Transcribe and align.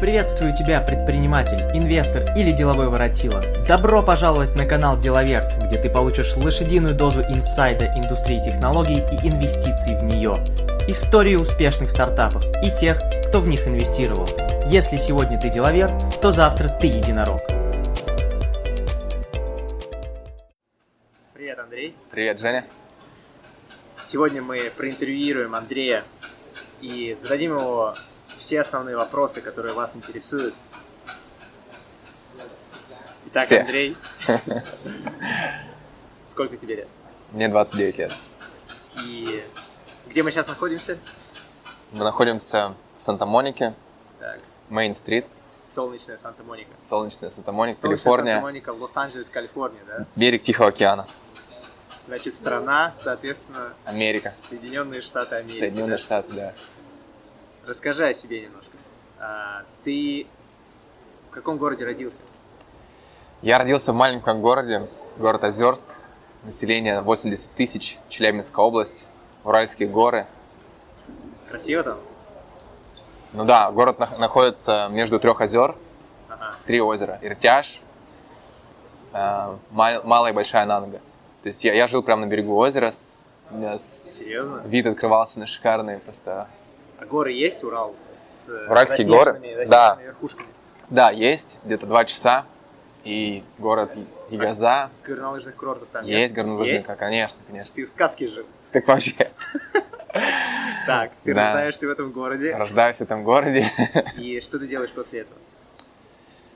Приветствую 0.00 0.54
тебя, 0.54 0.82
предприниматель, 0.82 1.56
инвестор 1.74 2.24
или 2.36 2.52
деловой 2.52 2.90
воротила. 2.90 3.42
Добро 3.66 4.02
пожаловать 4.02 4.54
на 4.54 4.66
канал 4.66 4.98
Деловерт, 4.98 5.56
где 5.64 5.80
ты 5.80 5.88
получишь 5.88 6.36
лошадиную 6.36 6.94
дозу 6.94 7.22
инсайда 7.22 7.86
индустрии 7.96 8.42
технологий 8.44 8.98
и 8.98 9.26
инвестиций 9.26 9.98
в 9.98 10.04
нее. 10.04 10.44
Истории 10.86 11.36
успешных 11.36 11.90
стартапов 11.90 12.44
и 12.62 12.70
тех, 12.70 13.00
кто 13.26 13.40
в 13.40 13.48
них 13.48 13.66
инвестировал. 13.66 14.28
Если 14.66 14.98
сегодня 14.98 15.40
ты 15.40 15.48
деловер, 15.48 15.90
то 16.20 16.30
завтра 16.30 16.68
ты 16.68 16.88
единорог. 16.88 17.40
Привет, 21.32 21.58
Андрей. 21.58 21.96
Привет, 22.10 22.38
Женя. 22.38 22.66
Сегодня 24.04 24.42
мы 24.42 24.70
проинтервьюируем 24.76 25.54
Андрея 25.54 26.04
и 26.82 27.14
зададим 27.18 27.54
его 27.56 27.94
все 28.38 28.60
основные 28.60 28.96
вопросы, 28.96 29.40
которые 29.40 29.74
вас 29.74 29.96
интересуют. 29.96 30.54
Итак, 33.26 33.46
все. 33.46 33.60
Андрей, 33.60 33.96
сколько 36.24 36.56
тебе 36.56 36.76
лет? 36.76 36.88
Мне 37.32 37.48
29 37.48 37.98
лет. 37.98 38.12
И 39.04 39.44
где 40.06 40.22
мы 40.22 40.30
сейчас 40.30 40.48
находимся? 40.48 40.98
Мы 41.92 42.04
находимся 42.04 42.74
в 42.96 43.02
Санта-Монике, 43.02 43.74
Мейн-стрит. 44.68 45.26
Солнечная 45.62 46.16
Санта-Моника. 46.16 46.70
Солнечная 46.78 47.30
Санта-Моника, 47.30 47.80
Калифорния. 47.82 48.34
Санта-Моника, 48.34 48.70
Лос-Анджелес, 48.70 49.30
Калифорния, 49.30 49.82
да? 49.86 50.06
Берег 50.14 50.42
Тихого 50.42 50.68
океана. 50.68 51.06
Значит, 52.06 52.34
страна, 52.36 52.92
соответственно... 52.94 53.74
Америка. 53.84 54.32
Соединенные 54.38 55.02
Штаты 55.02 55.36
Америки. 55.36 55.58
Соединенные 55.58 55.96
да? 55.96 56.02
Штаты, 56.02 56.32
да. 56.34 56.54
Расскажи 57.66 58.06
о 58.06 58.14
себе 58.14 58.42
немножко. 58.42 58.76
А, 59.18 59.64
ты 59.82 60.28
в 61.30 61.34
каком 61.34 61.58
городе 61.58 61.84
родился? 61.84 62.22
Я 63.42 63.58
родился 63.58 63.92
в 63.92 63.96
маленьком 63.96 64.40
городе, 64.40 64.88
город 65.18 65.42
Озерск. 65.42 65.88
Население 66.44 67.00
80 67.00 67.50
тысяч, 67.50 67.98
Челябинская 68.08 68.64
область, 68.64 69.04
Уральские 69.42 69.88
горы. 69.88 70.26
Красиво 71.48 71.82
там? 71.82 71.98
Ну 73.32 73.44
да, 73.44 73.72
город 73.72 73.98
находится 73.98 74.88
между 74.92 75.18
трех 75.18 75.40
озер. 75.40 75.74
Ага. 76.28 76.54
Три 76.66 76.80
озера. 76.80 77.18
Иртяж, 77.20 77.80
э, 79.12 79.56
Малая 79.72 80.30
и 80.30 80.34
Большая 80.34 80.66
Нанга. 80.66 81.00
То 81.42 81.48
есть 81.48 81.64
я, 81.64 81.74
я 81.74 81.88
жил 81.88 82.04
прямо 82.04 82.26
на 82.26 82.30
берегу 82.30 82.54
озера. 82.56 82.92
С, 82.92 83.26
у 83.50 83.56
меня 83.56 83.76
с, 83.76 84.00
Серьезно? 84.08 84.62
Вид 84.66 84.86
открывался 84.86 85.40
на 85.40 85.48
шикарные 85.48 85.98
просто 85.98 86.48
а 86.98 87.04
горы 87.04 87.32
есть, 87.32 87.62
Урал? 87.64 87.94
С 88.14 88.50
Уральские 88.68 89.06
горы? 89.06 89.40
Да. 89.68 89.98
верхушками? 90.02 90.48
Да, 90.90 91.10
есть. 91.10 91.58
Где-то 91.64 91.86
два 91.86 92.04
часа. 92.04 92.46
И 93.04 93.44
город 93.58 93.96
Ягоза. 94.30 94.84
А 94.84 94.90
горнолыжных 95.04 95.54
курортов 95.54 95.88
там 95.92 96.04
Есть 96.04 96.34
горнолыжника, 96.34 96.96
конечно, 96.96 97.38
конечно. 97.46 97.72
Ты 97.74 97.84
в 97.84 97.88
сказке 97.88 98.28
жил? 98.28 98.46
Так 98.72 98.86
вообще. 98.88 99.14
Так, 100.86 101.10
ты 101.24 101.34
да. 101.34 101.52
рождаешься 101.52 101.88
в 101.88 101.90
этом 101.90 102.12
городе. 102.12 102.54
Рождаюсь 102.54 102.98
в 102.98 103.00
этом 103.00 103.24
городе. 103.24 103.70
И 104.16 104.40
что 104.40 104.58
ты 104.60 104.68
делаешь 104.68 104.92
после 104.92 105.22
этого? 105.22 105.36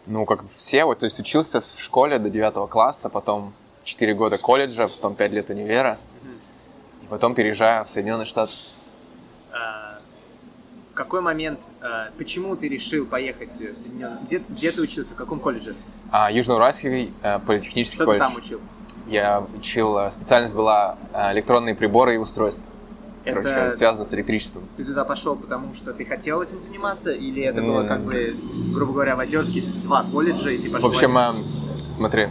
Ну, 0.07 0.25
как 0.25 0.45
все, 0.57 0.85
вот, 0.85 1.01
то 1.01 1.05
есть 1.05 1.19
учился 1.19 1.61
в 1.61 1.67
школе 1.67 2.19
до 2.19 2.31
9 2.31 2.71
класса, 2.71 3.09
потом 3.11 3.53
4 3.85 4.15
года 4.15 4.39
колледжа, 4.39 4.89
потом 4.89 5.15
5 5.17 5.33
лет 5.33 5.51
универа, 5.51 5.99
и 7.03 7.07
потом 7.07 7.35
переезжаю 7.35 7.85
в 7.85 7.89
Соединенные 7.89 8.25
Штаты. 8.25 8.53
А, 9.53 9.90
какой 11.01 11.23
момент, 11.23 11.59
э, 11.81 12.11
почему 12.19 12.57
ты 12.57 12.69
решил 12.69 13.07
поехать 13.07 13.53
в 13.53 13.77
Соединенные... 13.77 14.19
Где, 14.27 14.43
где 14.51 14.71
ты 14.71 14.83
учился, 14.83 15.15
в 15.15 15.17
каком 15.17 15.41
колледже? 15.41 15.75
А, 16.11 16.31
Южноуральский 16.31 17.15
э, 17.23 17.39
политехнический 17.39 17.97
Что 17.97 18.05
колледж. 18.05 18.23
Что 18.23 18.35
ты 18.35 18.37
там 18.37 18.45
учил? 18.45 18.61
Я 19.07 19.43
учил, 19.57 19.97
э, 19.99 20.11
специальность 20.11 20.55
была 20.55 20.99
электронные 21.33 21.75
приборы 21.75 22.17
и 22.17 22.19
устройства. 22.19 22.67
Это... 23.25 23.43
Короче, 23.43 23.73
связано 23.73 24.05
с 24.05 24.13
электричеством. 24.13 24.65
Ты 24.77 24.85
туда 24.85 25.05
пошел, 25.07 25.37
потому 25.37 25.73
что 25.73 25.95
ты 25.95 26.05
хотел 26.05 26.43
этим 26.43 26.61
заниматься, 26.61 27.13
или 27.13 27.43
это 27.45 27.63
было 27.63 27.87
как 27.87 28.03
бы, 28.03 28.37
грубо 28.75 28.93
говоря, 28.93 29.17
в 29.17 29.21
Озерске 29.21 29.63
два 29.83 30.05
колледжа, 30.05 30.51
и 30.51 30.59
ты 30.59 30.71
пошел... 30.71 30.87
В 30.87 30.91
общем, 30.91 31.17
э, 31.17 31.33
смотри, 31.89 32.29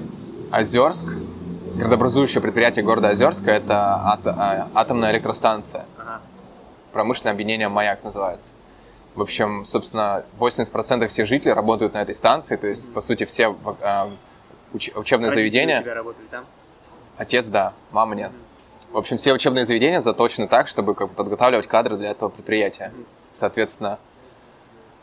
Озерск, 0.52 1.08
градообразующее 1.75 2.41
предприятие 2.41 2.85
города 2.85 3.09
Озерска, 3.09 3.50
это 3.50 3.96
ат- 3.96 4.69
атомная 4.75 5.12
электростанция. 5.12 5.88
Ага 5.97 6.22
промышленное 6.91 7.34
объединение 7.34 7.69
«Маяк» 7.69 8.03
называется. 8.03 8.52
В 9.19 9.22
общем, 9.22 9.66
собственно, 9.66 10.24
80% 10.40 11.07
всех 11.07 11.28
жителей 11.28 11.52
работают 11.52 11.94
на 11.94 12.02
этой 12.02 12.16
станции, 12.16 12.56
то 12.56 12.68
есть, 12.68 12.94
по 12.94 13.02
сути, 13.02 13.25
все 13.25 13.53
э, 13.81 14.09
уч- 14.72 14.97
учебные 14.97 15.30
Родители 15.30 15.50
заведения... 15.50 15.80
у 15.80 15.84
тебя 15.84 15.94
работали 15.94 16.25
там? 16.31 16.46
Отец, 17.18 17.47
да, 17.47 17.74
мама 17.91 18.16
нет. 18.16 18.31
В 18.94 18.97
общем, 18.97 19.18
все 19.18 19.34
учебные 19.34 19.66
заведения 19.66 20.00
заточены 20.00 20.47
так, 20.47 20.69
чтобы 20.69 20.96
как 20.96 21.09
бы, 21.09 21.16
подготавливать 21.16 21.68
кадры 21.68 21.97
для 21.97 22.12
этого 22.12 22.29
предприятия. 22.29 22.94
Соответственно, 23.34 24.00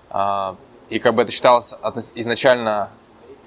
э, 0.08 0.54
и 0.88 0.98
как 0.98 1.14
бы 1.14 1.20
это 1.20 1.30
считалось 1.30 1.74
изначально 2.14 2.88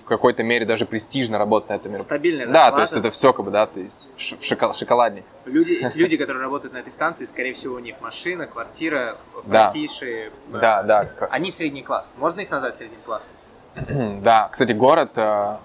какой-то 0.09 0.43
мере 0.43 0.65
даже 0.65 0.85
престижно 0.85 1.37
работать 1.37 1.69
на 1.69 1.73
этом 1.73 1.93
мероприятии. 1.93 2.07
Стабильная 2.07 2.45
зарплата. 2.45 2.69
Да, 2.71 2.75
то 2.75 2.81
есть 2.81 2.93
это 2.93 3.11
все 3.11 3.31
как 3.31 3.45
бы, 3.45 3.51
да, 3.51 3.65
то 3.65 3.79
есть 3.79 4.13
шоколадник. 4.17 5.23
Люди, 5.45 5.89
люди, 5.95 6.17
которые 6.17 6.43
работают 6.43 6.73
на 6.73 6.79
этой 6.79 6.91
станции, 6.91 7.25
скорее 7.25 7.53
всего, 7.53 7.75
у 7.75 7.79
них 7.79 7.95
машина, 8.01 8.47
квартира, 8.47 9.15
простейшие. 9.47 10.31
Да, 10.51 10.83
да. 10.83 11.03
да. 11.03 11.27
Они 11.27 11.51
средний 11.51 11.83
класс. 11.83 12.13
Можно 12.17 12.41
их 12.41 12.49
назвать 12.49 12.75
средним 12.75 12.99
классом? 13.05 13.31
да, 14.21 14.49
кстати, 14.51 14.73
город 14.73 15.11
э, 15.15 15.57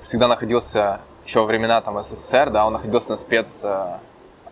всегда 0.00 0.28
находился 0.28 1.00
еще 1.24 1.40
во 1.40 1.46
времена 1.46 1.80
там 1.80 2.00
СССР, 2.02 2.50
да, 2.50 2.66
он 2.66 2.74
находился 2.74 3.10
на 3.10 3.16
спец 3.16 3.64
э, 3.64 3.98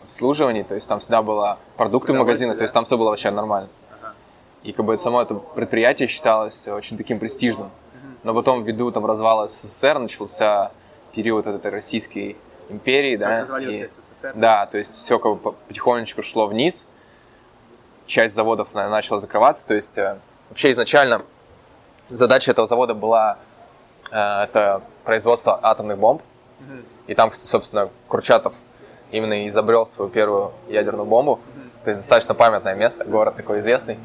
обслуживании, 0.02 0.62
то 0.62 0.74
есть 0.74 0.88
там 0.88 1.00
всегда 1.00 1.22
было 1.22 1.58
продукты 1.76 2.12
в 2.12 2.16
магазинах, 2.16 2.54
да? 2.54 2.58
то 2.58 2.64
есть 2.64 2.74
там 2.74 2.84
все 2.84 2.98
было 2.98 3.10
вообще 3.10 3.30
нормально. 3.30 3.68
Ага. 3.90 4.14
И 4.62 4.72
как 4.72 4.84
бы 4.84 4.98
само 4.98 5.22
это 5.22 5.34
предприятие 5.34 6.08
считалось 6.08 6.66
очень 6.68 6.96
таким 6.96 7.18
престижным 7.18 7.70
но 8.26 8.34
потом 8.34 8.64
ввиду 8.64 8.90
там 8.90 9.06
развала 9.06 9.46
СССР 9.46 10.00
начался 10.00 10.72
период 11.12 11.46
этой 11.46 11.70
российской 11.70 12.36
империи, 12.68 13.16
да. 13.16 13.40
развалился 13.40 13.84
и, 13.84 13.88
СССР. 13.88 14.32
Да, 14.34 14.66
то 14.66 14.78
есть 14.78 14.94
все 14.94 15.20
как 15.20 15.40
бы 15.40 15.52
потихонечку 15.52 16.24
шло 16.24 16.48
вниз, 16.48 16.86
часть 18.06 18.34
заводов 18.34 18.74
начала 18.74 19.20
закрываться, 19.20 19.64
то 19.64 19.74
есть 19.74 19.96
э, 19.96 20.18
вообще 20.48 20.72
изначально 20.72 21.22
задача 22.08 22.50
этого 22.50 22.66
завода 22.66 22.94
была 22.94 23.38
э, 24.10 24.16
это 24.16 24.82
производство 25.04 25.60
атомных 25.62 25.96
бомб, 25.96 26.20
и 27.06 27.14
там, 27.14 27.30
собственно, 27.30 27.90
Курчатов 28.08 28.56
именно 29.12 29.46
изобрел 29.46 29.86
свою 29.86 30.10
первую 30.10 30.52
ядерную 30.68 31.06
бомбу, 31.06 31.38
то 31.84 31.90
есть 31.90 32.00
достаточно 32.00 32.34
памятное 32.34 32.74
место, 32.74 33.04
город 33.04 33.36
такой 33.36 33.60
известный. 33.60 34.00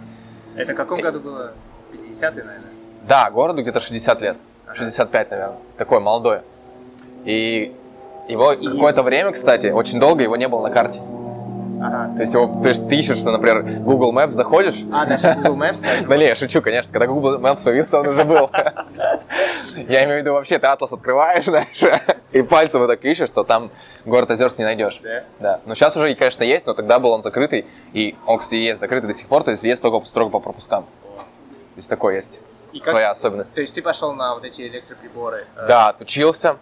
Это 0.55 0.73
в 0.73 0.75
каком 0.75 1.01
году 1.01 1.19
было? 1.21 1.53
50-е, 1.91 2.43
наверное? 2.43 2.80
Да, 3.07 3.29
городу 3.31 3.61
где-то 3.61 3.79
60 3.79 4.21
лет. 4.21 4.37
65, 4.73 5.31
наверное. 5.31 5.57
Такой 5.77 5.99
молодой. 5.99 6.41
И 7.25 7.75
его 8.29 8.55
какое-то 8.55 9.03
время, 9.03 9.31
кстати, 9.31 9.67
очень 9.67 9.99
долго 9.99 10.23
его 10.23 10.35
не 10.35 10.47
было 10.47 10.67
на 10.67 10.73
карте. 10.73 11.01
Ага. 11.83 12.13
То 12.15 12.21
есть, 12.21 12.33
его, 12.33 12.61
то 12.61 12.69
есть 12.69 12.87
ты 12.87 12.95
ищешь, 12.95 13.23
например, 13.23 13.63
Google 13.81 14.13
Maps 14.13 14.31
заходишь. 14.31 14.83
А, 14.93 15.05
даже 15.05 15.33
Google 15.33 15.57
Maps? 15.57 16.07
Да 16.07 16.17
не, 16.17 16.27
я 16.27 16.35
шучу, 16.35 16.61
конечно. 16.61 16.93
Когда 16.93 17.07
Google 17.07 17.39
Maps 17.39 17.63
появился, 17.63 17.99
он 17.99 18.07
уже 18.07 18.23
был. 18.23 18.51
Я 19.75 20.03
имею 20.03 20.19
в 20.19 20.21
виду, 20.21 20.33
вообще, 20.33 20.59
ты 20.59 20.67
атлас 20.67 20.91
открываешь, 20.91 21.45
знаешь, 21.45 21.81
и 22.31 22.41
пальцем 22.43 22.81
вот 22.81 22.87
так 22.87 23.03
ищешь, 23.03 23.29
что 23.29 23.43
там 23.43 23.71
город 24.05 24.29
Озерск 24.29 24.59
не 24.59 24.65
найдешь. 24.65 25.01
Да? 25.39 25.59
Но 25.65 25.73
сейчас 25.73 25.95
уже, 25.95 26.13
конечно, 26.13 26.43
есть, 26.43 26.65
но 26.65 26.73
тогда 26.73 26.99
был 26.99 27.11
он 27.11 27.23
закрытый, 27.23 27.65
и 27.93 28.15
он, 28.27 28.37
кстати, 28.37 28.55
есть 28.55 28.79
закрытый 28.79 29.07
до 29.07 29.13
сих 29.13 29.27
пор, 29.27 29.43
то 29.43 29.51
есть 29.51 29.63
въезд 29.63 29.81
только 29.81 30.05
строго 30.05 30.29
по 30.29 30.39
пропускам. 30.39 30.83
То 30.83 31.77
есть 31.77 31.89
такой 31.89 32.15
есть. 32.15 32.41
И 32.73 32.79
как, 32.79 32.89
своя 32.89 33.11
особенность. 33.11 33.53
То 33.53 33.61
есть 33.61 33.75
ты 33.75 33.81
пошел 33.81 34.13
на 34.13 34.35
вот 34.35 34.45
эти 34.45 34.61
электроприборы? 34.61 35.45
Э? 35.55 35.67
Да, 35.67 35.89
отучился. 35.89 36.57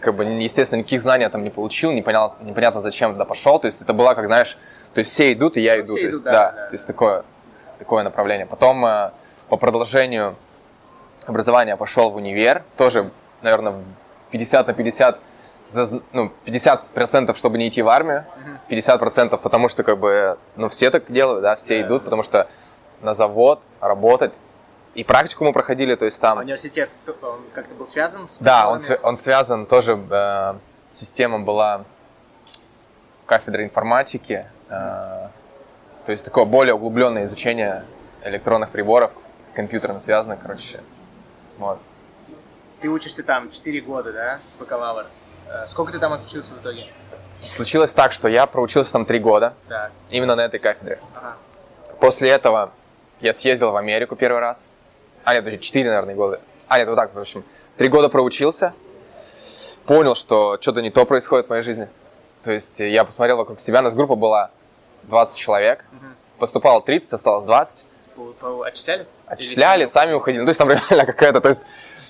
Как 0.00 0.14
бы, 0.14 0.24
естественно, 0.24 0.80
никаких 0.80 1.00
знаний 1.00 1.24
я 1.24 1.30
там 1.30 1.44
не 1.44 1.50
получил, 1.50 1.92
непонятно, 1.92 2.44
непонятно 2.44 2.80
зачем 2.80 3.12
туда 3.12 3.24
пошел. 3.24 3.58
То 3.58 3.66
есть 3.66 3.80
это 3.82 3.92
была, 3.92 4.14
как 4.14 4.26
знаешь, 4.26 4.56
то 4.92 5.00
есть 5.00 5.10
все 5.10 5.32
идут, 5.32 5.56
и 5.56 5.60
я 5.60 5.80
иду. 5.80 5.94
Все 5.94 6.02
то 6.02 6.06
есть, 6.06 6.22
да, 6.22 6.32
да, 6.32 6.52
да, 6.52 6.66
то 6.68 6.74
есть 6.74 6.86
такое, 6.86 7.24
такое 7.78 8.02
направление. 8.02 8.46
Потом 8.46 8.84
э, 8.84 9.10
по 9.48 9.56
продолжению 9.56 10.36
образования 11.26 11.76
пошел 11.76 12.10
в 12.10 12.16
универ, 12.16 12.64
тоже, 12.76 13.10
наверное, 13.42 13.82
50 14.30 14.66
на 14.66 14.74
50 14.74 15.20
за, 15.68 16.00
ну, 16.12 16.32
50% 16.44 17.34
чтобы 17.36 17.58
не 17.58 17.68
идти 17.68 17.82
в 17.82 17.88
армию, 17.88 18.24
50% 18.68 19.38
потому 19.38 19.68
что 19.68 19.82
как 19.82 19.98
бы, 19.98 20.38
ну, 20.56 20.68
все 20.68 20.90
так 20.90 21.10
делают, 21.10 21.42
да, 21.42 21.56
все 21.56 21.80
идут, 21.80 22.04
потому 22.04 22.22
что 22.22 22.48
на 23.00 23.14
завод 23.14 23.60
работать 23.80 24.32
и 24.94 25.04
практику 25.04 25.44
мы 25.44 25.52
проходили, 25.52 25.94
то 25.94 26.04
есть 26.04 26.20
там... 26.20 26.38
А 26.38 26.42
университет, 26.42 26.90
он 27.22 27.40
как-то 27.52 27.74
был 27.74 27.86
связан 27.86 28.26
с... 28.26 28.38
Да, 28.38 28.70
он, 28.70 28.78
он 29.02 29.16
связан 29.16 29.66
тоже, 29.66 29.98
э, 30.10 30.54
система 30.88 31.40
была 31.40 31.84
кафедры 33.26 33.64
информатики, 33.64 34.46
э, 34.68 34.70
то 34.70 36.12
есть 36.12 36.24
такое 36.24 36.44
более 36.44 36.74
углубленное 36.74 37.24
изучение 37.24 37.84
электронных 38.22 38.70
приборов 38.70 39.12
с 39.44 39.52
компьютером 39.52 40.00
связано, 40.00 40.36
короче. 40.36 40.80
Вот. 41.58 41.78
Ты 42.80 42.88
учишься 42.88 43.22
там 43.22 43.50
4 43.50 43.80
года, 43.80 44.12
да, 44.12 44.40
бакалавр? 44.60 45.06
Э, 45.48 45.66
Сколько 45.66 45.92
ты 45.92 45.98
там 45.98 46.12
отучился 46.12 46.54
в 46.54 46.60
итоге? 46.60 46.86
Случилось 47.40 47.92
так, 47.92 48.12
что 48.12 48.28
я 48.28 48.46
проучился 48.46 48.92
там 48.92 49.04
три 49.04 49.18
года, 49.18 49.54
Так, 49.68 49.92
именно 50.10 50.36
на 50.36 50.42
этой 50.44 50.60
кафедре. 50.60 50.98
ага. 51.14 51.36
После 52.00 52.28
этого 52.30 52.72
я 53.20 53.32
съездил 53.32 53.72
в 53.72 53.76
Америку 53.76 54.16
первый 54.16 54.40
раз. 54.40 54.68
А, 55.24 55.34
нет, 55.34 55.44
подожди, 55.44 55.60
4, 55.62 55.88
наверное, 55.88 56.14
года. 56.14 56.40
А, 56.68 56.78
нет, 56.78 56.88
вот 56.88 56.96
так, 56.96 57.14
в 57.14 57.18
общем. 57.18 57.44
Три 57.76 57.88
года 57.88 58.08
проучился. 58.08 58.72
Понял, 59.86 60.14
что 60.14 60.58
что-то 60.60 60.80
не 60.82 60.90
то 60.90 61.04
происходит 61.04 61.46
в 61.46 61.50
моей 61.50 61.62
жизни. 61.62 61.88
То 62.42 62.50
есть 62.50 62.80
э, 62.80 62.88
я 62.90 63.04
посмотрел 63.04 63.36
вокруг 63.38 63.60
себя, 63.60 63.80
у 63.80 63.82
нас 63.82 63.94
группа 63.94 64.14
была 64.16 64.50
20 65.04 65.36
человек. 65.36 65.84
Поступало 66.38 66.80
30, 66.82 67.12
осталось 67.12 67.44
20. 67.44 67.84
По- 68.16 68.24
по- 68.32 68.66
Отчисляли? 68.66 69.06
Отчисляли, 69.26 69.80
Или 69.82 69.86
сами 69.86 70.12
уходили. 70.12 70.40
Ну, 70.40 70.46
то 70.46 70.50
есть 70.50 70.58
там 70.58 70.68
реально 70.70 71.06
какая-то... 71.06 71.40
То 71.40 71.48
есть 71.50 71.62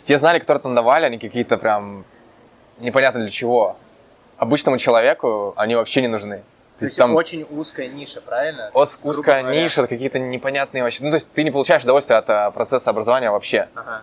те 0.05 0.19
знали, 0.19 0.39
которые 0.39 0.61
там 0.63 0.75
давали, 0.75 1.05
они 1.05 1.19
какие-то 1.19 1.57
прям 1.59 2.05
непонятно 2.79 3.21
для 3.21 3.31
чего. 3.31 3.77
Обычному 4.37 4.79
человеку 4.79 5.55
они 5.57 5.75
вообще 5.77 6.01
не 6.03 6.09
нужны. 6.09 6.43
То 6.79 6.85
есть 6.87 6.99
очень 6.99 7.47
узкая 7.51 7.89
ниша, 7.89 8.21
правильно? 8.21 8.71
ос- 8.75 8.99
узкая 9.03 9.43
говоря. 9.43 9.63
ниша, 9.63 9.87
какие-то 9.87 10.19
непонятные 10.19 10.83
вообще. 10.83 11.05
Ну, 11.05 11.11
то 11.11 11.17
есть 11.17 11.31
ты 11.33 11.45
не 11.45 11.51
получаешь 11.53 11.85
удовольствия 11.85 12.17
от 12.17 12.29
а, 12.29 12.51
процесса 12.51 12.91
образования 12.91 13.31
вообще. 13.31 13.69
Ага. 13.75 14.03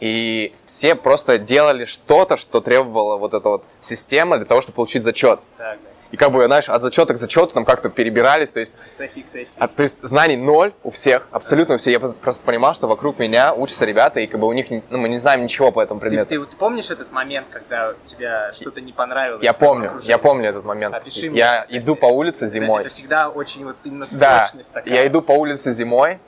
И 0.00 0.54
все 0.64 0.94
просто 0.94 1.36
делали 1.36 1.84
что-то, 1.84 2.38
что 2.38 2.62
требовала 2.62 3.18
вот 3.18 3.34
эта 3.34 3.48
вот 3.50 3.64
система 3.80 4.38
для 4.38 4.46
того, 4.46 4.62
чтобы 4.62 4.76
получить 4.76 5.02
зачет. 5.02 5.40
Так, 5.58 5.78
да. 5.82 5.89
И 6.12 6.16
как 6.16 6.32
бы, 6.32 6.44
знаешь, 6.46 6.68
от 6.68 6.82
зачета 6.82 7.14
к 7.14 7.16
зачету 7.18 7.54
там 7.54 7.64
как-то 7.64 7.88
перебирались, 7.88 8.50
то 8.50 8.58
есть 8.58 8.76
Сессии 8.90 9.20
к 9.20 9.28
сессии. 9.28 9.58
а, 9.60 9.68
то 9.68 9.82
есть 9.84 10.02
знаний 10.02 10.36
ноль 10.36 10.72
у 10.82 10.90
всех, 10.90 11.28
абсолютно 11.30 11.76
у 11.76 11.78
всех. 11.78 11.92
Я 11.92 12.00
просто- 12.00 12.44
понимал, 12.44 12.74
что 12.74 12.88
вокруг 12.88 13.18
меня 13.20 13.54
учатся 13.54 13.84
ребята, 13.84 14.18
и 14.18 14.26
как 14.26 14.40
бы 14.40 14.48
у 14.48 14.52
них, 14.52 14.66
ну, 14.70 14.98
мы 14.98 15.08
не 15.08 15.18
знаем 15.18 15.42
ничего 15.42 15.70
по 15.70 15.80
этому 15.80 16.00
Ты, 16.00 16.06
предмету. 16.06 16.28
ты 16.30 16.38
вот 16.40 16.56
помнишь 16.56 16.90
этот 16.90 17.12
момент, 17.12 17.46
когда 17.52 17.90
у 17.90 18.06
тебя 18.08 18.52
что-то 18.52 18.80
не 18.80 18.92
понравилось? 18.92 19.44
Я 19.44 19.52
помню, 19.52 19.86
окружении? 19.86 20.10
я 20.10 20.18
помню 20.18 20.48
этот 20.48 20.64
момент. 20.64 20.94
Опиши 20.96 21.30
мне. 21.30 21.38
Я 21.38 21.64
иду 21.68 21.94
по 21.94 22.06
улице 22.06 22.46
Это- 22.46 22.54
зимой. 22.54 22.80
Это, 22.80 22.90
всегда 22.90 23.28
очень 23.28 23.64
вот 23.64 23.76
именно 23.84 24.08
Да, 24.10 24.46
точность 24.46 24.74
такая. 24.74 24.92
я 24.94 25.06
иду 25.06 25.22
по 25.22 25.32
улице 25.32 25.72
зимой 25.72 26.18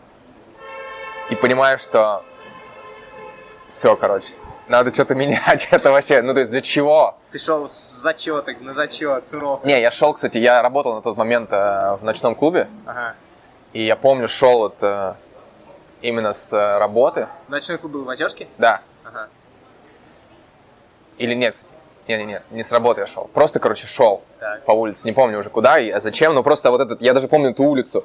и 1.31 1.35
понимаю, 1.35 1.79
что 1.79 2.25
все, 3.69 3.97
короче, 3.97 4.33
надо 4.69 4.93
что-то 4.93 5.15
менять. 5.17 5.69
Это 5.71 5.91
вообще, 5.91 6.23
ну 6.23 6.35
то 6.35 6.41
есть 6.41 6.51
для 6.51 6.61
чего? 6.61 7.17
Ты 7.31 7.39
шел 7.39 7.69
с 7.69 7.73
зачета 8.03 8.53
на 8.61 8.73
зачет, 8.73 9.27
с 9.27 9.33
уроков. 9.33 9.65
Не, 9.67 9.81
я 9.81 9.91
шел, 9.91 10.13
кстати, 10.15 10.39
я 10.39 10.63
работал 10.63 10.95
на 10.95 11.03
тот 11.03 11.17
момент 11.17 11.49
э, 11.53 11.97
в 12.01 12.05
ночном 12.05 12.35
клубе, 12.35 12.69
Ага. 12.87 13.15
и 13.73 13.83
я 13.83 13.97
помню, 13.97 14.29
шел 14.29 14.59
вот 14.59 14.83
э, 14.83 15.15
именно 16.01 16.33
с 16.33 16.53
э, 16.53 16.79
работы. 16.79 17.29
Ночной 17.49 17.79
клуб 17.79 17.93
был 17.93 18.05
в 18.05 18.09
Озерске? 18.11 18.49
Да, 18.59 18.81
Ага. 19.05 19.29
или 21.19 21.35
нет, 21.35 21.55
кстати. 21.55 21.75
Не-не-не, 22.09 22.43
не 22.51 22.65
с 22.65 22.73
работы 22.73 23.03
я 23.03 23.07
шел. 23.07 23.31
Просто, 23.33 23.61
короче, 23.61 23.87
шел 23.87 24.25
Так. 24.41 24.65
по 24.65 24.73
улице. 24.73 25.07
Не 25.07 25.13
помню 25.13 25.39
уже 25.39 25.51
куда 25.51 25.79
и 25.79 25.89
а 25.89 26.01
зачем, 26.01 26.35
но 26.35 26.43
просто 26.43 26.73
вот 26.73 26.81
этот, 26.81 27.01
я 27.01 27.15
даже 27.15 27.29
помню 27.29 27.51
эту 27.51 27.63
улицу. 27.63 28.05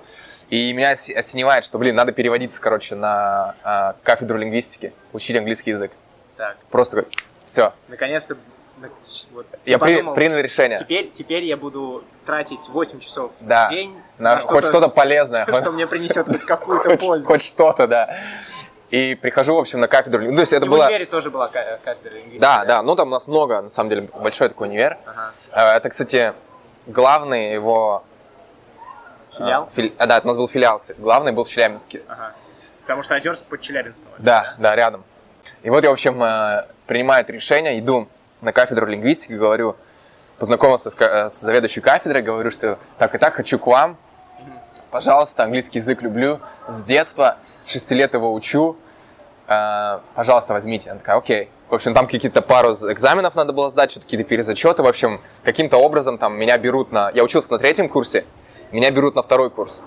И 0.50 0.72
меня 0.72 0.92
осеневает, 0.92 1.66
что, 1.66 1.80
блин, 1.80 1.96
надо 1.96 2.12
переводиться, 2.12 2.62
короче, 2.62 2.94
на 2.94 3.56
а, 3.64 3.96
кафедру 4.04 4.38
лингвистики, 4.38 4.94
учить 5.14 5.36
английский 5.36 5.72
язык. 5.72 5.92
Так. 6.38 6.58
Просто 6.70 6.98
такой, 6.98 7.12
все. 7.44 7.74
Наконец-то 7.88 8.38
на- 8.78 8.90
вот, 9.32 9.48
Я 9.66 9.80
при- 9.80 9.96
подумал, 9.96 10.14
принял 10.14 10.38
решение. 10.38 10.78
Теперь, 10.78 11.10
теперь 11.12 11.44
я 11.44 11.58
буду 11.58 12.04
тратить 12.26 12.60
8 12.70 13.00
часов 13.00 13.32
Да. 13.40 13.68
в 13.68 13.72
день 13.72 13.96
На 14.20 14.40
хоть 14.40 14.66
что-то 14.66 14.88
полезное. 14.90 15.46
что 15.52 15.72
мне 15.72 15.88
принесет 15.88 16.28
хоть 16.28 16.46
какую-то 16.46 16.90
хоть, 16.90 17.00
пользу. 17.00 17.26
хоть 17.26 17.42
что-то, 17.42 17.88
да. 17.88 18.16
И 18.92 19.16
прихожу, 19.22 19.56
в 19.56 19.60
общем, 19.60 19.80
на 19.82 19.88
кафедру. 19.88 20.24
Ну, 20.24 20.36
то 20.36 20.42
есть 20.42 20.54
это 20.54 20.66
И 20.66 20.70
в 20.70 20.72
было... 20.72 20.86
универе 20.86 21.06
тоже 21.06 21.30
была 21.32 21.48
ка- 21.50 21.80
кафедра 21.84 22.12
лингвистики. 22.18 22.40
Да, 22.40 22.64
да, 22.66 22.82
ну 22.84 22.96
там 22.96 23.08
у 23.10 23.12
нас 23.12 23.28
много, 23.28 23.62
на 23.62 23.70
самом 23.70 23.90
деле, 23.90 24.02
большой 24.14 24.48
такой 24.50 24.68
универ. 24.70 24.98
Ага. 25.06 25.32
Э, 25.52 25.78
Это, 25.78 25.90
кстати, 25.90 26.34
главный 26.86 27.52
его... 27.52 28.04
Филиал? 29.38 29.66
э, 29.66 29.70
фили- 29.76 29.94
а, 29.98 30.06
да, 30.08 30.18
это 30.20 30.28
у 30.28 30.30
нас 30.30 30.38
был 30.38 30.48
филиал, 30.48 30.80
кстати. 30.80 31.00
Главный 31.02 31.32
был 31.34 31.44
в 31.44 31.50
Челябинске. 31.50 32.02
Ага. 32.08 32.34
Потому 32.84 33.04
что 33.04 33.16
Озерск 33.16 33.44
под 33.46 33.60
Челябинском. 33.60 34.06
вообще, 34.10 34.24
Да, 34.24 34.56
да, 34.58 34.76
рядом. 34.76 35.04
И 35.68 35.70
вот 35.70 35.84
я, 35.84 35.90
в 35.90 35.94
общем, 35.94 36.24
э, 36.24 36.66
принимаю 36.86 37.24
это 37.26 37.34
решение, 37.34 37.78
иду 37.78 38.08
на 38.40 38.54
кафедру 38.54 38.86
лингвистики, 38.86 39.34
говорю, 39.34 39.76
познакомился 40.40 40.90
с, 40.90 40.96
э, 40.98 41.28
с 41.28 41.42
заведующей 41.42 41.82
кафедрой, 41.82 42.22
говорю, 42.22 42.52
что 42.52 42.80
так 42.98 43.14
и 43.16 43.18
так 43.18 43.34
хочу 43.34 43.60
к 43.60 43.68
вам. 43.68 43.98
Пожалуйста, 44.92 45.44
английский 45.44 45.80
язык 45.80 46.02
люблю 46.02 46.40
с 46.70 46.86
детства, 46.86 47.36
с 47.60 47.70
6 47.70 47.92
лет 47.92 48.14
его 48.14 48.34
учу. 48.34 48.78
Э, 49.50 50.00
Пожалуйста, 50.16 50.54
возьмите. 50.54 50.90
Она 50.90 51.00
такая, 51.00 51.18
окей. 51.18 51.50
В 51.68 51.76
общем, 51.76 51.94
там 51.94 52.06
какие-то 52.06 52.42
пару 52.42 52.72
экзаменов 52.72 53.36
надо 53.36 53.52
было 53.52 53.70
сдать, 53.70 53.92
что-то 53.92 54.06
какие-то 54.06 54.24
перезачеты. 54.24 54.84
В 54.84 54.88
общем, 54.88 55.20
каким-то 55.44 55.76
образом 55.76 56.18
там 56.18 56.38
меня 56.40 56.58
берут 56.58 56.94
на... 56.94 57.12
Я 57.14 57.26
учился 57.26 57.52
на 57.52 57.60
третьем 57.60 57.90
курсе, 57.90 58.24
меня 58.72 58.90
берут 58.90 59.16
на 59.16 59.22
второй 59.22 59.50
курс. 59.50 59.82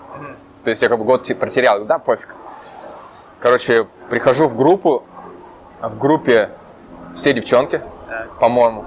То 0.63 0.69
есть 0.69 0.83
я 0.83 0.89
как 0.89 0.99
бы 0.99 1.05
год 1.05 1.23
те- 1.23 1.33
протерял. 1.33 1.77
Говорю, 1.77 1.87
Да, 1.87 1.97
пофиг. 1.97 2.35
Короче, 3.39 3.87
прихожу 4.11 4.47
в 4.47 4.55
группу, 4.55 5.05
в 5.81 5.97
группе 5.97 6.49
все 7.15 7.33
девчонки, 7.33 7.81
Так. 8.07 8.39
по-моему. 8.39 8.85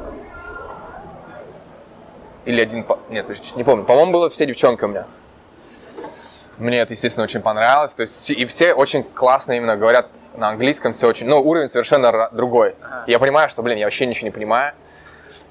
Или 2.45 2.61
один... 2.61 2.87
Нет, 3.09 3.27
не 3.57 3.65
помню. 3.65 3.85
По-моему, 3.85 4.13
было 4.13 4.31
все 4.31 4.47
девчонки 4.47 4.85
у 4.85 4.89
меня. 4.89 5.07
Мне 6.59 6.79
это, 6.81 6.93
естественно, 6.93 7.25
очень 7.25 7.41
понравилось. 7.41 7.95
То 7.95 8.03
есть, 8.03 8.31
и 8.31 8.45
все 8.47 8.75
очень 8.75 9.03
классно 9.03 9.53
именно 9.53 9.77
говорят 9.77 10.09
на 10.37 10.49
английском, 10.49 10.93
все 10.93 11.09
очень... 11.09 11.27
Ну, 11.27 11.41
уровень 11.41 11.69
совершенно 11.69 12.29
другой. 12.33 12.75
Ага. 12.83 13.05
Я 13.07 13.19
понимаю, 13.19 13.49
что, 13.49 13.63
блин, 13.63 13.79
я 13.79 13.87
вообще 13.87 14.07
ничего 14.07 14.27
не 14.27 14.31
понимаю. 14.33 14.75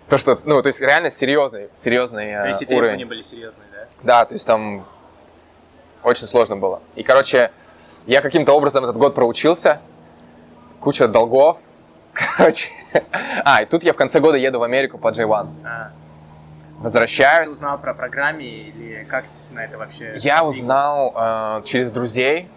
То, 0.09 0.17
что, 0.17 0.39
ну, 0.43 0.61
то 0.61 0.67
есть, 0.67 0.81
реально 0.81 1.09
серьезный, 1.09 1.69
серьезный 1.73 2.31
э, 2.31 2.41
То 2.41 2.47
есть 2.49 2.61
и 2.61 2.65
уровень. 2.65 2.79
требования 2.97 3.05
были 3.05 3.21
серьезные, 3.21 3.67
да? 3.71 3.87
Да, 4.03 4.25
то 4.25 4.33
есть 4.33 4.45
там 4.45 4.85
очень 6.03 6.27
сложно 6.27 6.57
было. 6.57 6.81
И, 6.95 7.03
короче, 7.03 7.51
я 8.05 8.21
каким-то 8.21 8.53
образом 8.53 8.83
этот 8.83 8.97
год 8.97 9.15
проучился, 9.15 9.79
куча 10.83 11.07
долгов, 11.07 11.57
короче. 12.13 12.69
А, 13.45 13.61
и 13.63 13.65
тут 13.65 13.83
я 13.83 13.93
в 13.93 13.95
конце 13.95 14.19
года 14.19 14.37
еду 14.37 14.59
в 14.59 14.63
Америку 14.63 14.97
по 14.97 15.07
J1. 15.07 15.47
А, 15.65 15.91
ты 16.77 16.83
Возвращаюсь. 16.83 17.49
узнал 17.49 17.77
про 17.79 17.93
программе 17.93 18.45
или 18.45 19.05
как 19.09 19.23
ты 19.23 19.55
на 19.55 19.63
это 19.63 19.77
вообще? 19.77 20.13
Я 20.17 20.43
узнал 20.43 21.13
э, 21.15 21.61
через 21.63 21.91
друзей, 21.91 22.49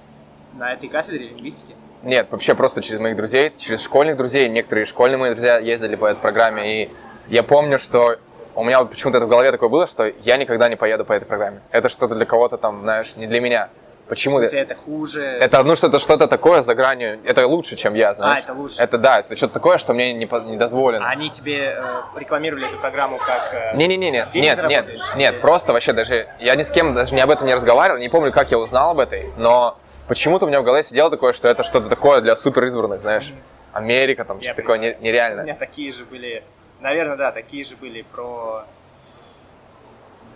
На 0.53 0.73
этой 0.73 0.89
кафедре 0.89 1.29
лингвистики? 1.29 1.75
нет, 2.03 2.27
вообще 2.31 2.55
просто 2.55 2.83
через 2.83 2.99
моих 3.01 3.17
друзей, 3.17 3.53
через 3.57 3.83
школьных 3.85 4.17
друзей. 4.17 4.49
Некоторые 4.49 4.85
школьные 4.87 5.19
мои 5.19 5.31
друзья 5.31 5.59
ездили 5.59 5.97
по 5.97 6.07
этой 6.07 6.21
программе. 6.21 6.83
И 6.85 6.91
я 7.29 7.43
помню, 7.43 7.79
что 7.79 8.17
у 8.55 8.65
меня 8.65 8.81
вот 8.81 8.91
почему-то 8.91 9.19
это 9.19 9.27
в 9.27 9.31
голове 9.31 9.53
такое 9.53 9.69
было, 9.69 9.87
что 9.87 10.07
я 10.25 10.37
никогда 10.37 10.69
не 10.69 10.77
поеду 10.77 11.05
по 11.05 11.13
этой 11.13 11.25
программе. 11.27 11.61
Это 11.71 11.89
что-то 11.89 12.15
для 12.17 12.27
кого-то 12.27 12.59
там, 12.59 12.83
знаешь, 12.83 13.17
не 13.17 13.27
для 13.27 13.41
меня. 13.41 13.69
Почему? 14.09 14.37
В 14.37 14.43
смысле, 14.43 14.61
это 14.61 14.75
хуже? 14.77 15.23
Это, 15.25 15.63
ну, 15.65 15.75
что-то 15.75 15.99
что-то 15.99 16.29
такое 16.29 16.63
за 16.63 16.75
гранью. 16.75 17.19
Это 17.25 17.47
лучше, 17.47 17.75
чем 17.77 17.95
я, 17.95 18.15
знаешь. 18.15 18.37
А, 18.37 18.39
это 18.41 18.53
лучше. 18.53 18.81
Это 18.81 18.99
да, 18.99 19.19
это 19.21 19.37
что-то 19.37 19.55
такое, 19.55 19.79
что 19.79 19.95
мне 19.95 20.13
не, 20.13 20.27
не 20.45 20.57
дозволено. 20.57 21.05
А 21.07 21.11
Они 21.11 21.29
тебе 21.31 21.75
э, 21.77 22.03
рекламировали 22.17 22.69
эту 22.69 22.79
программу 22.79 23.19
как... 23.19 23.51
э, 23.53 23.77
Не-не-не, 23.77 24.11
нет, 24.11 24.31
деньги 24.33 24.47
нет, 24.47 24.69
нет, 24.69 24.87
нет, 25.17 25.35
Или- 25.35 25.41
просто 25.41 25.73
вообще 25.73 25.93
даже, 25.93 26.29
я 26.39 26.55
ни 26.55 26.63
с 26.63 26.71
кем 26.71 26.95
даже 26.95 27.15
не 27.15 27.21
об 27.21 27.31
этом 27.31 27.47
не 27.49 27.55
разговаривал, 27.55 27.99
не 27.99 28.09
помню, 28.09 28.33
как 28.33 28.51
я 28.53 28.59
узнал 28.59 28.91
об 28.93 29.01
этой, 29.01 29.33
но 29.37 29.77
почему-то 30.07 30.45
у 30.47 30.49
меня 30.49 30.61
в 30.61 30.65
голове 30.65 30.83
сидело 30.85 31.11
такое, 31.11 31.33
что 31.33 31.49
это 31.49 31.63
что-то 31.65 31.89
такое 31.89 32.21
для 32.21 32.37
супер 32.37 32.65
избранных, 32.67 33.03
знаешь, 33.03 33.33
Америка, 33.73 34.25
там, 34.25 34.41
что-то 34.41 34.57
такое 34.63 34.79
не- 34.79 34.93
понимаю. 34.93 35.41
У 35.41 35.43
меня 35.43 35.55
такие 35.55 35.93
же 35.93 36.05
были, 36.05 36.45
наверное, 36.81 37.17
да, 37.17 37.33
такие 37.33 37.65
же 37.65 37.77
были 37.77 38.03
про... 38.03 38.65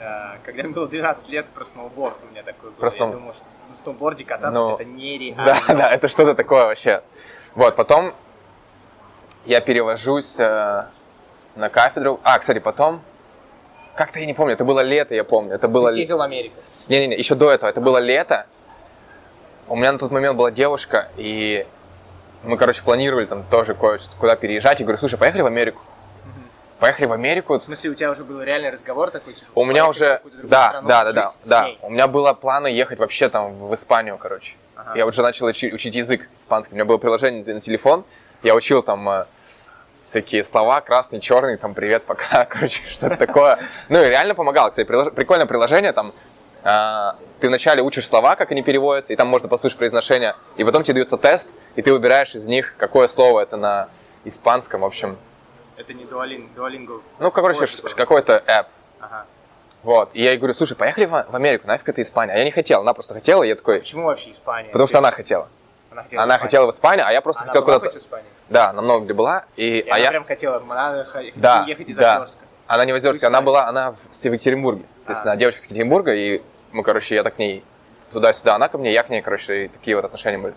э, 0.00 0.38
Когда 0.44 0.62
мне 0.64 0.72
было 0.72 0.88
12 0.88 1.28
лет, 1.28 1.46
про 1.46 1.64
сноуборд 1.64 2.16
у 2.22 2.30
меня 2.30 2.42
такой 2.42 2.70
был. 2.70 2.76
Про 2.76 2.86
Я 2.86 2.90
сноу- 2.90 3.12
думал, 3.12 3.34
что 3.34 3.44
на 3.68 3.76
сноуборде 3.76 4.24
кататься 4.24 4.60
Ну, 4.60 4.74
это 4.74 4.84
нереально. 4.84 5.44
Да, 5.44 5.60
да, 5.74 5.90
это 5.90 6.08
что-то 6.08 6.34
такое 6.34 6.64
вообще. 6.64 7.02
Вот, 7.54 7.76
потом 7.76 8.12
я 9.44 9.60
перевожусь 9.60 10.38
э, 10.38 10.86
на 11.56 11.68
кафедру. 11.68 12.20
А, 12.22 12.38
кстати, 12.38 12.58
потом, 12.58 13.02
как-то 13.94 14.18
я 14.20 14.26
не 14.26 14.34
помню, 14.34 14.54
это 14.54 14.64
было 14.64 14.80
лето, 14.80 15.14
я 15.14 15.24
помню, 15.24 15.54
это 15.54 15.68
было... 15.68 15.88
Ты 15.88 15.94
съездил 15.94 16.18
в 16.18 16.22
Америку. 16.22 16.56
Не-не-не, 16.88 17.16
еще 17.16 17.34
до 17.34 17.50
этого, 17.50 17.68
это 17.70 17.80
было 17.80 17.98
лето. 17.98 18.46
У 19.68 19.76
меня 19.76 19.92
на 19.92 19.98
тот 19.98 20.10
момент 20.10 20.36
была 20.36 20.50
девушка, 20.50 21.10
и 21.16 21.66
мы, 22.42 22.56
короче, 22.56 22.82
планировали 22.82 23.26
там 23.26 23.44
тоже 23.44 23.74
кое-что, 23.74 24.16
куда 24.18 24.34
переезжать. 24.36 24.80
И 24.80 24.84
говорю, 24.84 24.98
слушай, 24.98 25.18
поехали 25.18 25.42
в 25.42 25.46
Америку. 25.46 25.80
Поехали 26.80 27.06
в 27.06 27.12
Америку. 27.12 27.58
В 27.58 27.62
смысле, 27.62 27.90
у 27.90 27.94
тебя 27.94 28.10
уже 28.10 28.24
был 28.24 28.40
реальный 28.42 28.70
разговор 28.70 29.10
такой? 29.10 29.34
типа, 29.34 29.50
У 29.54 29.64
меня 29.66 29.86
уже, 29.86 30.22
да, 30.42 30.80
да, 30.80 31.04
да, 31.04 31.12
да, 31.12 31.32
да. 31.44 31.68
У 31.82 31.90
меня 31.90 32.08
было 32.08 32.32
планы 32.32 32.68
ехать 32.68 32.98
вообще 32.98 33.28
там 33.28 33.54
в 33.54 33.74
Испанию, 33.74 34.16
короче. 34.16 34.54
Ага. 34.76 34.92
Я 34.96 35.06
уже 35.06 35.20
начал 35.20 35.46
учи- 35.46 35.72
учить 35.72 35.94
язык 35.94 36.26
испанский. 36.34 36.72
У 36.72 36.76
меня 36.76 36.86
было 36.86 36.96
приложение 36.96 37.44
на 37.44 37.60
телефон. 37.60 38.04
Я 38.42 38.54
учил 38.54 38.82
там 38.82 39.06
э, 39.10 39.26
всякие 40.00 40.42
слова, 40.42 40.80
красный, 40.80 41.20
черный, 41.20 41.58
там, 41.58 41.74
привет, 41.74 42.04
пока, 42.04 42.44
короче, 42.48 42.82
что-то 42.88 43.16
такое. 43.16 43.58
Ну 43.90 44.02
и 44.02 44.08
реально 44.08 44.34
помогало, 44.34 44.70
кстати, 44.70 44.88
прилож- 44.88 45.10
прикольное 45.10 45.46
приложение, 45.46 45.92
там 45.92 46.14
а, 46.62 47.16
ты 47.40 47.48
вначале 47.48 47.82
учишь 47.82 48.06
слова, 48.06 48.36
как 48.36 48.52
они 48.52 48.62
переводятся, 48.62 49.12
и 49.12 49.16
там 49.16 49.28
можно 49.28 49.48
послушать 49.48 49.78
произношение, 49.78 50.34
и 50.56 50.64
потом 50.64 50.82
тебе 50.82 50.94
дается 50.94 51.16
тест, 51.16 51.48
и 51.76 51.82
ты 51.82 51.92
выбираешь 51.92 52.34
из 52.34 52.46
них, 52.46 52.74
какое 52.78 53.08
слово 53.08 53.40
это 53.40 53.56
на 53.56 53.88
испанском, 54.24 54.80
в 54.82 54.84
общем. 54.84 55.18
Это 55.80 55.94
не 55.94 56.04
Duolingo. 56.04 56.48
Duolingo 56.54 57.02
Ну, 57.18 57.30
короче, 57.30 57.66
какой-то 57.96 58.42
app. 58.46 58.66
Ага. 59.00 59.24
Вот. 59.82 60.10
И 60.12 60.22
я 60.22 60.32
ей 60.32 60.36
говорю, 60.36 60.52
слушай, 60.52 60.76
поехали 60.76 61.06
в, 61.06 61.10
в 61.30 61.34
Америку, 61.34 61.66
нафиг 61.66 61.88
это 61.88 62.02
Испания. 62.02 62.34
А 62.34 62.36
я 62.36 62.44
не 62.44 62.50
хотел, 62.50 62.82
она 62.82 62.92
просто 62.92 63.14
хотела, 63.14 63.42
и 63.44 63.48
я 63.48 63.56
такой, 63.56 63.80
Почему 63.80 64.04
вообще 64.04 64.30
Испания? 64.32 64.68
потому 64.68 64.86
что 64.88 64.94
То 64.94 64.98
она 64.98 65.10
хотела. 65.10 65.48
Она 65.90 66.02
хотела, 66.02 66.22
Она 66.22 66.34
в 66.34 66.36
Испанию. 66.36 66.40
хотела 66.42 66.66
в 66.66 66.70
Испанию, 66.70 67.06
а 67.06 67.12
я 67.12 67.20
просто 67.22 67.42
Она 67.44 67.46
хотел 67.48 67.64
куда-то... 67.64 67.98
Да, 68.50 68.70
она 68.70 68.82
много 68.82 69.04
где 69.06 69.14
была. 69.14 69.46
И, 69.56 69.78
И 69.78 69.88
а 69.88 69.94
она 69.94 70.04
я... 70.04 70.10
прям 70.10 70.24
хотела, 70.26 70.60
х- 71.06 71.22
Да, 71.36 71.64
ехать 71.66 71.88
из 71.88 71.96
да. 71.96 72.16
Озерска. 72.16 72.44
Она 72.66 72.84
не 72.84 72.92
в 72.92 72.96
Озерске, 72.96 73.26
она 73.26 73.40
была, 73.40 73.66
она 73.66 73.92
в 73.92 73.96
в 74.12 74.24
Екатеринбурге. 74.24 74.84
То 75.06 75.12
есть 75.12 75.22
А. 75.22 75.30
она 75.30 75.36
девочка 75.36 75.60
из 75.60 75.64
Екатеринбурга, 75.64 76.14
и 76.14 76.42
мы, 76.72 76.82
короче, 76.82 77.14
я 77.14 77.22
так 77.22 77.36
к 77.36 77.38
ней 77.38 77.64
туда-сюда, 78.12 78.56
она 78.56 78.68
ко 78.68 78.76
мне, 78.76 78.92
я 78.92 79.02
к 79.02 79.08
ней, 79.08 79.22
короче, 79.22 79.64
и 79.64 79.68
такие 79.68 79.96
вот 79.96 80.04
отношения 80.04 80.38
были. 80.38 80.54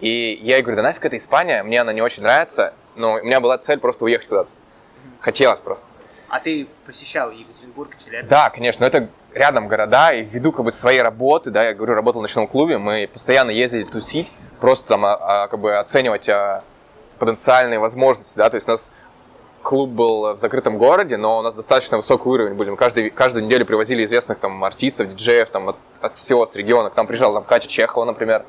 И 0.00 0.38
я 0.40 0.56
ей 0.56 0.62
говорю, 0.62 0.76
да 0.76 0.82
нафиг 0.82 1.04
это 1.04 1.18
Испания, 1.18 1.62
мне 1.62 1.78
она 1.80 1.92
не 1.92 2.00
очень 2.00 2.22
нравится, 2.22 2.72
но 3.00 3.14
у 3.14 3.22
меня 3.22 3.40
была 3.40 3.58
цель 3.58 3.78
просто 3.78 4.04
уехать 4.04 4.28
куда-то. 4.28 4.50
Хотелось 5.20 5.60
просто. 5.60 5.88
А 6.28 6.38
ты 6.38 6.68
посещал 6.86 7.32
Екатеринбург, 7.32 7.90
Челябинск? 7.98 8.30
Да, 8.30 8.50
конечно, 8.50 8.84
но 8.84 8.86
это 8.86 9.08
рядом 9.34 9.66
города, 9.66 10.12
и 10.12 10.22
ввиду 10.22 10.52
как 10.52 10.64
бы 10.64 10.70
своей 10.70 11.02
работы, 11.02 11.50
да, 11.50 11.64
я 11.64 11.74
говорю, 11.74 11.94
работал 11.94 12.20
в 12.20 12.22
ночном 12.22 12.46
клубе, 12.46 12.78
мы 12.78 13.08
постоянно 13.12 13.50
ездили 13.50 13.84
тусить, 13.84 14.30
просто 14.60 14.88
там 14.88 15.04
а, 15.04 15.16
а, 15.20 15.48
как 15.48 15.58
бы 15.58 15.76
оценивать 15.76 16.28
а, 16.28 16.62
потенциальные 17.18 17.80
возможности, 17.80 18.36
да, 18.36 18.48
то 18.48 18.54
есть 18.54 18.68
у 18.68 18.70
нас 18.70 18.92
клуб 19.62 19.90
был 19.90 20.34
в 20.34 20.38
закрытом 20.38 20.78
городе, 20.78 21.16
но 21.16 21.38
у 21.38 21.42
нас 21.42 21.54
достаточно 21.54 21.96
высокий 21.96 22.28
уровень 22.28 22.54
были. 22.54 22.70
Мы 22.70 22.76
каждый, 22.76 23.10
каждую 23.10 23.44
неделю 23.44 23.66
привозили 23.66 24.04
известных 24.04 24.38
там 24.38 24.62
артистов, 24.64 25.08
диджеев 25.08 25.50
там 25.50 25.68
от, 25.70 25.76
от 26.00 26.14
всего 26.14 26.46
с 26.46 26.54
региона. 26.54 26.90
К 26.90 26.96
нам 26.96 27.06
приезжал 27.06 27.32
там 27.34 27.44
Катя 27.44 27.68
Чехова, 27.68 28.04
например, 28.04 28.44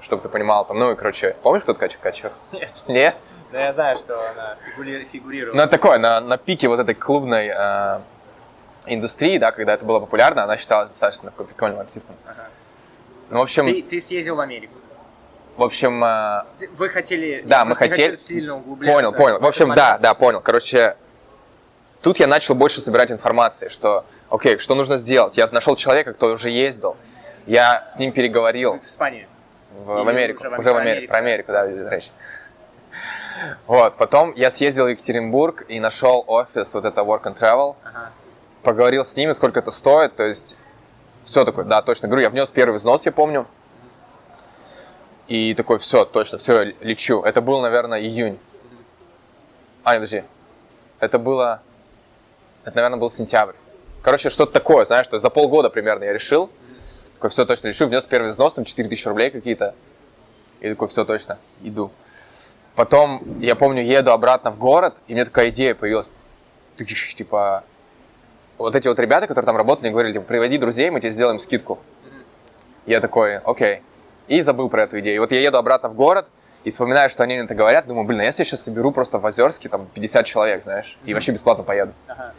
чтобы 0.00 0.22
ты 0.22 0.28
понимал, 0.28 0.64
там, 0.64 0.78
ну 0.78 0.92
и, 0.92 0.96
короче, 0.96 1.36
помнишь, 1.42 1.62
кто 1.62 1.74
Катя 1.74 1.98
Чехова? 2.12 2.34
Нет. 2.52 2.84
Нет? 2.88 3.16
Да 3.54 3.60
я 3.66 3.72
знаю, 3.72 3.96
что 3.96 4.20
она 4.30 4.56
фигури- 4.66 5.04
фигурировала. 5.04 5.56
Ну, 5.56 5.62
это 5.62 5.70
такое, 5.70 5.98
на, 5.98 6.20
на 6.20 6.36
пике 6.38 6.66
вот 6.66 6.80
этой 6.80 6.96
клубной 6.96 7.52
э, 7.56 8.00
индустрии, 8.86 9.38
да, 9.38 9.52
когда 9.52 9.74
это 9.74 9.84
было 9.84 10.00
популярно, 10.00 10.42
она 10.42 10.56
считалась 10.56 10.90
достаточно 10.90 11.30
прикольным 11.30 11.78
артистом. 11.78 12.16
Ага. 12.26 12.48
Ну, 13.30 13.38
в 13.38 13.42
общем, 13.42 13.66
Ты, 13.66 13.80
ты 13.82 14.00
съездил 14.00 14.34
в 14.34 14.40
Америку. 14.40 14.74
в 15.56 15.62
общем, 15.62 16.02
э, 16.04 16.42
Вы 16.72 16.88
хотели... 16.88 17.44
Да, 17.46 17.64
мы 17.64 17.76
хотели- 17.76 18.16
сильно 18.16 18.56
углубляться 18.56 18.92
понял, 18.92 19.12
понял. 19.12 19.38
В 19.40 19.46
общем, 19.46 19.72
да, 19.72 19.98
да, 19.98 20.14
понял. 20.14 20.40
Короче, 20.40 20.96
тут 22.02 22.18
я 22.18 22.26
начал 22.26 22.56
больше 22.56 22.80
собирать 22.80 23.12
информации, 23.12 23.68
что, 23.68 24.04
окей, 24.30 24.58
что 24.58 24.74
нужно 24.74 24.96
сделать. 24.96 25.36
Я 25.36 25.46
нашел 25.52 25.76
человека, 25.76 26.12
кто 26.12 26.26
уже 26.32 26.50
ездил, 26.50 26.96
я 27.46 27.88
с 27.88 28.00
ним 28.00 28.10
переговорил. 28.10 28.80
В 28.80 28.84
Испании. 28.84 29.28
в, 29.70 29.84
в 30.02 30.08
Америку, 30.08 30.40
уже 30.40 30.50
в- 30.50 30.58
уже 30.58 30.72
в 30.72 30.76
Америку, 30.76 31.10
про 31.12 31.18
Америку, 31.18 31.52
да, 31.52 31.66
речь. 31.90 32.10
Вот, 33.66 33.96
потом 33.96 34.32
я 34.34 34.50
съездил 34.50 34.84
в 34.84 34.88
Екатеринбург 34.88 35.64
и 35.68 35.80
нашел 35.80 36.24
офис 36.26 36.74
вот 36.74 36.84
это 36.84 37.00
Work 37.00 37.22
and 37.24 37.38
Travel, 37.38 37.76
Ага. 37.82 38.10
поговорил 38.62 39.04
с 39.04 39.16
ними, 39.16 39.32
сколько 39.32 39.58
это 39.58 39.70
стоит, 39.70 40.16
то 40.16 40.24
есть 40.24 40.56
все 41.22 41.44
такое, 41.44 41.64
да, 41.64 41.82
точно 41.82 42.08
говорю, 42.08 42.22
я 42.22 42.30
внес 42.30 42.50
первый 42.50 42.76
взнос, 42.76 43.06
я 43.06 43.12
помню, 43.12 43.46
и 45.26 45.54
такой, 45.54 45.78
все, 45.78 46.04
точно, 46.04 46.38
все, 46.38 46.74
лечу. 46.80 47.22
Это 47.22 47.40
был, 47.40 47.60
наверное, 47.62 47.98
июнь. 48.00 48.38
А, 49.82 49.92
нет, 49.92 50.00
подожди, 50.00 50.24
это 51.00 51.18
было, 51.18 51.62
это, 52.64 52.76
наверное, 52.76 52.98
был 52.98 53.10
сентябрь. 53.10 53.54
Короче, 54.02 54.28
что-то 54.28 54.52
такое, 54.52 54.84
знаешь, 54.84 55.08
то 55.08 55.16
есть 55.16 55.22
за 55.22 55.30
полгода 55.30 55.70
примерно 55.70 56.04
я 56.04 56.12
решил, 56.12 56.50
такой, 57.14 57.30
все, 57.30 57.46
точно 57.46 57.68
решил, 57.68 57.88
внес 57.88 58.04
первый 58.04 58.30
взнос, 58.30 58.54
там 58.54 58.64
4000 58.64 59.08
рублей 59.08 59.30
какие-то, 59.30 59.74
и 60.60 60.68
такой, 60.68 60.88
все, 60.88 61.04
точно, 61.06 61.38
иду. 61.62 61.90
Потом, 62.74 63.22
я 63.40 63.54
помню, 63.54 63.82
еду 63.82 64.10
обратно 64.10 64.50
в 64.50 64.58
город, 64.58 64.94
и 65.06 65.14
мне 65.14 65.24
такая 65.24 65.50
идея 65.50 65.74
появилась. 65.74 66.10
Ты 66.76 66.84
типа, 66.84 67.62
вот 68.58 68.74
эти 68.74 68.88
вот 68.88 68.98
ребята, 68.98 69.26
которые 69.26 69.46
там 69.46 69.56
работали, 69.56 69.90
говорили, 69.90 70.14
типа, 70.14 70.24
приводи 70.24 70.58
друзей, 70.58 70.90
мы 70.90 71.00
тебе 71.00 71.12
сделаем 71.12 71.38
скидку. 71.38 71.78
Я 72.86 73.00
такой, 73.00 73.38
окей. 73.38 73.82
И 74.26 74.40
забыл 74.40 74.68
про 74.68 74.84
эту 74.84 74.98
идею. 75.00 75.16
И 75.16 75.18
вот 75.20 75.30
я 75.30 75.40
еду 75.40 75.58
обратно 75.58 75.88
в 75.88 75.94
город, 75.94 76.26
и 76.64 76.70
вспоминаю, 76.70 77.10
что 77.10 77.22
они 77.22 77.34
мне 77.34 77.44
это 77.44 77.54
говорят, 77.54 77.86
думаю, 77.86 78.06
блин, 78.06 78.20
а 78.20 78.24
если 78.24 78.40
я 78.40 78.44
сейчас 78.46 78.62
соберу 78.62 78.90
просто 78.90 79.18
в 79.18 79.26
Озерске 79.26 79.68
там 79.68 79.86
50 79.86 80.24
человек, 80.24 80.62
знаешь, 80.62 80.96
и 81.04 81.12
вообще 81.12 81.32
бесплатно 81.32 81.62
поеду. 81.62 81.92
Ага. 82.08 82.32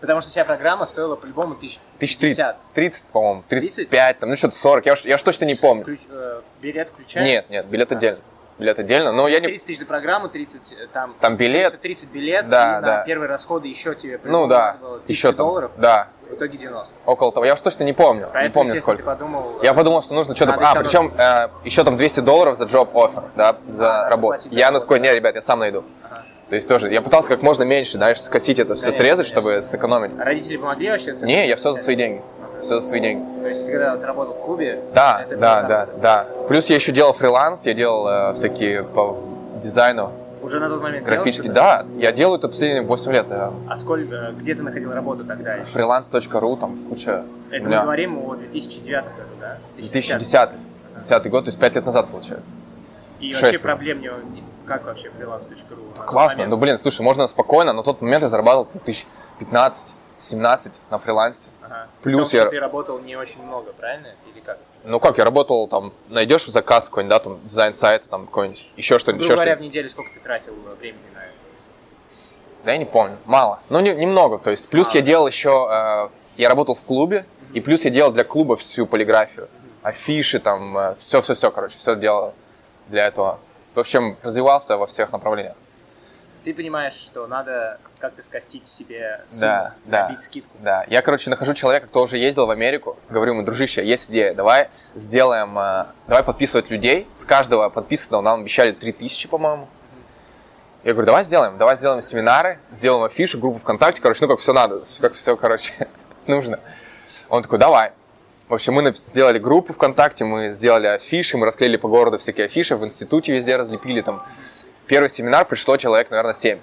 Потому 0.00 0.20
что 0.20 0.30
вся 0.30 0.44
программа 0.44 0.86
стоила 0.86 1.16
по-любому 1.16 1.56
тысяч 1.56 1.80
1030, 1.96 2.56
30, 2.72 3.04
по-моему, 3.06 3.42
30? 3.48 3.76
35, 3.76 4.18
там, 4.20 4.30
ну 4.30 4.36
что-то 4.36 4.56
40, 4.56 4.86
я 4.86 4.92
уж, 4.92 5.04
я 5.04 5.16
уж 5.16 5.22
точно 5.22 5.44
не 5.46 5.56
помню. 5.56 5.84
Включ- 5.84 6.08
э, 6.08 6.40
билет 6.62 6.88
включает? 6.88 7.26
Нет, 7.26 7.50
нет, 7.50 7.66
билет 7.66 7.90
отдельно. 7.90 8.20
Билет 8.58 8.78
отдельно, 8.78 9.10
но 9.10 9.26
я 9.26 9.40
не... 9.40 9.48
30 9.48 9.66
тысяч 9.66 9.78
за 9.80 9.86
программу, 9.86 10.28
30 10.28 10.72
э, 10.72 10.86
там... 10.92 11.14
Там 11.18 11.36
билет. 11.36 11.70
30, 11.80 11.80
30 11.80 12.10
билет, 12.10 12.48
Да, 12.48 12.78
и 12.78 12.82
да. 12.82 12.96
на 12.98 13.04
первые 13.04 13.28
расходы 13.28 13.66
еще 13.66 13.94
тебе 13.96 14.20
Ну 14.22 14.46
да, 14.46 14.74
надо 14.74 14.78
было 14.78 14.94
1000 14.96 15.12
еще 15.12 15.28
там, 15.28 15.36
долларов, 15.36 15.70
да, 15.76 16.08
в 16.30 16.34
итоге 16.34 16.56
90. 16.58 16.94
около 17.04 17.32
того. 17.32 17.46
Я 17.46 17.54
уж 17.54 17.60
точно 17.60 17.82
не 17.82 17.92
помню, 17.92 18.28
Поэтому, 18.32 18.44
не 18.44 18.50
помню 18.52 18.80
сколько. 18.80 19.02
ты 19.02 19.06
подумал... 19.06 19.60
Я 19.62 19.72
э, 19.72 19.74
подумал, 19.74 20.02
что 20.02 20.14
нужно 20.14 20.36
что-то... 20.36 20.54
А, 20.54 20.74
причем 20.76 21.12
э, 21.18 21.48
еще 21.64 21.82
там 21.82 21.96
200 21.96 22.20
долларов 22.20 22.56
за 22.56 22.64
job 22.64 22.92
offer, 22.92 23.24
да, 23.34 23.56
за 23.68 24.06
А, 24.06 24.10
работу. 24.10 24.48
за 24.48 24.56
Я 24.56 24.70
ну 24.70 24.78
такой, 24.78 25.00
не, 25.00 25.12
ребят, 25.12 25.34
я 25.34 25.42
сам 25.42 25.58
найду. 25.58 25.84
Ага. 26.04 26.22
То 26.48 26.54
есть 26.54 26.68
тоже, 26.68 26.92
я 26.92 27.02
пытался 27.02 27.28
как 27.30 27.42
можно 27.42 27.64
меньше, 27.64 27.92
знаешь, 27.92 28.20
скосить 28.20 28.60
это 28.60 28.76
все, 28.76 28.84
Конечно, 28.84 29.02
срезать, 29.02 29.26
конечно. 29.32 29.40
чтобы 29.40 29.62
сэкономить. 29.62 30.12
А 30.16 30.24
родители 30.24 30.58
помогли 30.58 30.90
вообще? 30.90 31.12
Не, 31.22 31.48
я 31.48 31.56
все 31.56 31.72
за 31.72 31.80
свои 31.80 31.96
деньги. 31.96 32.22
Все 32.64 33.00
деньги. 33.00 33.42
То 33.42 33.48
есть 33.48 33.66
ты 33.66 33.72
когда 33.72 33.94
вот 33.94 34.04
работал 34.04 34.34
в 34.34 34.40
клубе... 34.40 34.82
Да, 34.94 35.22
это 35.22 35.36
да, 35.36 35.62
да, 35.62 35.88
да. 36.00 36.26
Плюс 36.48 36.66
я 36.66 36.76
еще 36.76 36.92
делал 36.92 37.12
фриланс, 37.12 37.66
я 37.66 37.74
делал 37.74 38.08
э, 38.08 38.34
всякие 38.34 38.84
по 38.84 39.18
дизайну, 39.62 40.12
Уже 40.42 40.60
на 40.60 40.68
тот 40.68 40.82
момент 40.82 41.06
что-то? 41.06 41.52
Да, 41.52 41.86
я 41.96 42.12
делаю 42.12 42.38
это 42.38 42.48
последние 42.48 42.82
8 42.82 43.12
лет, 43.12 43.28
наверное. 43.28 43.60
А 43.68 43.76
сколько, 43.76 44.14
э, 44.14 44.32
где 44.32 44.54
ты 44.54 44.62
находил 44.62 44.92
работу 44.92 45.24
тогда? 45.24 45.58
Freelance.ru, 45.58 46.58
там 46.58 46.78
куча. 46.88 47.24
Это 47.50 47.60
у 47.60 47.64
мы 47.64 47.68
меня 47.68 47.82
говорим 47.82 48.18
о 48.18 48.34
2009 48.34 49.04
году, 49.04 49.28
да? 49.40 49.58
2010 49.76 50.50
10 50.96 51.30
год, 51.30 51.44
то 51.44 51.48
есть 51.48 51.58
5 51.58 51.74
лет 51.74 51.86
назад, 51.86 52.08
получается. 52.08 52.50
И 53.20 53.30
шесть 53.32 53.42
вообще 53.42 53.52
лет. 53.52 53.62
проблем 53.62 54.00
не... 54.00 54.10
Как 54.66 54.84
вообще 54.86 55.08
freelance.ru? 55.08 55.94
тот 55.94 56.04
Классно, 56.06 56.38
момент? 56.38 56.50
ну 56.50 56.56
блин, 56.56 56.78
слушай, 56.78 57.02
можно 57.02 57.26
спокойно, 57.26 57.74
на 57.74 57.82
тот 57.82 58.00
момент 58.00 58.22
я 58.22 58.28
зарабатывал 58.28 58.68
ну, 58.72 58.80
тысяч 58.80 59.06
15-17 59.40 60.72
на 60.90 60.98
фрилансе. 60.98 61.48
Ага. 61.64 61.88
Плюс 62.02 62.28
Потому 62.28 62.28
что 62.28 62.36
я- 62.36 62.50
ты 62.50 62.60
работал 62.60 62.98
не 62.98 63.16
очень 63.16 63.42
много, 63.42 63.72
правильно? 63.72 64.08
Или 64.32 64.40
как? 64.40 64.58
Ну 64.84 65.00
как, 65.00 65.16
я 65.18 65.24
работал 65.24 65.66
там, 65.68 65.92
найдешь 66.08 66.44
заказ 66.46 66.84
какой-нибудь, 66.90 67.10
да, 67.10 67.18
там, 67.20 67.40
дизайн 67.46 67.72
сайта, 67.72 68.06
там, 68.08 68.26
какой-нибудь, 68.26 68.68
еще 68.76 68.98
что-нибудь, 68.98 69.22
Грубо 69.22 69.32
еще 69.32 69.36
говоря, 69.36 69.52
что-нибудь. 69.54 69.64
в 69.64 69.70
неделю 69.70 69.88
сколько 69.90 70.10
ты 70.12 70.20
тратил 70.20 70.52
э, 70.66 70.74
времени 70.74 71.00
на 71.14 71.20
это? 71.20 71.32
Да 72.64 72.72
я 72.72 72.78
не 72.78 72.84
помню, 72.84 73.16
мало. 73.24 73.60
Ну, 73.70 73.80
не- 73.80 73.94
немного, 73.94 74.38
то 74.38 74.50
есть, 74.50 74.68
плюс 74.68 74.88
Мало. 74.88 74.96
я 74.96 75.02
делал 75.02 75.26
еще, 75.26 75.68
э, 75.70 76.08
я 76.36 76.48
работал 76.48 76.74
в 76.74 76.82
клубе, 76.82 77.24
и 77.54 77.60
плюс 77.60 77.84
я 77.84 77.90
делал 77.90 78.10
для 78.12 78.24
клуба 78.24 78.56
всю 78.56 78.86
полиграфию. 78.86 79.48
Афиши 79.82 80.40
там, 80.40 80.94
все-все-все, 80.98 81.50
короче, 81.50 81.76
все 81.78 81.94
делал 81.94 82.34
для 82.88 83.06
этого. 83.06 83.38
В 83.74 83.80
общем, 83.80 84.16
развивался 84.22 84.76
во 84.78 84.86
всех 84.86 85.12
направлениях. 85.12 85.56
Ты 86.44 86.52
понимаешь, 86.52 86.92
что 86.92 87.26
надо 87.26 87.78
как-то 87.98 88.22
скостить 88.22 88.66
себе 88.66 89.22
сумму, 89.26 89.40
Да, 89.40 89.74
да. 89.86 90.16
скидку. 90.18 90.50
Да, 90.60 90.84
я, 90.88 91.00
короче, 91.00 91.30
нахожу 91.30 91.54
человека, 91.54 91.86
кто 91.86 92.02
уже 92.02 92.18
ездил 92.18 92.46
в 92.46 92.50
Америку, 92.50 92.98
говорю 93.08 93.32
ему, 93.32 93.42
дружище, 93.44 93.82
есть 93.82 94.10
идея, 94.10 94.34
давай 94.34 94.68
сделаем, 94.94 95.58
э, 95.58 95.86
давай 96.06 96.22
подписывать 96.22 96.68
людей, 96.68 97.08
с 97.14 97.24
каждого 97.24 97.70
подписанного 97.70 98.20
нам 98.20 98.40
обещали 98.42 98.72
3000, 98.72 99.26
по-моему. 99.28 99.68
Я 100.82 100.92
говорю, 100.92 101.06
давай 101.06 101.22
сделаем, 101.24 101.56
давай 101.56 101.76
сделаем 101.76 102.02
семинары, 102.02 102.58
сделаем 102.70 103.04
афишу, 103.04 103.38
группу 103.38 103.58
ВКонтакте, 103.60 104.02
короче, 104.02 104.26
ну 104.26 104.28
как 104.28 104.40
все 104.40 104.52
надо, 104.52 104.82
как 105.00 105.14
все, 105.14 105.38
короче, 105.38 105.88
нужно. 106.26 106.60
Он 107.30 107.42
такой, 107.42 107.58
давай. 107.58 107.92
В 108.48 108.52
общем, 108.52 108.74
мы 108.74 108.94
сделали 108.94 109.38
группу 109.38 109.72
ВКонтакте, 109.72 110.26
мы 110.26 110.50
сделали 110.50 110.88
афиши, 110.88 111.38
мы 111.38 111.46
расклеили 111.46 111.78
по 111.78 111.88
городу 111.88 112.18
всякие 112.18 112.44
афиши, 112.44 112.76
в 112.76 112.84
институте 112.84 113.32
везде 113.32 113.56
разлепили 113.56 114.02
там. 114.02 114.22
Первый 114.86 115.08
семинар 115.08 115.46
пришло 115.46 115.76
человек, 115.76 116.10
наверное, 116.10 116.34
7. 116.34 116.58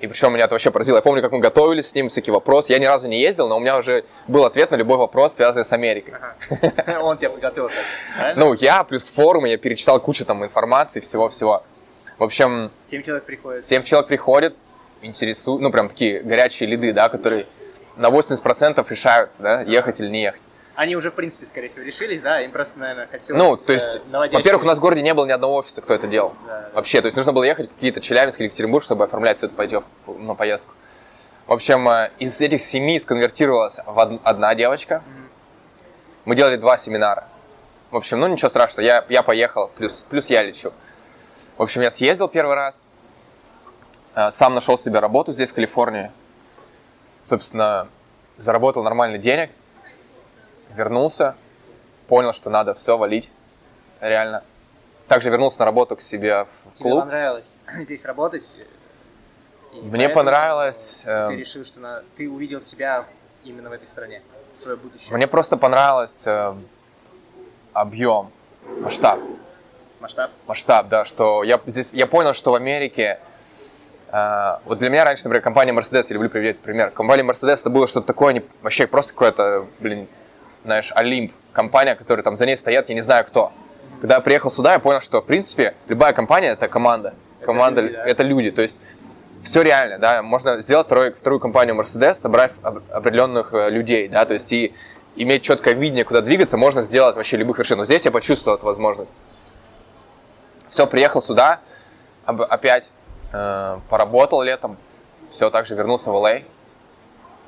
И 0.00 0.06
причем 0.06 0.32
меня 0.32 0.46
это 0.46 0.54
вообще 0.54 0.70
поразило. 0.70 0.96
Я 0.96 1.02
помню, 1.02 1.20
как 1.20 1.30
мы 1.32 1.40
готовились 1.40 1.90
с 1.90 1.94
ним, 1.94 2.08
всякие 2.08 2.32
вопросы. 2.32 2.72
Я 2.72 2.78
ни 2.78 2.86
разу 2.86 3.06
не 3.06 3.20
ездил, 3.20 3.48
но 3.48 3.58
у 3.58 3.60
меня 3.60 3.76
уже 3.76 4.06
был 4.28 4.46
ответ 4.46 4.70
на 4.70 4.76
любой 4.76 4.96
вопрос, 4.96 5.34
связанный 5.34 5.66
с 5.66 5.72
Америкой. 5.74 6.14
Ага. 6.14 7.00
Он 7.02 7.18
тебя 7.18 7.28
подготовил, 7.28 7.68
соответственно, 7.68 8.16
правильно? 8.16 8.44
Ну, 8.46 8.54
я 8.54 8.82
плюс 8.84 9.10
форумы, 9.10 9.48
я 9.50 9.58
перечитал 9.58 10.00
кучу 10.00 10.24
там 10.24 10.42
информации, 10.42 11.00
всего-всего. 11.00 11.64
В 12.16 12.24
общем, 12.24 12.70
Семь 12.82 13.02
человек 13.02 13.24
приходит. 13.24 13.64
7 13.64 13.82
человек 13.82 14.08
приходят, 14.08 14.56
интересуют, 15.02 15.60
ну, 15.60 15.70
прям 15.70 15.90
такие 15.90 16.22
горячие 16.22 16.68
лиды, 16.68 16.94
да, 16.94 17.10
которые 17.10 17.46
на 17.96 18.08
80% 18.08 18.86
решаются, 18.88 19.42
да, 19.42 19.62
ехать 19.62 20.00
или 20.00 20.08
не 20.08 20.22
ехать. 20.22 20.42
Они 20.80 20.96
уже, 20.96 21.10
в 21.10 21.14
принципе, 21.14 21.44
скорее 21.44 21.68
всего, 21.68 21.84
решились, 21.84 22.22
да? 22.22 22.40
Им 22.40 22.52
просто, 22.52 22.78
наверное, 22.78 23.06
хотелось... 23.06 23.42
Ну, 23.42 23.54
то 23.54 23.70
э, 23.70 23.74
есть, 23.74 24.00
наводящего- 24.10 24.38
во-первых, 24.38 24.64
у 24.64 24.66
нас 24.66 24.78
в 24.78 24.80
городе 24.80 25.02
не 25.02 25.12
было 25.12 25.26
ни 25.26 25.32
одного 25.32 25.56
офиса, 25.56 25.82
кто 25.82 25.92
это 25.92 26.06
делал. 26.06 26.32
Да, 26.46 26.60
да. 26.62 26.70
Вообще, 26.72 27.02
то 27.02 27.06
есть 27.06 27.16
нужно 27.18 27.34
было 27.34 27.44
ехать 27.44 27.70
в 27.70 27.74
какие-то 27.74 28.00
Челябинск 28.00 28.40
или 28.40 28.46
Екатеринбург, 28.46 28.82
чтобы 28.82 29.04
оформлять 29.04 29.36
всю 29.36 29.46
эту 29.48 29.56
пойдев- 29.56 29.84
ну, 30.06 30.34
поездку. 30.34 30.72
В 31.46 31.52
общем, 31.52 31.86
э, 31.86 32.10
из 32.18 32.40
этих 32.40 32.62
семи 32.62 32.98
сконвертировалась 32.98 33.78
в 33.84 33.98
од- 33.98 34.20
одна 34.24 34.54
девочка. 34.54 35.02
Мы 36.24 36.34
делали 36.34 36.56
два 36.56 36.78
семинара. 36.78 37.28
В 37.90 37.96
общем, 37.96 38.18
ну 38.18 38.26
ничего 38.28 38.48
страшного, 38.48 38.86
я, 38.86 39.04
я 39.10 39.22
поехал, 39.22 39.68
плюс, 39.76 40.02
плюс 40.08 40.30
я 40.30 40.42
лечу. 40.42 40.72
В 41.58 41.62
общем, 41.62 41.82
я 41.82 41.90
съездил 41.90 42.28
первый 42.28 42.54
раз, 42.54 42.86
э, 44.14 44.30
сам 44.30 44.54
нашел 44.54 44.78
себе 44.78 44.98
работу 44.98 45.32
здесь, 45.32 45.50
в 45.50 45.54
Калифорнии. 45.54 46.10
Собственно, 47.18 47.88
заработал 48.38 48.82
нормальный 48.82 49.18
денег, 49.18 49.50
вернулся, 50.74 51.34
понял, 52.08 52.32
что 52.32 52.50
надо 52.50 52.74
все 52.74 52.96
валить, 52.96 53.30
реально. 54.00 54.42
Также 55.08 55.30
вернулся 55.30 55.58
на 55.60 55.64
работу 55.64 55.96
к 55.96 56.00
себе 56.00 56.44
в 56.44 56.72
Тебе 56.72 56.90
клуб. 56.90 57.00
понравилось 57.00 57.60
здесь 57.80 58.04
работать? 58.04 58.48
И 59.74 59.80
Мне 59.80 60.08
понравилось, 60.08 61.02
Ты 61.04 61.10
эм, 61.10 61.38
решил, 61.38 61.64
что 61.64 61.80
на- 61.80 62.02
ты 62.16 62.28
увидел 62.28 62.60
себя 62.60 63.06
именно 63.44 63.70
в 63.70 63.72
этой 63.72 63.84
стране, 63.86 64.22
свое 64.52 64.76
будущее, 64.76 65.14
Мне 65.16 65.26
просто 65.28 65.56
понравилось 65.56 66.26
э, 66.26 66.54
объем, 67.72 68.30
масштаб. 68.80 69.20
масштаб. 70.00 70.30
масштаб, 70.46 70.88
да, 70.88 71.04
что 71.04 71.42
я 71.44 71.60
здесь, 71.66 71.90
я 71.92 72.06
понял, 72.06 72.34
что 72.34 72.50
в 72.50 72.54
Америке, 72.56 73.20
э, 74.12 74.58
вот 74.64 74.78
для 74.78 74.90
меня 74.90 75.04
раньше, 75.04 75.24
например, 75.24 75.42
компания 75.42 75.72
Mercedes, 75.72 76.06
я 76.08 76.14
люблю 76.14 76.30
приводить 76.30 76.58
пример, 76.60 76.90
компания 76.90 77.22
Mercedes 77.22 77.60
это 77.60 77.70
было 77.70 77.86
что-то 77.86 78.08
такое, 78.08 78.32
не, 78.32 78.42
вообще 78.62 78.86
просто 78.88 79.12
какое-то, 79.12 79.66
блин, 79.78 80.08
знаешь, 80.64 80.92
Олимп, 80.94 81.32
компания, 81.52 81.94
которая 81.94 82.22
там 82.22 82.36
за 82.36 82.46
ней 82.46 82.56
стоят, 82.56 82.88
я 82.88 82.94
не 82.94 83.02
знаю 83.02 83.24
кто. 83.24 83.52
Когда 84.00 84.16
я 84.16 84.20
приехал 84.20 84.50
сюда, 84.50 84.74
я 84.74 84.78
понял, 84.78 85.00
что, 85.00 85.20
в 85.20 85.26
принципе, 85.26 85.74
любая 85.88 86.12
компания 86.12 86.48
это 86.48 86.68
команда, 86.68 87.14
команда, 87.44 87.82
люди, 87.82 87.94
да. 87.94 88.04
это 88.04 88.22
люди, 88.22 88.50
то 88.50 88.62
есть 88.62 88.80
все 89.42 89.62
реально, 89.62 89.98
да, 89.98 90.22
можно 90.22 90.60
сделать 90.60 90.86
второй, 90.86 91.12
вторую 91.12 91.40
компанию 91.40 91.74
Mercedes, 91.74 92.14
собрав 92.14 92.52
об- 92.62 92.82
определенных 92.90 93.52
э, 93.52 93.70
людей, 93.70 94.08
да, 94.08 94.24
то 94.24 94.34
есть 94.34 94.52
и 94.52 94.74
иметь 95.16 95.42
четкое 95.42 95.74
видение, 95.74 96.04
куда 96.04 96.20
двигаться, 96.20 96.56
можно 96.56 96.82
сделать 96.82 97.16
вообще 97.16 97.36
любых 97.36 97.58
вершин. 97.58 97.78
Но 97.78 97.84
здесь 97.84 98.04
я 98.04 98.10
почувствовал 98.10 98.56
эту 98.56 98.66
возможность. 98.66 99.16
Все, 100.68 100.86
приехал 100.86 101.20
сюда, 101.20 101.60
опять 102.24 102.90
э, 103.32 103.78
поработал 103.88 104.42
летом, 104.42 104.76
все, 105.30 105.50
также 105.50 105.74
вернулся 105.74 106.10
в 106.10 106.14
LA. 106.14 106.44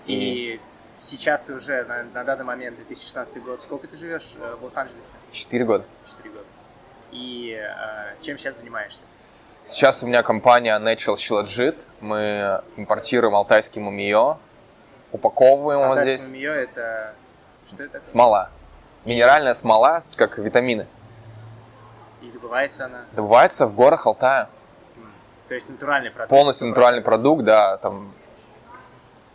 И 0.06 0.60
сейчас 1.02 1.42
ты 1.42 1.54
уже 1.54 1.84
на, 1.84 2.04
на 2.04 2.24
данный 2.24 2.44
момент, 2.44 2.76
2016 2.76 3.42
год, 3.42 3.62
сколько 3.62 3.86
ты 3.88 3.96
живешь 3.96 4.34
э, 4.40 4.56
в 4.60 4.64
Лос-Анджелесе? 4.64 5.14
4 5.32 5.64
года. 5.64 5.84
4 6.08 6.30
года. 6.30 6.44
И 7.10 7.58
э, 7.60 8.14
чем 8.20 8.38
сейчас 8.38 8.58
занимаешься? 8.58 9.04
Сейчас 9.64 10.02
у 10.02 10.06
меня 10.06 10.22
компания 10.22 10.78
Natural 10.78 11.14
Shilajit. 11.14 11.80
Мы 12.00 12.62
импортируем 12.76 13.34
алтайский 13.34 13.80
мумиё, 13.80 14.38
упаковываем 15.12 15.80
его 15.80 15.96
здесь. 15.98 16.26
мумиё 16.26 16.52
это... 16.52 17.14
Что 17.68 17.84
это? 17.84 18.00
Смола. 18.00 18.50
Минеральная 19.04 19.54
смола, 19.54 20.00
как 20.16 20.38
витамины. 20.38 20.86
И 22.22 22.30
добывается 22.30 22.86
она? 22.86 23.04
Добывается 23.12 23.66
в 23.66 23.74
горах 23.74 24.06
Алтая. 24.06 24.48
То 25.48 25.54
есть 25.54 25.68
натуральный 25.68 26.10
продукт? 26.10 26.30
Полностью 26.30 26.66
100%. 26.66 26.70
натуральный 26.70 27.02
продукт, 27.02 27.44
да, 27.44 27.76
там 27.76 28.12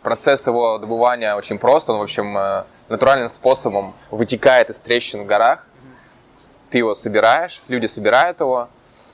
процесс 0.02 0.46
его 0.46 0.78
добывания 0.78 1.34
очень 1.34 1.58
прост, 1.58 1.88
он, 1.90 1.98
в 1.98 2.02
общем, 2.02 2.36
э, 2.36 2.64
натуральным 2.88 3.28
способом 3.28 3.94
вытекает 4.10 4.70
из 4.70 4.80
трещин 4.80 5.22
в 5.22 5.26
горах. 5.26 5.66
Ты 6.70 6.78
его 6.78 6.94
собираешь, 6.94 7.62
люди 7.68 7.86
собирают 7.86 8.40
его, 8.40 8.68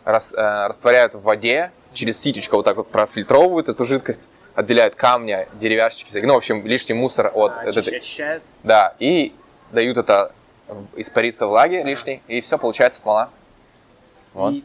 рас- 0.05 0.35
э, 0.35 0.67
растворяют 0.67 1.15
в 1.15 1.23
воде, 1.23 1.71
через 1.93 2.21
ситечко 2.21 2.57
вот 2.57 2.65
так 2.65 2.77
вот 2.77 2.91
профильтровывают 2.91 3.69
эту 3.69 3.85
жидкость, 3.85 4.27
отделяют 4.55 4.95
камни, 4.97 5.47
деревяшечки, 5.55 6.11
всякие, 6.11 6.27
ну, 6.27 6.35
в 6.35 6.39
общем, 6.39 6.67
лишний 6.67 6.95
мусор 6.95 7.31
от 7.33 7.53
А, 7.57 7.65
этой- 7.65 7.83
очищ- 7.83 7.97
очищают? 7.97 8.43
Да, 8.65 8.95
и 8.99 9.35
дают 9.71 9.97
это 9.99 10.33
испариться 10.97 11.47
влаги 11.47 11.77
лишней, 11.85 12.23
и 12.27 12.41
все, 12.41 12.59
получается 12.59 13.01
смола. 13.01 13.31
Вот. 14.33 14.53
И 14.55 14.65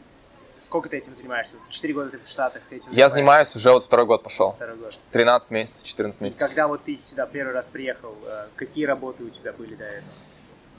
сколько 0.60 0.88
ты 0.88 0.98
этим 0.98 1.14
занимаешься? 1.14 1.56
Четыре 1.68 1.94
года 1.94 2.10
ты 2.10 2.18
в 2.18 2.28
Штатах 2.28 2.62
этим 2.70 2.92
Я 2.92 3.08
занимаюсь 3.08 3.54
уже 3.56 3.70
вот 3.72 3.84
второй 3.84 4.06
год 4.06 4.22
пошел. 4.22 4.52
Второй 4.52 4.76
год. 4.76 4.98
13 5.10 5.50
месяцев, 5.50 5.84
14 5.84 6.20
И 6.20 6.24
месяцев. 6.24 6.46
когда 6.46 6.68
вот 6.68 6.84
ты 6.84 6.94
сюда 6.96 7.26
первый 7.26 7.52
раз 7.54 7.66
приехал, 7.66 8.14
э, 8.26 8.46
какие 8.56 8.84
работы 8.84 9.24
у 9.24 9.30
тебя 9.30 9.52
были 9.52 9.74
до 9.74 9.84
этого? 9.84 10.04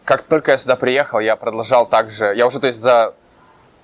как 0.04 0.24
только 0.24 0.52
я 0.52 0.58
сюда 0.58 0.76
приехал, 0.76 1.20
я 1.20 1.36
продолжал 1.36 1.86
также, 1.88 2.34
я 2.36 2.48
уже, 2.48 2.60
то 2.60 2.68
есть, 2.68 2.80
за 2.80 3.14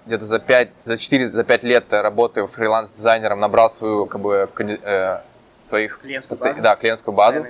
где-то 0.07 0.25
за 0.25 0.39
5, 0.39 0.69
за 0.81 0.97
4, 0.97 1.29
за 1.29 1.43
5 1.43 1.63
лет 1.63 1.85
работы 1.91 2.47
фриланс-дизайнером 2.47 3.39
набрал 3.39 3.69
свою, 3.69 4.05
как 4.07 4.21
бы, 4.21 4.49
э, 4.57 5.21
своих... 5.59 5.99
Клиентскую 5.99 6.29
постоя- 6.29 6.51
базу? 6.53 6.63
Да, 6.63 6.75
клиентскую 6.75 7.13
базу. 7.13 7.45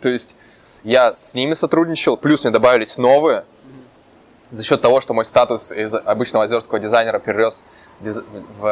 То 0.00 0.08
есть, 0.08 0.36
я 0.82 1.14
с 1.14 1.34
ними 1.34 1.54
сотрудничал, 1.54 2.16
плюс 2.16 2.44
мне 2.44 2.52
добавились 2.52 2.98
новые, 2.98 3.44
за 4.52 4.62
счет 4.64 4.80
того, 4.80 5.00
что 5.00 5.14
мой 5.14 5.24
статус 5.24 5.72
из 5.72 5.94
обычного 5.94 6.44
озерского 6.44 6.78
дизайнера 6.78 7.18
перерос 7.18 7.62
диз- 8.00 8.22
в 8.58 8.66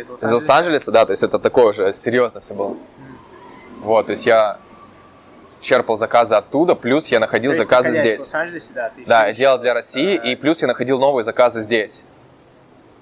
из 0.00 0.08
Лос-Анджелеса? 0.32 0.90
Да, 0.92 1.04
то 1.04 1.10
есть 1.10 1.22
это 1.22 1.38
такое 1.38 1.66
уже 1.66 1.92
серьезно 1.92 2.40
все 2.40 2.54
было. 2.54 2.76
Вот, 3.82 4.06
то 4.06 4.12
есть 4.12 4.24
я 4.24 4.58
черпал 5.60 5.96
заказы 5.96 6.34
оттуда, 6.34 6.74
плюс 6.74 7.08
я 7.08 7.20
находил 7.20 7.52
То 7.52 7.56
есть, 7.56 7.68
заказы 7.68 7.90
здесь. 7.90 8.18
в 8.18 8.22
Лос-Анджелесе, 8.22 8.72
да, 8.72 8.90
ты 8.94 9.04
Да, 9.04 9.26
я 9.26 9.32
делал 9.32 9.58
для 9.58 9.74
России, 9.74 10.16
э, 10.16 10.32
и 10.32 10.36
плюс 10.36 10.62
я 10.62 10.68
находил 10.68 10.98
новые 10.98 11.24
заказы 11.24 11.60
здесь. 11.60 12.02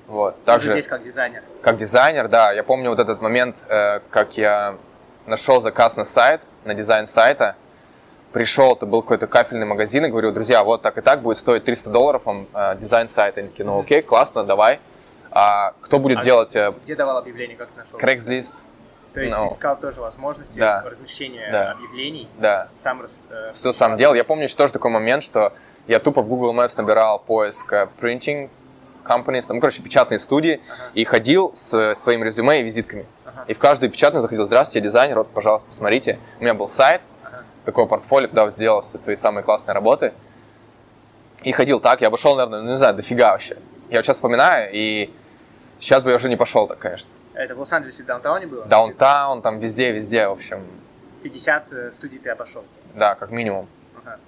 Вот. 0.07 0.35
уже 0.35 0.45
Также 0.45 0.71
здесь 0.73 0.87
как 0.87 1.03
дизайнер. 1.03 1.43
как 1.63 1.77
дизайнер, 1.77 2.29
да, 2.29 2.53
я 2.53 2.63
помню 2.65 2.91
вот 2.91 2.99
этот 3.01 3.23
момент, 3.23 3.63
э, 3.69 4.01
как 4.11 4.37
я 4.37 4.77
нашел 5.27 5.61
заказ 5.61 5.97
на 5.97 6.05
сайт, 6.05 6.41
на 6.65 6.75
дизайн 6.75 7.07
сайта. 7.07 7.57
Пришел, 8.35 8.73
это 8.73 8.85
был 8.85 9.01
какой-то 9.03 9.29
кафельный 9.29 9.65
магазин, 9.65 10.05
и 10.07 10.09
говорю, 10.09 10.33
друзья, 10.33 10.65
вот 10.65 10.83
так 10.83 10.99
и 10.99 11.01
так 11.03 11.23
будет 11.23 11.39
стоить 11.39 11.65
300 11.65 11.89
долларов 11.91 12.23
вам 12.25 12.49
э, 12.53 12.77
дизайн 12.81 13.09
сайта. 13.09 13.39
Они 13.39 13.49
такие, 13.49 13.65
ну 13.65 13.79
окей, 13.79 14.03
классно, 14.03 14.43
давай. 14.43 14.81
А 15.31 15.73
кто 15.81 16.01
будет 16.01 16.19
А 16.19 16.23
делать 16.23 16.57
э, 16.57 16.73
Где 16.83 16.97
давал 16.97 17.19
объявление, 17.19 17.57
как 17.57 17.69
нашел? 17.77 17.97
Craigslist? 17.97 18.55
То 19.13 19.21
есть 19.21 19.37
ну. 19.37 19.47
искал 19.47 19.77
тоже 19.79 20.01
возможности 20.01 20.59
Да. 20.59 20.83
размещения 20.85 21.49
Да. 21.53 21.71
объявлений, 21.71 22.29
Да, 22.39 22.67
сам 22.75 23.03
рас- 23.03 23.23
э, 23.31 23.53
все 23.55 23.73
сам 23.73 23.97
делал. 23.97 24.15
Я 24.15 24.25
помню 24.25 24.47
еще 24.47 24.57
тоже 24.57 24.73
такой 24.73 24.91
момент, 24.91 25.23
что 25.23 25.53
я 25.87 26.01
тупо 26.01 26.21
в 26.21 26.27
Google 26.27 26.53
Maps 26.57 26.73
набирал 26.77 27.21
поиск 27.21 27.73
э, 27.73 27.89
printing 28.01 28.51
companies, 29.05 29.47
там, 29.47 29.61
короче, 29.61 29.81
печатные 29.81 30.19
студии, 30.19 30.61
Ага. 30.69 30.83
и 30.95 31.05
ходил 31.05 31.53
с 31.55 31.95
своим 31.95 32.25
резюме 32.25 32.63
и 32.63 32.65
визитками. 32.65 33.07
Ага. 33.27 33.45
И 33.47 33.55
в 33.55 33.61
каждую 33.61 33.93
печатную 33.93 34.23
заходил, 34.23 34.45
здравствуйте, 34.45 34.81
я 34.81 34.85
дизайнер, 34.91 35.19
вот, 35.19 35.29
пожалуйста, 35.31 35.69
посмотрите. 35.69 36.19
У 36.41 36.43
меня 36.43 36.55
был 36.55 36.67
сайт. 36.67 37.01
Такое 37.65 37.87
портфолио, 37.87 38.29
куда 38.29 38.51
сделал 38.51 38.81
все 38.81 38.99
свои 38.99 39.17
самые 39.17 39.45
классные 39.45 39.75
работы. 39.75 40.13
И 41.43 41.53
ходил 41.53 41.81
так, 41.81 42.01
я 42.01 42.09
обошел, 42.09 42.37
наверное, 42.37 42.63
ну, 42.63 42.71
не 42.71 42.79
знаю, 42.79 42.95
дофига 42.95 43.33
вообще. 43.33 43.57
Я 43.91 43.99
вот 43.99 44.05
сейчас 44.05 44.17
вспоминаю, 44.17 44.71
и 44.73 45.13
сейчас 45.79 46.03
бы 46.03 46.11
я 46.11 46.17
уже 46.17 46.29
не 46.29 46.37
пошел 46.37 46.67
так, 46.69 46.79
конечно. 46.79 47.11
Это 47.35 47.55
в 47.55 47.59
Лос-Анджелесе, 47.59 48.05
в 48.05 48.07
даунтауне 48.07 48.47
было? 48.47 48.65
Даунтаун, 48.65 49.43
там 49.43 49.59
везде, 49.59 49.93
везде, 49.93 50.29
в 50.29 50.33
общем, 50.33 50.65
50 51.25 51.73
э, 51.73 51.93
студий 51.93 52.19
ты 52.19 52.31
обошел. 52.31 52.65
да, 52.95 53.15
как 53.15 53.31
минимум. 53.31 53.67
Ага. 53.97 54.19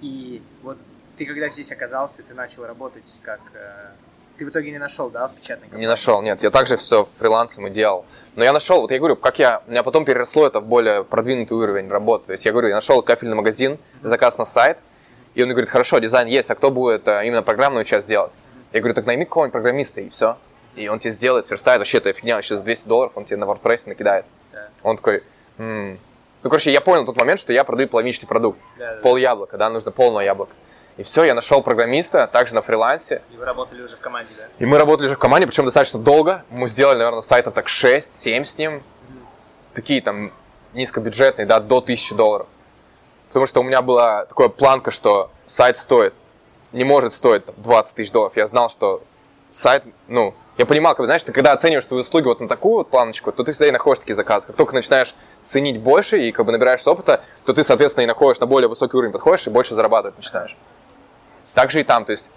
И 0.00 0.42
вот 0.62 0.76
ты 1.16 1.24
когда 1.24 1.48
здесь 1.48 1.70
оказался, 1.72 2.22
ты 2.22 2.34
начал 2.34 2.66
работать 2.66 3.20
как... 3.22 3.40
э, 3.54 3.90
Ты 4.38 4.46
в 4.46 4.48
итоге 4.48 4.70
не 4.70 4.78
нашел, 4.78 5.10
да, 5.10 5.28
в 5.28 5.34
печатной 5.34 5.66
Не 5.66 5.70
компании? 5.70 5.86
нашел, 5.86 6.22
нет, 6.22 6.42
я 6.42 6.50
также 6.50 6.76
все 6.76 7.04
фрилансом 7.04 7.66
и 7.66 7.70
делал. 7.70 8.04
Но 8.34 8.44
я 8.44 8.52
нашел, 8.52 8.80
вот 8.80 8.90
я 8.90 8.98
говорю, 8.98 9.16
как 9.16 9.38
я, 9.38 9.62
у 9.66 9.70
меня 9.70 9.82
потом 9.82 10.04
переросло 10.04 10.46
это 10.46 10.60
в 10.60 10.66
более 10.66 11.04
продвинутый 11.04 11.56
уровень 11.56 11.88
работы. 11.88 12.26
То 12.26 12.32
есть 12.32 12.44
я 12.44 12.52
говорю, 12.52 12.68
я 12.68 12.74
нашел 12.74 13.02
кафельный 13.02 13.36
магазин, 13.36 13.78
заказ 14.02 14.38
на 14.38 14.44
сайт, 14.44 14.78
и 15.34 15.42
он 15.42 15.46
мне 15.46 15.54
говорит, 15.54 15.70
хорошо, 15.70 15.98
дизайн 15.98 16.28
есть, 16.28 16.50
а 16.50 16.54
кто 16.54 16.70
будет 16.70 17.06
э, 17.08 17.26
именно 17.26 17.42
программную 17.42 17.84
часть 17.84 18.08
делать? 18.08 18.32
Я 18.72 18.80
говорю, 18.80 18.94
так 18.94 19.04
найми 19.04 19.24
какого-нибудь 19.26 19.52
программиста, 19.52 20.00
и 20.00 20.08
все. 20.08 20.36
И 20.76 20.88
он 20.88 20.98
тебе 20.98 21.10
сделает, 21.12 21.44
сверстает, 21.44 21.80
вообще 21.80 21.98
это 21.98 22.12
фигня, 22.14 22.36
вообще 22.36 22.56
за 22.56 22.62
200 22.64 22.88
долларов 22.88 23.12
он 23.16 23.24
тебе 23.26 23.36
на 23.36 23.44
WordPress 23.44 23.88
накидает. 23.88 24.24
Да. 24.52 24.68
Он 24.82 24.96
такой, 24.96 25.22
«М». 25.58 25.98
ну, 26.42 26.50
короче, 26.50 26.72
я 26.72 26.80
понял 26.80 27.04
тот 27.04 27.16
момент, 27.18 27.38
что 27.38 27.52
я 27.52 27.64
продаю 27.64 27.88
половинчатый 27.88 28.26
продукт. 28.28 28.58
Да, 28.78 28.94
да, 28.94 29.00
Пол 29.02 29.16
яблока, 29.16 29.58
да, 29.58 29.68
нужно 29.68 29.90
полное 29.92 30.24
яблоко. 30.24 30.52
И 30.98 31.02
все, 31.02 31.24
я 31.24 31.34
нашел 31.34 31.62
программиста, 31.62 32.26
также 32.26 32.54
на 32.54 32.60
фрилансе, 32.60 33.22
И 33.32 33.36
вы 33.36 33.44
работали 33.44 33.82
уже 33.82 33.96
в 33.96 34.00
команде, 34.00 34.30
да? 34.36 34.44
и 34.58 34.66
мы 34.66 34.76
работали 34.76 35.08
же 35.08 35.14
в 35.14 35.18
команде, 35.18 35.46
причем 35.46 35.64
достаточно 35.64 35.98
долго. 35.98 36.44
Мы 36.50 36.68
сделали, 36.68 36.98
наверное, 36.98 37.22
сайтов 37.22 37.54
так 37.54 37.66
6-7 37.66 38.44
с 38.44 38.58
ним. 38.58 38.82
Такие 39.72 40.02
там 40.02 40.32
низкобюджетные, 40.74 41.46
да, 41.46 41.60
до 41.60 41.78
1000 41.78 42.14
долларов. 42.14 42.46
Потому 43.28 43.46
что 43.46 43.60
у 43.60 43.62
меня 43.62 43.80
была 43.80 44.26
такая 44.26 44.48
планка, 44.48 44.90
что 44.90 45.30
сайт 45.46 45.78
стоит, 45.78 46.12
не 46.72 46.84
может 46.84 47.14
стоить 47.14 47.46
там, 47.46 47.54
20 47.58 47.96
тысяч 47.96 48.10
долларов. 48.10 48.36
Я 48.36 48.46
знал, 48.46 48.68
что 48.68 49.02
сайт, 49.48 49.84
ну, 50.08 50.34
я 50.58 50.66
понимал, 50.66 50.92
как 50.92 51.00
бы, 51.00 51.06
знаешь, 51.06 51.24
ты 51.24 51.32
когда 51.32 51.52
оцениваешь 51.52 51.86
свои 51.86 52.02
услуги 52.02 52.24
вот 52.24 52.40
на 52.40 52.48
такую 52.48 52.76
вот 52.76 52.90
планочку, 52.90 53.32
то 53.32 53.42
ты 53.42 53.52
всегда 53.52 53.68
и 53.68 53.70
находишь 53.70 54.00
такие 54.00 54.14
заказы. 54.14 54.46
Как 54.46 54.56
только 54.56 54.74
начинаешь 54.74 55.14
ценить 55.40 55.80
больше 55.80 56.20
и 56.20 56.30
как 56.32 56.44
бы 56.44 56.52
набираешься 56.52 56.90
опыта, 56.90 57.22
то 57.46 57.54
ты, 57.54 57.64
соответственно, 57.64 58.04
и 58.04 58.06
находишь 58.06 58.40
на 58.40 58.46
более 58.46 58.68
высокий 58.68 58.96
уровень, 58.96 59.12
подходишь 59.12 59.46
и 59.46 59.50
больше 59.50 59.74
зарабатывать 59.74 60.18
начинаешь. 60.18 60.54
Так 61.54 61.70
же 61.70 61.80
и 61.80 61.84
там, 61.84 62.04
то 62.04 62.12
есть 62.12 62.30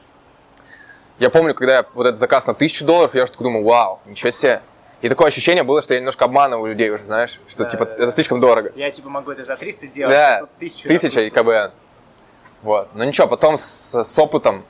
я 1.19 1.29
помню, 1.29 1.53
когда 1.53 1.77
я 1.77 1.85
вот 1.93 2.05
этот 2.07 2.19
заказ 2.19 2.45
на 2.47 2.53
1000 2.53 2.85
долларов, 2.85 3.15
я 3.15 3.23
уже 3.23 3.31
такой 3.31 3.45
думаю, 3.45 3.63
вау, 3.63 4.01
ничего 4.05 4.31
себе. 4.31 4.61
И 5.01 5.09
такое 5.09 5.27
ощущение 5.27 5.63
было, 5.63 5.81
что 5.81 5.93
я 5.93 5.99
немножко 5.99 6.25
обманываю 6.25 6.71
людей 6.71 6.89
уже, 6.89 7.05
знаешь, 7.05 7.39
что 7.47 7.63
Да, 7.63 7.69
типа 7.69 7.85
да, 7.85 7.95
да. 7.95 8.03
это 8.03 8.11
слишком 8.11 8.39
дорого. 8.39 8.71
Я 8.75 8.91
типа 8.91 9.09
могу 9.09 9.31
это 9.31 9.43
за 9.43 9.55
300 9.55 9.87
сделать, 9.87 10.15
а 10.15 10.17
Да, 10.17 10.39
тут 10.41 10.49
1000 10.57 10.87
тысяча 10.89 11.21
и 11.21 11.29
КБ. 11.29 11.73
Вот. 12.63 12.89
Но 12.95 13.03
ничего, 13.03 13.27
потом 13.27 13.57
с, 13.57 14.03
с 14.03 14.19
опытом 14.19 14.65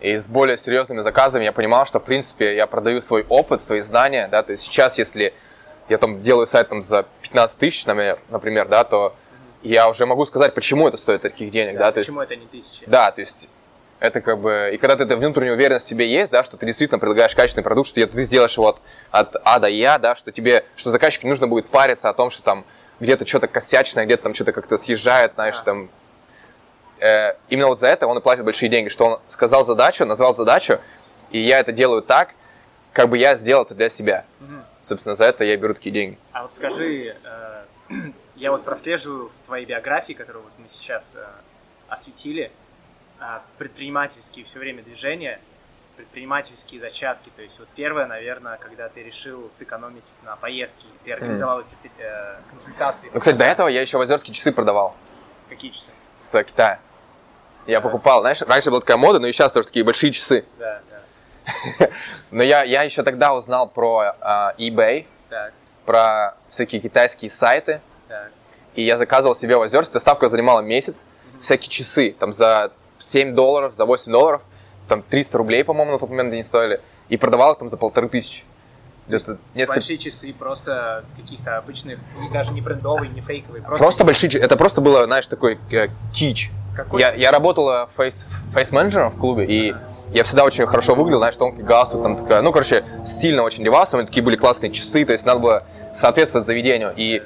и 0.00 0.16
с 0.16 0.28
более 0.28 0.56
серьезными 0.56 1.00
заказами 1.00 1.44
я 1.44 1.52
понимал, 1.52 1.86
что, 1.86 1.98
в 1.98 2.04
принципе, 2.04 2.56
я 2.56 2.66
продаю 2.66 3.00
свой 3.00 3.24
опыт, 3.28 3.62
свои 3.62 3.80
знания, 3.80 4.28
да, 4.28 4.42
то 4.42 4.52
есть 4.52 4.64
сейчас, 4.64 4.98
если 4.98 5.34
я 5.88 5.98
там 5.98 6.20
делаю 6.22 6.46
сайт 6.46 6.68
там 6.68 6.82
за 6.82 7.06
15 7.22 7.58
тысяч, 7.58 7.86
например, 7.86 8.68
да, 8.68 8.84
то 8.84 9.14
я 9.62 9.88
уже 9.88 10.06
могу 10.06 10.24
сказать, 10.26 10.54
почему 10.54 10.88
это 10.88 10.96
стоит 10.96 11.22
таких 11.22 11.50
денег, 11.50 11.74
да, 11.74 11.86
да 11.86 11.92
то 11.92 12.00
почему 12.00 12.20
есть, 12.20 12.32
это 12.32 12.40
не 12.40 12.46
тысячи? 12.46 12.84
да, 12.86 13.10
то 13.10 13.20
есть 13.20 13.48
это 14.00 14.22
как 14.22 14.40
бы, 14.40 14.70
и 14.72 14.78
когда 14.78 14.96
ты 14.96 15.04
эта 15.04 15.16
внутренняя 15.16 15.54
уверенность 15.54 15.84
в 15.84 15.88
себе 15.88 16.08
есть, 16.08 16.32
да, 16.32 16.42
что 16.42 16.56
ты 16.56 16.66
действительно 16.66 16.98
предлагаешь 16.98 17.34
качественный 17.34 17.62
продукт, 17.62 17.88
что 17.88 18.04
ты 18.06 18.22
сделаешь 18.24 18.56
его 18.56 18.68
от, 18.68 18.80
от 19.10 19.36
А 19.44 19.58
до 19.58 19.68
Я, 19.68 19.98
да, 19.98 20.16
что 20.16 20.32
тебе, 20.32 20.64
что 20.74 20.90
заказчику 20.90 21.26
не 21.26 21.30
нужно 21.30 21.46
будет 21.46 21.68
париться 21.68 22.08
о 22.08 22.14
том, 22.14 22.30
что 22.30 22.42
там 22.42 22.64
где-то 22.98 23.26
что-то 23.26 23.46
косячное, 23.46 24.06
где-то 24.06 24.24
там 24.24 24.34
что-то 24.34 24.52
как-то 24.52 24.78
съезжает, 24.78 25.34
знаешь, 25.34 25.56
а. 25.60 25.64
там. 25.64 25.90
Э, 26.98 27.34
именно 27.50 27.68
вот 27.68 27.78
за 27.78 27.88
это 27.88 28.06
он 28.06 28.16
и 28.18 28.20
платит 28.22 28.44
большие 28.44 28.70
деньги, 28.70 28.88
что 28.88 29.04
он 29.06 29.20
сказал 29.28 29.64
задачу, 29.64 30.04
назвал 30.06 30.34
задачу, 30.34 30.80
и 31.30 31.38
я 31.38 31.60
это 31.60 31.72
делаю 31.72 32.02
так, 32.02 32.34
как 32.92 33.10
бы 33.10 33.18
я 33.18 33.36
сделал 33.36 33.64
это 33.64 33.74
для 33.74 33.90
себя. 33.90 34.24
Угу. 34.40 34.54
Собственно, 34.80 35.14
за 35.14 35.26
это 35.26 35.44
я 35.44 35.56
беру 35.58 35.74
такие 35.74 35.92
деньги. 35.92 36.18
А 36.32 36.42
вот 36.42 36.54
скажи, 36.54 37.16
э, 37.22 37.64
я 38.36 38.50
вот 38.50 38.64
прослеживаю 38.64 39.28
в 39.28 39.46
твоей 39.46 39.66
биографии, 39.66 40.14
которую 40.14 40.44
вот 40.44 40.52
мы 40.58 40.68
сейчас 40.68 41.16
э, 41.16 41.24
осветили, 41.88 42.50
предпринимательские 43.58 44.44
все 44.44 44.58
время 44.58 44.82
движения, 44.82 45.40
предпринимательские 45.96 46.80
зачатки. 46.80 47.30
То 47.36 47.42
есть 47.42 47.58
вот 47.58 47.68
первое, 47.74 48.06
наверное, 48.06 48.56
когда 48.56 48.88
ты 48.88 49.02
решил 49.02 49.50
сэкономить 49.50 50.16
на 50.22 50.36
поездке, 50.36 50.86
ты 51.04 51.12
организовал 51.12 51.60
mm. 51.60 51.64
эти 51.64 51.76
э, 51.98 52.36
консультации. 52.50 53.10
Ну, 53.12 53.20
кстати, 53.20 53.36
до 53.36 53.44
этого 53.44 53.68
я 53.68 53.82
еще 53.82 53.98
в 53.98 54.00
Озерске 54.00 54.32
часы 54.32 54.52
продавал. 54.52 54.94
Какие 55.48 55.72
часы? 55.72 55.90
С 56.14 56.42
Китая. 56.42 56.80
Я 57.66 57.80
да. 57.80 57.88
покупал, 57.88 58.20
знаешь, 58.20 58.40
раньше 58.42 58.70
была 58.70 58.80
такая 58.80 58.96
мода, 58.96 59.18
но 59.18 59.26
и 59.26 59.32
сейчас 59.32 59.52
тоже 59.52 59.66
такие 59.66 59.84
большие 59.84 60.12
часы. 60.12 60.46
Да, 60.58 60.80
да. 60.90 61.90
но 62.30 62.42
я, 62.42 62.62
я 62.62 62.82
еще 62.82 63.02
тогда 63.02 63.34
узнал 63.34 63.68
про 63.68 64.16
uh, 64.20 64.56
eBay, 64.56 65.06
так. 65.28 65.52
про 65.84 66.34
всякие 66.48 66.80
китайские 66.80 67.30
сайты. 67.30 67.80
Так. 68.08 68.30
И 68.74 68.82
я 68.82 68.96
заказывал 68.96 69.34
себе 69.34 69.56
в 69.56 69.60
Озерске, 69.60 69.92
доставка 69.92 70.28
занимала 70.28 70.60
месяц, 70.60 71.04
всякие 71.40 71.68
часы, 71.68 72.16
там 72.18 72.32
за 72.32 72.72
7 73.00 73.34
долларов, 73.34 73.74
за 73.74 73.84
8 73.86 74.12
долларов 74.12 74.42
там 74.88 75.02
300 75.02 75.38
рублей, 75.38 75.64
по-моему, 75.64 75.92
на 75.92 75.98
тот 75.98 76.10
момент 76.10 76.32
они 76.32 76.42
стоили, 76.42 76.80
и 77.08 77.16
продавал 77.16 77.52
их 77.52 77.58
там 77.58 77.68
за 77.68 77.76
полторы 77.76 78.08
тысячи. 78.08 78.44
Несколько... 79.08 79.74
Большие 79.74 79.98
часы 79.98 80.32
просто 80.32 81.04
каких-то 81.16 81.56
обычных, 81.58 81.98
даже 82.32 82.52
не 82.52 82.60
брендовые, 82.60 83.10
не 83.10 83.20
фейковые. 83.20 83.62
Просто, 83.62 83.84
просто 83.84 84.04
большие 84.04 84.30
часы. 84.30 84.44
Это 84.44 84.56
просто 84.56 84.80
было, 84.80 85.04
знаешь, 85.04 85.26
такой 85.26 85.58
э, 85.72 85.88
кич. 86.12 86.50
Какой? 86.76 87.00
Я, 87.00 87.12
я 87.12 87.32
работала 87.32 87.88
фейс, 87.96 88.28
фейс-менеджером 88.52 89.10
в 89.10 89.18
клубе, 89.18 89.44
и 89.44 89.74
я 90.12 90.22
всегда 90.22 90.44
очень 90.44 90.66
хорошо 90.66 90.94
выглядел, 90.94 91.18
знаешь, 91.18 91.36
тонкий 91.36 91.62
галстук, 91.62 92.02
там 92.04 92.16
такая, 92.16 92.42
ну, 92.42 92.52
короче, 92.52 92.84
стильно 93.04 93.42
очень 93.42 93.64
девался, 93.64 93.96
у 93.96 93.98
меня 93.98 94.06
такие 94.06 94.22
были 94.22 94.36
классные 94.36 94.70
часы, 94.70 95.04
то 95.04 95.12
есть 95.12 95.26
надо 95.26 95.40
было 95.40 95.64
соответствовать 95.92 96.46
заведению. 96.46 96.92
И 96.96 97.22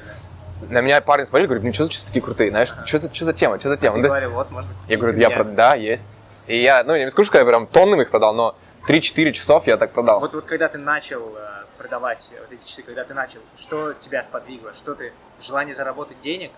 на 0.69 0.81
меня 0.81 1.01
парень 1.01 1.27
смотрел, 1.27 1.49
говорит, 1.49 1.64
ну 1.64 1.73
что 1.73 1.85
за 1.85 1.90
часы 1.90 2.07
такие 2.07 2.23
крутые, 2.23 2.51
знаешь, 2.51 2.69
что, 2.69 2.99
за, 2.99 3.14
что 3.14 3.25
за 3.25 3.33
тема, 3.33 3.59
что 3.59 3.69
за 3.69 3.77
тема? 3.77 3.97
Ты 3.97 4.09
говорил, 4.09 4.31
вот, 4.33 4.51
можно 4.51 4.73
Я 4.88 4.97
говорю, 4.97 5.19
я, 5.19 5.31
про... 5.31 5.45
да, 5.45 5.75
есть. 5.75 6.07
И 6.47 6.57
я, 6.57 6.85
ну, 6.85 6.97
не 6.97 7.09
скажу, 7.11 7.27
что 7.27 7.38
я 7.38 7.45
прям 7.45 7.67
тоннами 7.67 8.03
их 8.03 8.11
продал, 8.11 8.35
но 8.35 8.57
3-4 8.88 9.33
часов 9.33 9.67
я 9.67 9.77
так 9.77 9.93
продал. 9.93 10.21
Вот, 10.21 10.35
вот 10.35 10.45
когда 10.45 10.69
ты 10.69 10.79
начал 10.79 11.35
э, 11.37 11.64
продавать 11.79 12.31
вот 12.40 12.53
эти 12.53 12.69
часы, 12.69 12.83
когда 12.83 13.05
ты 13.05 13.14
начал, 13.14 13.40
что 13.57 13.95
тебя 13.95 14.23
сподвигло? 14.23 14.75
Что 14.75 14.95
ты, 14.95 15.12
желание 15.40 15.75
заработать 15.75 16.21
денег? 16.21 16.51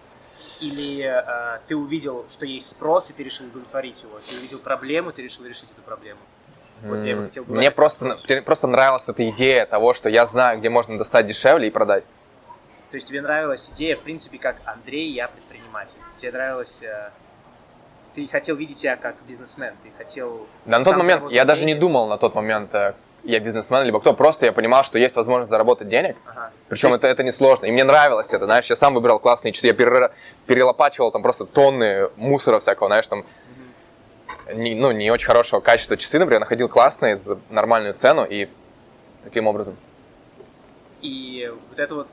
Или 0.61 1.05
э, 1.05 1.59
ты 1.67 1.77
увидел, 1.77 2.27
что 2.29 2.45
есть 2.45 2.69
спрос, 2.69 3.11
и 3.11 3.13
ты 3.13 3.23
решил 3.23 3.47
удовлетворить 3.47 4.03
его? 4.03 4.19
Ты 4.19 4.37
увидел 4.37 4.59
проблему, 4.59 5.13
ты 5.13 5.23
решил 5.23 5.45
решить 5.45 5.71
эту 5.71 5.83
проблему? 5.83 6.21
Вот 6.83 7.05
я 7.05 7.17
бы 7.17 7.25
хотел 7.25 7.45
Мне 7.47 7.71
просто, 7.71 8.19
просто 8.45 8.67
нравилась 8.67 9.09
эта 9.09 9.29
идея 9.31 9.65
того, 9.67 9.95
что 9.95 10.09
я 10.09 10.27
знаю, 10.27 10.59
где 10.59 10.69
можно 10.69 10.99
достать 10.99 11.27
дешевле 11.27 11.69
и 11.69 11.71
продать. 11.71 12.05
То 12.91 12.95
есть 12.97 13.09
тебе 13.09 13.21
нравилась 13.21 13.71
идея, 13.71 13.97
в 13.97 14.01
принципе, 14.01 14.39
как 14.39 14.57
Андрей, 14.65 15.11
я 15.11 15.29
предприниматель. 15.29 15.99
Тебе 16.19 16.33
нравилось 16.33 16.83
э, 16.83 17.11
ты 18.17 18.27
хотел 18.27 18.57
видеть 18.57 18.79
себя 18.79 18.97
как 18.97 19.15
бизнесмен, 19.29 19.75
ты 19.83 19.91
хотел... 19.97 20.47
Да, 20.65 20.79
на 20.79 20.85
тот 20.85 20.97
момент 20.97 21.25
я 21.25 21.29
денег. 21.29 21.47
даже 21.47 21.67
не 21.67 21.75
думал 21.75 22.09
на 22.09 22.17
тот 22.17 22.35
момент, 22.35 22.75
э, 22.75 22.95
я 23.25 23.41
бизнесмен, 23.41 23.85
либо 23.85 24.01
кто, 24.01 24.15
просто 24.15 24.47
я 24.47 24.53
понимал, 24.53 24.85
что 24.85 24.99
есть 24.99 25.17
возможность 25.17 25.51
заработать 25.51 25.89
денег, 25.89 26.17
ага. 26.25 26.51
причем 26.69 26.89
есть... 26.89 27.01
это, 27.01 27.09
это 27.09 27.23
не 27.23 27.33
сложно, 27.33 27.67
и 27.67 27.71
мне 27.71 27.85
нравилось 27.85 28.33
это, 28.33 28.47
знаешь, 28.47 28.71
я 28.71 28.77
сам 28.77 28.95
выбирал 28.95 29.19
классные 29.19 29.53
часы, 29.53 29.67
я 29.67 29.75
перер... 29.75 30.13
перелопачивал 30.47 31.13
там 31.13 31.23
просто 31.23 31.45
тонны 31.45 32.09
мусора 32.17 32.59
всякого, 32.59 32.89
знаешь, 32.89 33.07
там, 33.07 33.27
не, 34.55 34.75
ну, 34.75 34.93
не 34.93 35.11
очень 35.11 35.27
хорошего 35.27 35.61
качества 35.61 35.99
часы, 35.99 36.19
например, 36.19 36.41
находил 36.41 36.71
классные 36.71 37.19
за 37.19 37.39
нормальную 37.51 37.93
цену 37.93 38.25
и 38.25 38.49
таким 39.25 39.47
образом. 39.47 39.77
И 41.03 41.53
вот 41.69 41.79
это 41.79 41.95
вот 41.95 42.09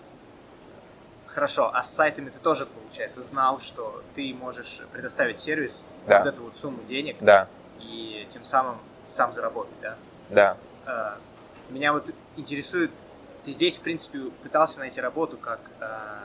Хорошо, 1.34 1.72
а 1.74 1.82
с 1.82 1.92
сайтами 1.92 2.30
ты 2.30 2.38
тоже, 2.38 2.68
получается, 2.68 3.24
знал, 3.24 3.60
что 3.60 4.04
ты 4.14 4.34
можешь 4.36 4.82
предоставить 4.92 5.40
сервис, 5.40 5.84
да. 6.08 6.20
вот 6.20 6.28
эту 6.28 6.44
вот 6.44 6.56
сумму 6.56 6.80
денег, 6.88 7.18
да. 7.22 7.48
и 7.80 8.28
тем 8.30 8.46
самым 8.46 8.78
сам 9.08 9.34
заработать, 9.34 9.74
да? 9.82 9.96
Да. 10.30 10.58
А, 10.86 11.18
меня 11.70 11.92
вот 11.92 12.14
интересует, 12.38 12.92
ты 13.44 13.52
здесь, 13.52 13.78
в 13.78 13.82
принципе, 13.82 14.20
пытался 14.44 14.80
найти 14.80 15.02
работу 15.02 15.38
как 15.38 15.60
а, 15.80 16.20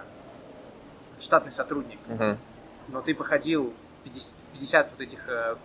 штатный 1.20 1.52
сотрудник, 1.52 2.00
угу. 2.06 2.36
но 2.88 3.00
ты 3.00 3.14
походил 3.14 3.72
50, 4.04 4.36
50 4.54 4.90
вот 4.90 5.00
этих 5.00 5.20
а, 5.26 5.58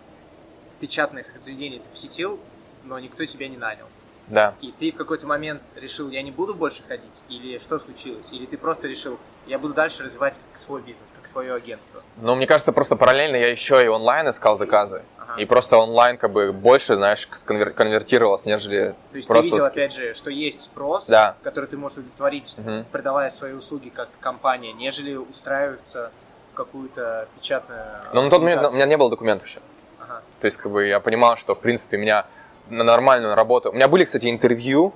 печатных 0.80 1.26
заведений 1.38 1.80
ты 1.80 1.88
посетил, 1.90 2.40
но 2.84 2.98
никто 2.98 3.24
тебя 3.26 3.48
не 3.48 3.58
нанял. 3.58 3.88
Да. 4.28 4.54
И 4.60 4.72
ты 4.72 4.90
в 4.90 4.96
какой-то 4.96 5.26
момент 5.26 5.62
решил, 5.76 6.08
я 6.08 6.22
не 6.22 6.30
буду 6.30 6.54
больше 6.54 6.82
ходить, 6.82 7.22
или 7.28 7.58
что 7.58 7.78
случилось? 7.78 8.32
Или 8.32 8.46
ты 8.46 8.56
просто 8.56 8.88
решил, 8.88 9.18
я 9.46 9.58
буду 9.58 9.74
дальше 9.74 10.02
развивать 10.02 10.34
как 10.50 10.58
свой 10.58 10.80
бизнес, 10.80 11.12
как 11.14 11.26
свое 11.26 11.54
агентство? 11.54 12.02
Ну, 12.16 12.34
мне 12.34 12.46
кажется, 12.46 12.72
просто 12.72 12.96
параллельно 12.96 13.36
я 13.36 13.50
еще 13.50 13.84
и 13.84 13.88
онлайн 13.88 14.28
искал 14.30 14.56
заказы. 14.56 15.02
Ага. 15.18 15.40
И 15.40 15.44
просто 15.44 15.76
онлайн 15.76 16.16
как 16.16 16.32
бы 16.32 16.52
больше, 16.52 16.94
знаешь, 16.94 17.26
конвертировалось, 17.26 18.46
нежели 18.46 18.94
То 19.10 19.16
есть 19.16 19.28
просто... 19.28 19.50
ты 19.50 19.56
видел, 19.56 19.64
опять 19.66 19.92
же, 19.92 20.14
что 20.14 20.30
есть 20.30 20.62
спрос, 20.62 21.06
да. 21.06 21.36
который 21.42 21.66
ты 21.66 21.76
можешь 21.76 21.98
удовлетворить, 21.98 22.54
угу. 22.56 22.84
продавая 22.90 23.30
свои 23.30 23.52
услуги 23.52 23.90
как 23.90 24.08
компания, 24.20 24.72
нежели 24.72 25.14
устраиваться 25.14 26.10
в 26.52 26.56
какую-то 26.56 27.28
печатную 27.36 28.00
Но 28.12 28.22
на 28.22 28.30
тот 28.30 28.40
момент 28.40 28.66
у 28.66 28.70
меня 28.70 28.86
не 28.86 28.96
было 28.96 29.10
документов 29.10 29.46
еще. 29.46 29.60
Ага. 30.00 30.22
То 30.40 30.46
есть, 30.46 30.56
как 30.56 30.72
бы, 30.72 30.86
я 30.86 31.00
понимал, 31.00 31.36
что, 31.36 31.54
в 31.54 31.60
принципе, 31.60 31.96
меня 31.96 32.26
на 32.68 32.84
нормальную 32.84 33.34
работу. 33.34 33.70
У 33.70 33.74
меня 33.74 33.88
были, 33.88 34.04
кстати, 34.04 34.28
интервью. 34.28 34.92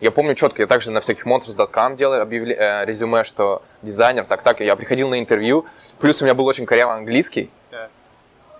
Я 0.00 0.10
помню 0.10 0.34
четко, 0.34 0.62
я 0.62 0.66
также 0.66 0.90
на 0.90 1.00
всяких 1.00 1.26
monsters.com 1.26 1.96
делал 1.96 2.20
объявле, 2.20 2.54
э, 2.54 2.84
резюме, 2.86 3.22
что 3.22 3.62
дизайнер, 3.82 4.24
так-так. 4.24 4.60
Я 4.60 4.74
приходил 4.74 5.10
на 5.10 5.18
интервью. 5.18 5.66
Плюс 5.98 6.22
у 6.22 6.24
меня 6.24 6.34
был 6.34 6.46
очень 6.46 6.64
корявый 6.64 6.96
английский. 6.96 7.50
Да. 7.70 7.90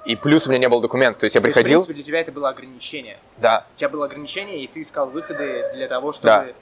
И 0.05 0.17
плюс 0.17 0.47
у 0.47 0.51
меня 0.51 0.61
не 0.61 0.69
было 0.69 0.83
документов. 0.83 1.21
То 1.21 1.25
есть 1.25 1.35
я 1.35 1.41
приходил... 1.41 1.65
То 1.65 1.75
есть, 1.77 1.85
в 1.85 1.89
принципе, 1.89 1.95
для 1.95 2.05
тебя 2.05 2.21
это 2.21 2.33
было 2.33 2.51
ограничение. 2.51 3.19
Да. 3.39 3.67
У 3.75 3.79
тебя 3.79 3.89
было 3.89 4.05
ограничение, 4.05 4.63
и 4.63 4.67
ты 4.67 4.83
искал 4.83 5.09
выходы 5.09 5.71
для 5.73 5.89
того, 5.89 6.13
чтобы 6.13 6.55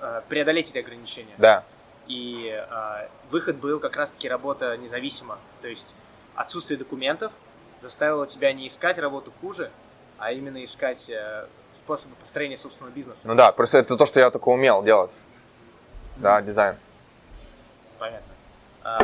да. 0.00 0.18
э, 0.18 0.22
преодолеть 0.28 0.70
эти 0.70 0.78
ограничения. 0.78 1.34
Да. 1.36 1.64
И 2.06 2.50
э, 2.50 3.08
выход 3.28 3.56
был 3.56 3.78
как 3.78 3.94
раз-таки 3.96 4.26
работа 4.26 4.74
независимо. 4.78 5.38
То 5.60 5.68
есть 5.68 5.94
отсутствие 6.34 6.78
документов 6.78 7.30
заставило 7.80 8.26
тебя 8.26 8.52
не 8.54 8.68
искать 8.68 8.98
работу 8.98 9.32
хуже, 9.42 9.70
а 10.18 10.32
именно 10.32 10.62
искать 10.64 11.08
э, 11.08 11.46
способы 11.72 12.14
построения 12.16 12.56
собственного 12.56 12.92
бизнеса. 12.92 13.28
Ну 13.28 13.34
да, 13.34 13.52
просто 13.52 13.78
это 13.78 13.96
то, 13.96 14.04
что 14.04 14.20
я 14.20 14.30
только 14.30 14.48
умел 14.48 14.82
делать. 14.82 15.12
Да, 16.16 16.42
дизайн. 16.42 16.76
Понятно. 17.98 18.34
А... 18.82 18.98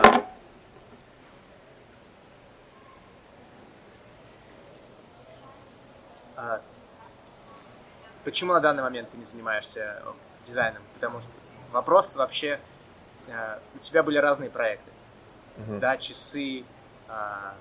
А... 6.36 6.60
Почему 8.24 8.52
на 8.52 8.60
данный 8.60 8.82
момент 8.82 9.10
ты 9.10 9.16
не 9.16 9.24
занимаешься 9.24 10.02
дизайном? 10.42 10.82
Потому 10.94 11.20
что 11.20 11.30
вопрос 11.72 12.16
вообще... 12.16 12.58
Э, 13.28 13.58
у 13.76 13.78
тебя 13.78 14.02
были 14.02 14.18
разные 14.18 14.50
проекты. 14.50 14.90
Угу. 15.58 15.78
Да, 15.78 15.96
часы, 15.96 16.64
а, 17.08 17.54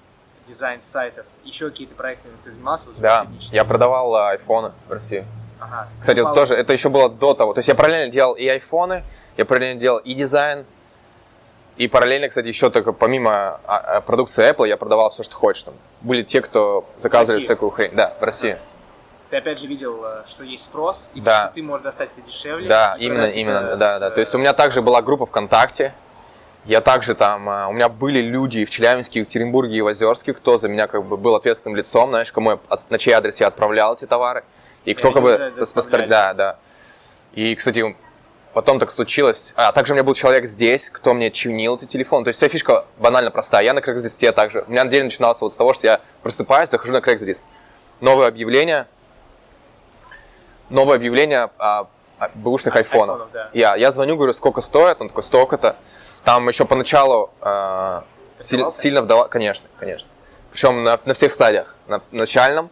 дизайн 0.45 0.81
сайтов, 0.81 1.25
еще 1.43 1.69
какие-то 1.69 1.95
проекты 1.95 2.29
ты 2.43 2.51
занимался? 2.51 2.87
Вот, 2.87 2.99
да, 2.99 3.27
я 3.51 3.65
продавал 3.65 4.15
айфоны 4.15 4.71
в 4.87 4.91
России. 4.91 5.25
Ага. 5.59 5.87
Кстати, 5.99 6.19
это 6.19 6.33
тоже, 6.33 6.55
это 6.55 6.73
еще 6.73 6.89
было 6.89 7.09
до 7.09 7.33
того. 7.33 7.53
То 7.53 7.59
есть 7.59 7.69
я 7.69 7.75
параллельно 7.75 8.11
делал 8.11 8.33
и 8.33 8.47
айфоны, 8.47 9.03
я 9.37 9.45
параллельно 9.45 9.79
делал 9.79 9.99
и 9.99 10.13
дизайн, 10.13 10.65
и 11.77 11.87
параллельно, 11.87 12.29
кстати, 12.29 12.47
еще 12.47 12.69
только 12.69 12.93
помимо 12.93 13.59
а, 13.65 13.77
а, 13.77 14.01
продукции 14.01 14.47
Apple 14.47 14.67
я 14.67 14.77
продавал 14.77 15.09
все, 15.09 15.23
что 15.23 15.35
хочешь. 15.35 15.63
Там 15.63 15.73
были 16.01 16.21
те, 16.21 16.41
кто 16.41 16.85
заказывали 16.97 17.41
всякую 17.41 17.71
хрень. 17.71 17.91
Да, 17.93 18.13
в 18.19 18.23
России. 18.23 18.57
Ты 19.31 19.37
опять 19.37 19.59
же 19.59 19.65
видел, 19.65 20.05
э, 20.05 20.23
что 20.27 20.43
есть 20.43 20.65
спрос, 20.65 21.07
и 21.15 21.21
да. 21.21 21.51
ты 21.55 21.63
можешь 21.63 21.83
достать 21.83 22.11
это 22.15 22.27
дешевле. 22.27 22.67
Да, 22.67 22.95
именно, 22.99 23.25
именно, 23.25 23.75
да, 23.75 23.97
да. 23.97 24.11
То 24.11 24.19
есть 24.19 24.35
у 24.35 24.37
меня 24.37 24.53
также 24.53 24.83
была 24.83 25.01
группа 25.01 25.25
ВКонтакте, 25.25 25.95
Я 26.65 26.79
также 26.79 27.13
там, 27.13 27.49
э, 27.49 27.67
у 27.67 27.73
меня 27.73 27.89
были 27.89 28.19
люди 28.19 28.63
в 28.63 28.69
Челябинске, 28.69 29.19
Екатеринбурге 29.19 29.77
и 29.77 29.81
в 29.81 29.87
Озерске, 29.87 30.33
кто 30.33 30.57
за 30.57 30.69
меня 30.69 30.87
как 30.87 31.03
бы 31.05 31.17
был 31.17 31.35
ответственным 31.35 31.75
лицом, 31.75 32.09
знаешь, 32.09 32.31
кому 32.31 32.51
я, 32.51 32.59
на 32.89 32.97
чей 32.97 33.11
адрес 33.11 33.39
я 33.41 33.47
отправлял 33.47 33.95
эти 33.95 34.05
товары. 34.05 34.43
И 34.85 34.93
кто 34.93 35.09
они 35.09 35.13
как 35.13 35.23
бы 35.23 35.53
распространял. 35.57 36.09
Да, 36.09 36.33
да. 36.33 36.57
И, 37.33 37.55
кстати, 37.55 37.95
потом 38.53 38.79
так 38.79 38.91
случилось. 38.91 39.53
А, 39.55 39.71
также 39.71 39.93
у 39.93 39.95
меня 39.95 40.03
был 40.03 40.13
человек 40.13 40.45
здесь, 40.45 40.89
кто 40.89 41.13
мне 41.13 41.31
чинил 41.31 41.75
эти 41.75 41.85
телефоны. 41.85 42.23
То 42.23 42.29
есть 42.29 42.37
вся 42.37 42.47
фишка 42.47 42.85
банально 42.97 43.31
простая. 43.31 43.63
Я 43.63 43.73
на 43.73 43.79
Craigslist 43.79 44.31
также. 44.31 44.63
У 44.67 44.71
меня 44.71 44.85
день 44.85 45.05
начинался 45.05 45.43
вот 45.43 45.51
с 45.51 45.55
того, 45.55 45.73
что 45.73 45.87
я 45.87 46.01
просыпаюсь, 46.21 46.69
захожу 46.69 46.93
на 46.93 46.97
Craigslist. 46.97 47.43
Новое 47.99 48.27
объявление. 48.27 48.87
Новое 50.69 50.95
объявление 50.95 51.49
о, 51.57 51.87
о 52.19 52.29
бэушных 52.35 52.75
айфонах. 52.75 53.21
айфонов, 53.21 53.31
да. 53.33 53.49
Я, 53.53 53.75
я 53.75 53.91
звоню, 53.91 54.15
говорю, 54.15 54.33
сколько 54.33 54.61
стоит? 54.61 55.01
Он 55.01 55.09
такой, 55.09 55.23
столько-то. 55.23 55.75
Там 56.23 56.47
еще 56.47 56.65
поначалу 56.65 57.31
э, 57.41 58.01
си- 58.39 58.55
Вдавался? 58.55 58.81
сильно 58.81 59.01
вдавал, 59.01 59.27
конечно, 59.27 59.67
конечно. 59.79 60.09
Причем 60.51 60.83
на, 60.83 60.99
на 61.05 61.13
всех 61.13 61.31
стадиях. 61.31 61.75
На 61.87 62.01
начальном, 62.11 62.69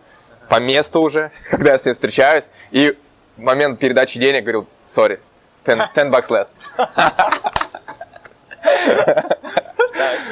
по 0.50 0.60
месту 0.60 1.02
уже, 1.02 1.32
когда 1.50 1.72
я 1.72 1.78
с 1.78 1.86
ним 1.86 1.94
встречаюсь. 1.94 2.50
И 2.72 2.98
в 3.38 3.42
момент 3.42 3.80
передачи 3.80 4.20
денег 4.20 4.44
говорю, 4.44 4.68
sorry, 4.86 5.20
10, 5.66 5.90
10 5.96 6.08
bucks 6.12 6.30
less. 6.30 6.50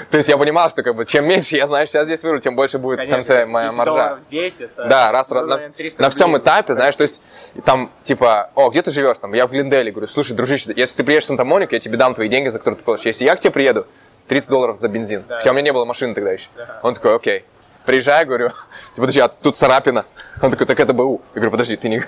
То 0.10 0.18
есть 0.18 0.30
я 0.30 0.38
понимал, 0.38 0.70
что 0.70 0.84
как 0.84 0.96
бы 0.96 1.06
чем 1.06 1.26
меньше 1.26 1.56
я 1.56 1.68
знаю, 1.68 1.88
сейчас 1.88 2.06
здесь 2.06 2.24
выру, 2.24 2.40
тем 2.40 2.56
больше 2.56 2.78
будет 2.78 3.02
в 3.02 3.10
конце 3.10 3.46
моя 3.46 3.70
10 3.70 3.78
маржа. 3.78 4.18
здесь, 4.20 4.62
это... 4.62 4.86
Да, 4.86 5.12
раз, 5.12 5.30
ну, 5.30 5.36
раз 5.36 5.44
на, 5.46 5.50
наверное, 5.52 5.74
300 5.74 6.02
на 6.02 6.10
всем 6.10 6.38
этапе, 6.38 6.74
знаешь, 6.74 6.96
то 6.96 7.04
есть 7.04 7.22
там 7.66 7.92
типа, 8.04 8.52
о, 8.56 8.70
где 8.70 8.82
ты 8.82 8.92
живешь 8.92 9.18
там? 9.20 9.34
Я 9.34 9.48
в 9.48 9.52
Глинделе, 9.52 9.92
говорю, 9.92 10.08
слушай, 10.08 10.34
дружище, 10.34 10.74
если 10.76 10.98
ты 10.98 11.04
приедешь 11.04 11.26
в 11.26 11.28
Санта-Монику, 11.28 11.74
я 11.74 11.80
тебе 11.80 11.98
дам 11.98 12.16
твои 12.16 12.28
деньги, 12.28 12.50
за 12.50 12.58
которые 12.58 12.78
ты 12.78 12.84
платишь. 12.84 13.06
Если 13.06 13.26
я 13.26 13.36
к 13.36 13.40
тебе 13.40 13.52
приеду, 13.52 13.88
30 14.30 14.50
долларов 14.50 14.78
за 14.78 14.88
бензин. 14.88 15.26
Да. 15.28 15.38
Хотя 15.38 15.52
у 15.52 15.54
меня 15.54 15.64
не 15.64 15.74
было 15.74 15.86
машины 15.86 16.14
тогда 16.14 16.32
еще. 16.32 16.48
Да. 16.56 16.80
Он 16.84 16.94
такой, 16.94 17.16
окей. 17.16 17.46
Приезжаю, 17.86 18.28
говорю, 18.28 18.50
типа, 18.50 19.02
подожди, 19.02 19.20
а 19.20 19.28
тут 19.28 19.58
царапина. 19.58 20.06
Он 20.42 20.52
такой, 20.52 20.68
так 20.68 20.80
это 20.80 20.94
БУ. 20.94 21.22
Я 21.34 21.36
говорю, 21.36 21.52
подожди, 21.52 21.76
ты 21.76 21.90
не... 21.90 22.02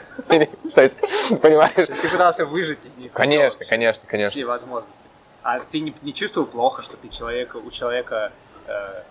То 0.75 0.81
есть, 0.81 0.99
понимаешь? 1.41 1.73
То 1.73 1.81
есть 1.81 2.01
ты 2.01 2.09
пытался 2.09 2.45
выжить 2.45 2.85
из 2.85 2.97
них 2.97 3.11
Конечно, 3.11 3.65
конечно, 3.65 4.03
конечно. 4.07 4.31
все 4.31 4.45
возможности. 4.45 5.01
А 5.43 5.59
ты 5.59 5.79
не, 5.79 5.95
не 6.01 6.13
чувствовал 6.13 6.47
плохо, 6.47 6.81
что 6.81 6.97
ты 6.97 7.09
человека, 7.09 7.57
у 7.57 7.71
человека 7.71 8.31
э, 8.67 9.03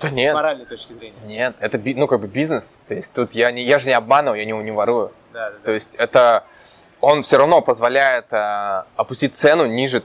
Да 0.00 0.08
с 0.08 0.12
нет, 0.12 0.34
моральной 0.34 0.64
точки 0.64 0.92
зрения? 0.94 1.16
нет, 1.26 1.54
это, 1.60 1.78
ну, 1.96 2.06
как 2.06 2.20
бы 2.20 2.26
бизнес. 2.28 2.76
То 2.88 2.94
есть 2.94 3.12
тут 3.12 3.32
я, 3.32 3.50
не, 3.52 3.62
я 3.62 3.78
же 3.78 3.88
не 3.88 3.92
обманываю, 3.94 4.38
я 4.38 4.44
не, 4.46 4.52
не 4.62 4.70
ворую. 4.70 5.12
Да, 5.32 5.50
да, 5.50 5.56
да. 5.58 5.64
То 5.64 5.72
есть 5.72 5.94
это 5.96 6.44
он 7.00 7.20
все 7.22 7.36
равно 7.36 7.60
позволяет 7.60 8.32
э, 8.32 8.84
опустить 8.96 9.34
цену 9.34 9.66
ниже, 9.66 10.02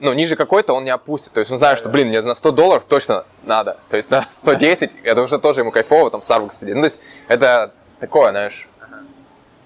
ну, 0.00 0.12
ниже 0.12 0.34
какой-то 0.34 0.72
он 0.72 0.84
не 0.84 0.90
опустит. 0.90 1.32
То 1.32 1.40
есть 1.40 1.52
он 1.52 1.58
знает, 1.58 1.78
что, 1.78 1.88
блин, 1.88 2.08
мне 2.08 2.20
на 2.22 2.34
100 2.34 2.50
долларов 2.50 2.84
точно 2.84 3.24
надо. 3.44 3.78
То 3.88 3.96
есть 3.96 4.10
на 4.10 4.22
110 4.28 4.92
это 5.04 5.22
уже 5.22 5.38
тоже 5.38 5.60
ему 5.60 5.70
кайфово, 5.70 6.10
там, 6.10 6.20
в 6.20 6.28
Starbucks 6.28 6.54
сидеть. 6.54 6.74
Ну, 6.74 6.80
то 6.80 6.86
есть 6.86 7.00
это 7.28 7.72
такое, 8.00 8.30
знаешь, 8.30 8.66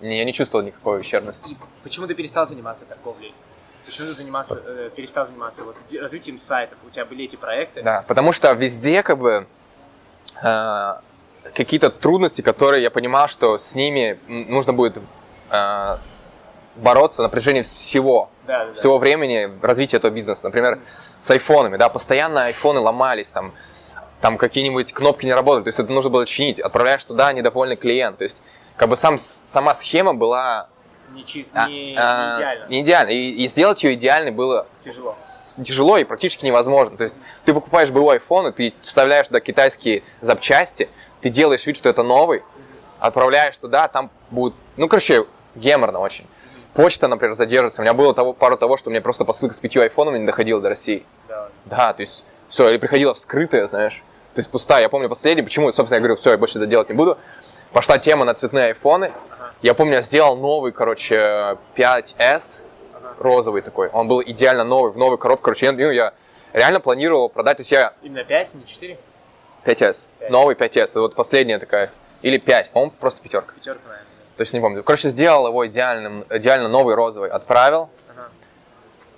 не- 0.02 0.18
я 0.18 0.24
не 0.24 0.34
чувствовал 0.34 0.64
никакой 0.64 1.00
ущербности. 1.00 1.48
И 1.50 1.56
почему 1.82 2.06
ты 2.06 2.14
перестал 2.14 2.46
заниматься 2.46 2.84
торговлей? 2.84 3.32
Почему 3.86 4.08
ты 4.08 4.14
заниматься, 4.14 4.62
э, 4.64 4.90
перестал 4.94 5.26
заниматься 5.26 5.64
вот, 5.64 5.76
развитием 6.00 6.38
сайтов? 6.38 6.78
У 6.86 6.90
тебя 6.90 7.04
были 7.04 7.24
эти 7.24 7.36
проекты? 7.36 7.82
Да, 7.82 8.04
потому 8.06 8.32
что 8.32 8.52
везде 8.52 9.02
как 9.02 9.18
бы 9.18 9.46
э, 10.42 10.94
какие-то 11.54 11.90
трудности, 11.90 12.42
которые 12.42 12.82
я 12.82 12.90
понимал, 12.90 13.28
что 13.28 13.58
с 13.58 13.74
ними 13.74 14.18
нужно 14.26 14.72
будет 14.72 14.98
э, 15.50 15.96
бороться 16.76 17.22
на 17.22 17.28
протяжении 17.28 17.62
всего, 17.62 18.30
Да, 18.46 18.60
да, 18.60 18.66
да. 18.66 18.72
всего 18.72 18.98
времени 18.98 19.50
развития 19.62 19.98
этого 19.98 20.10
бизнеса. 20.10 20.46
Например, 20.46 20.78
с 21.18 21.30
айфонами, 21.30 21.76
да, 21.76 21.88
постоянно 21.88 22.46
айфоны 22.46 22.80
ломались, 22.80 23.30
там, 23.30 23.52
там 24.20 24.38
какие-нибудь 24.38 24.92
кнопки 24.92 25.26
не 25.26 25.34
работали, 25.34 25.64
то 25.64 25.68
есть 25.68 25.78
это 25.78 25.92
нужно 25.92 26.10
было 26.10 26.26
чинить. 26.26 26.58
Отправляешь 26.58 27.04
туда 27.04 27.32
недовольный 27.32 27.76
клиент, 27.76 28.18
то 28.18 28.24
есть 28.24 28.40
как 28.76 28.88
бы 28.88 28.96
сам, 28.96 29.18
сама 29.18 29.74
схема 29.74 30.14
была 30.14 30.68
Не, 31.14 31.24
чист, 31.24 31.50
а, 31.54 31.68
не, 31.68 31.94
а, 31.96 32.36
не 32.36 32.36
идеально. 32.36 32.66
не 32.68 32.80
идеальной. 32.82 33.14
И, 33.14 33.44
и 33.44 33.48
сделать 33.48 33.82
ее 33.84 33.94
идеальной 33.94 34.30
было 34.30 34.66
Тяжело. 34.80 35.16
тяжело 35.62 35.96
и 35.98 36.04
практически 36.04 36.44
невозможно. 36.44 36.96
То 36.96 37.04
есть 37.04 37.18
ты 37.44 37.54
покупаешь 37.54 37.90
БУ 37.90 38.12
iPhone, 38.12 38.50
и 38.50 38.52
ты 38.52 38.74
вставляешь 38.82 39.28
туда 39.28 39.40
китайские 39.40 40.02
запчасти, 40.20 40.88
ты 41.20 41.28
делаешь 41.30 41.66
вид, 41.66 41.76
что 41.76 41.88
это 41.88 42.02
новый, 42.02 42.42
отправляешь 42.98 43.56
туда, 43.58 43.88
там 43.88 44.10
будет, 44.30 44.54
ну, 44.76 44.88
короче, 44.88 45.26
геморно 45.54 45.98
очень. 46.00 46.26
Почта, 46.74 47.08
например, 47.08 47.34
задержится. 47.34 47.80
У 47.80 47.84
меня 47.84 47.94
было 47.94 48.12
того, 48.14 48.32
пару 48.32 48.56
того, 48.56 48.76
что 48.76 48.90
мне 48.90 49.00
просто 49.00 49.24
посылка 49.24 49.54
с 49.54 49.60
пятью 49.60 49.82
айфонами 49.82 50.18
не 50.18 50.26
доходила 50.26 50.60
до 50.60 50.68
России. 50.70 51.04
Да. 51.28 51.48
Да, 51.66 51.92
то 51.92 52.00
есть 52.00 52.24
все, 52.48 52.68
или 52.70 52.78
приходила 52.78 53.14
вскрытая, 53.14 53.66
знаешь. 53.68 54.02
То 54.34 54.40
есть 54.40 54.50
пустая. 54.50 54.82
Я 54.82 54.88
помню 54.88 55.08
последний, 55.08 55.42
почему, 55.42 55.70
собственно, 55.70 55.96
я 55.96 56.00
говорю, 56.00 56.16
все, 56.16 56.32
я 56.32 56.38
больше 56.38 56.58
это 56.58 56.66
делать 56.66 56.88
не 56.88 56.94
буду. 56.96 57.16
Пошла 57.72 57.98
тема 57.98 58.24
на 58.24 58.34
цветные 58.34 58.66
айфоны. 58.66 59.12
Я 59.64 59.72
помню, 59.72 59.94
я 59.94 60.02
сделал 60.02 60.36
новый, 60.36 60.72
короче, 60.72 61.56
5S, 61.74 62.60
розовый 63.18 63.62
такой. 63.62 63.88
Он 63.88 64.06
был 64.06 64.22
идеально 64.22 64.62
новый, 64.62 64.92
в 64.92 64.98
новой 64.98 65.16
коробке. 65.16 65.42
Короче, 65.42 65.64
я, 65.64 65.72
ну, 65.72 65.90
я 65.90 66.12
реально 66.52 66.80
планировал 66.80 67.30
продать. 67.30 67.56
То 67.56 67.60
есть 67.62 67.72
я 67.72 67.94
Именно 68.02 68.24
5, 68.24 68.54
не 68.56 68.66
4? 68.66 68.98
5S, 69.64 70.06
Пять. 70.18 70.30
новый 70.30 70.54
5S. 70.54 70.96
И 70.96 70.98
вот 70.98 71.14
последняя 71.14 71.58
такая. 71.58 71.90
Или 72.20 72.36
5, 72.36 72.72
по-моему, 72.72 72.92
просто 73.00 73.22
пятерка. 73.22 73.54
Пятерка, 73.54 73.80
наверное. 73.88 74.06
Точно 74.36 74.56
не 74.58 74.60
помню. 74.60 74.84
Короче, 74.84 75.08
сделал 75.08 75.48
его 75.48 75.66
идеальным, 75.66 76.26
идеально 76.28 76.68
новый 76.68 76.94
розовый, 76.94 77.30
отправил. 77.30 77.88
Ага. 78.10 78.28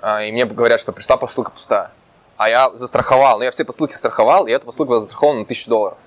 А, 0.00 0.22
и 0.22 0.30
мне 0.30 0.44
говорят, 0.44 0.78
что 0.78 0.92
пришла 0.92 1.16
посылка 1.16 1.50
пустая. 1.50 1.90
А 2.36 2.48
я 2.48 2.70
застраховал. 2.72 3.38
Ну, 3.38 3.42
я 3.42 3.50
все 3.50 3.64
посылки 3.64 3.94
страховал, 3.94 4.46
и 4.46 4.52
эта 4.52 4.64
посылка 4.64 4.90
была 4.90 5.00
застрахована 5.00 5.40
на 5.40 5.44
1000 5.44 5.68
долларов. 5.68 5.98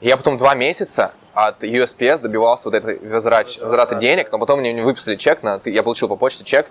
И 0.00 0.08
я 0.08 0.18
потом 0.18 0.36
два 0.36 0.54
месяца 0.54 1.12
от 1.34 1.62
USPS 1.62 2.20
добивался 2.22 2.70
вот 2.70 2.74
этой 2.76 2.98
возврат, 2.98 3.56
возврата 3.60 3.96
денег, 3.96 4.30
но 4.32 4.38
потом 4.38 4.60
мне 4.60 4.72
не 4.72 4.82
выписали 4.82 5.16
чек, 5.16 5.42
на, 5.42 5.60
я 5.64 5.82
получил 5.82 6.08
по 6.08 6.16
почте 6.16 6.44
чек 6.44 6.66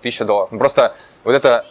1000 0.00 0.24
долларов. 0.24 0.52
Ну, 0.52 0.58
просто 0.58 0.94
вот 1.24 1.32
это 1.32 1.64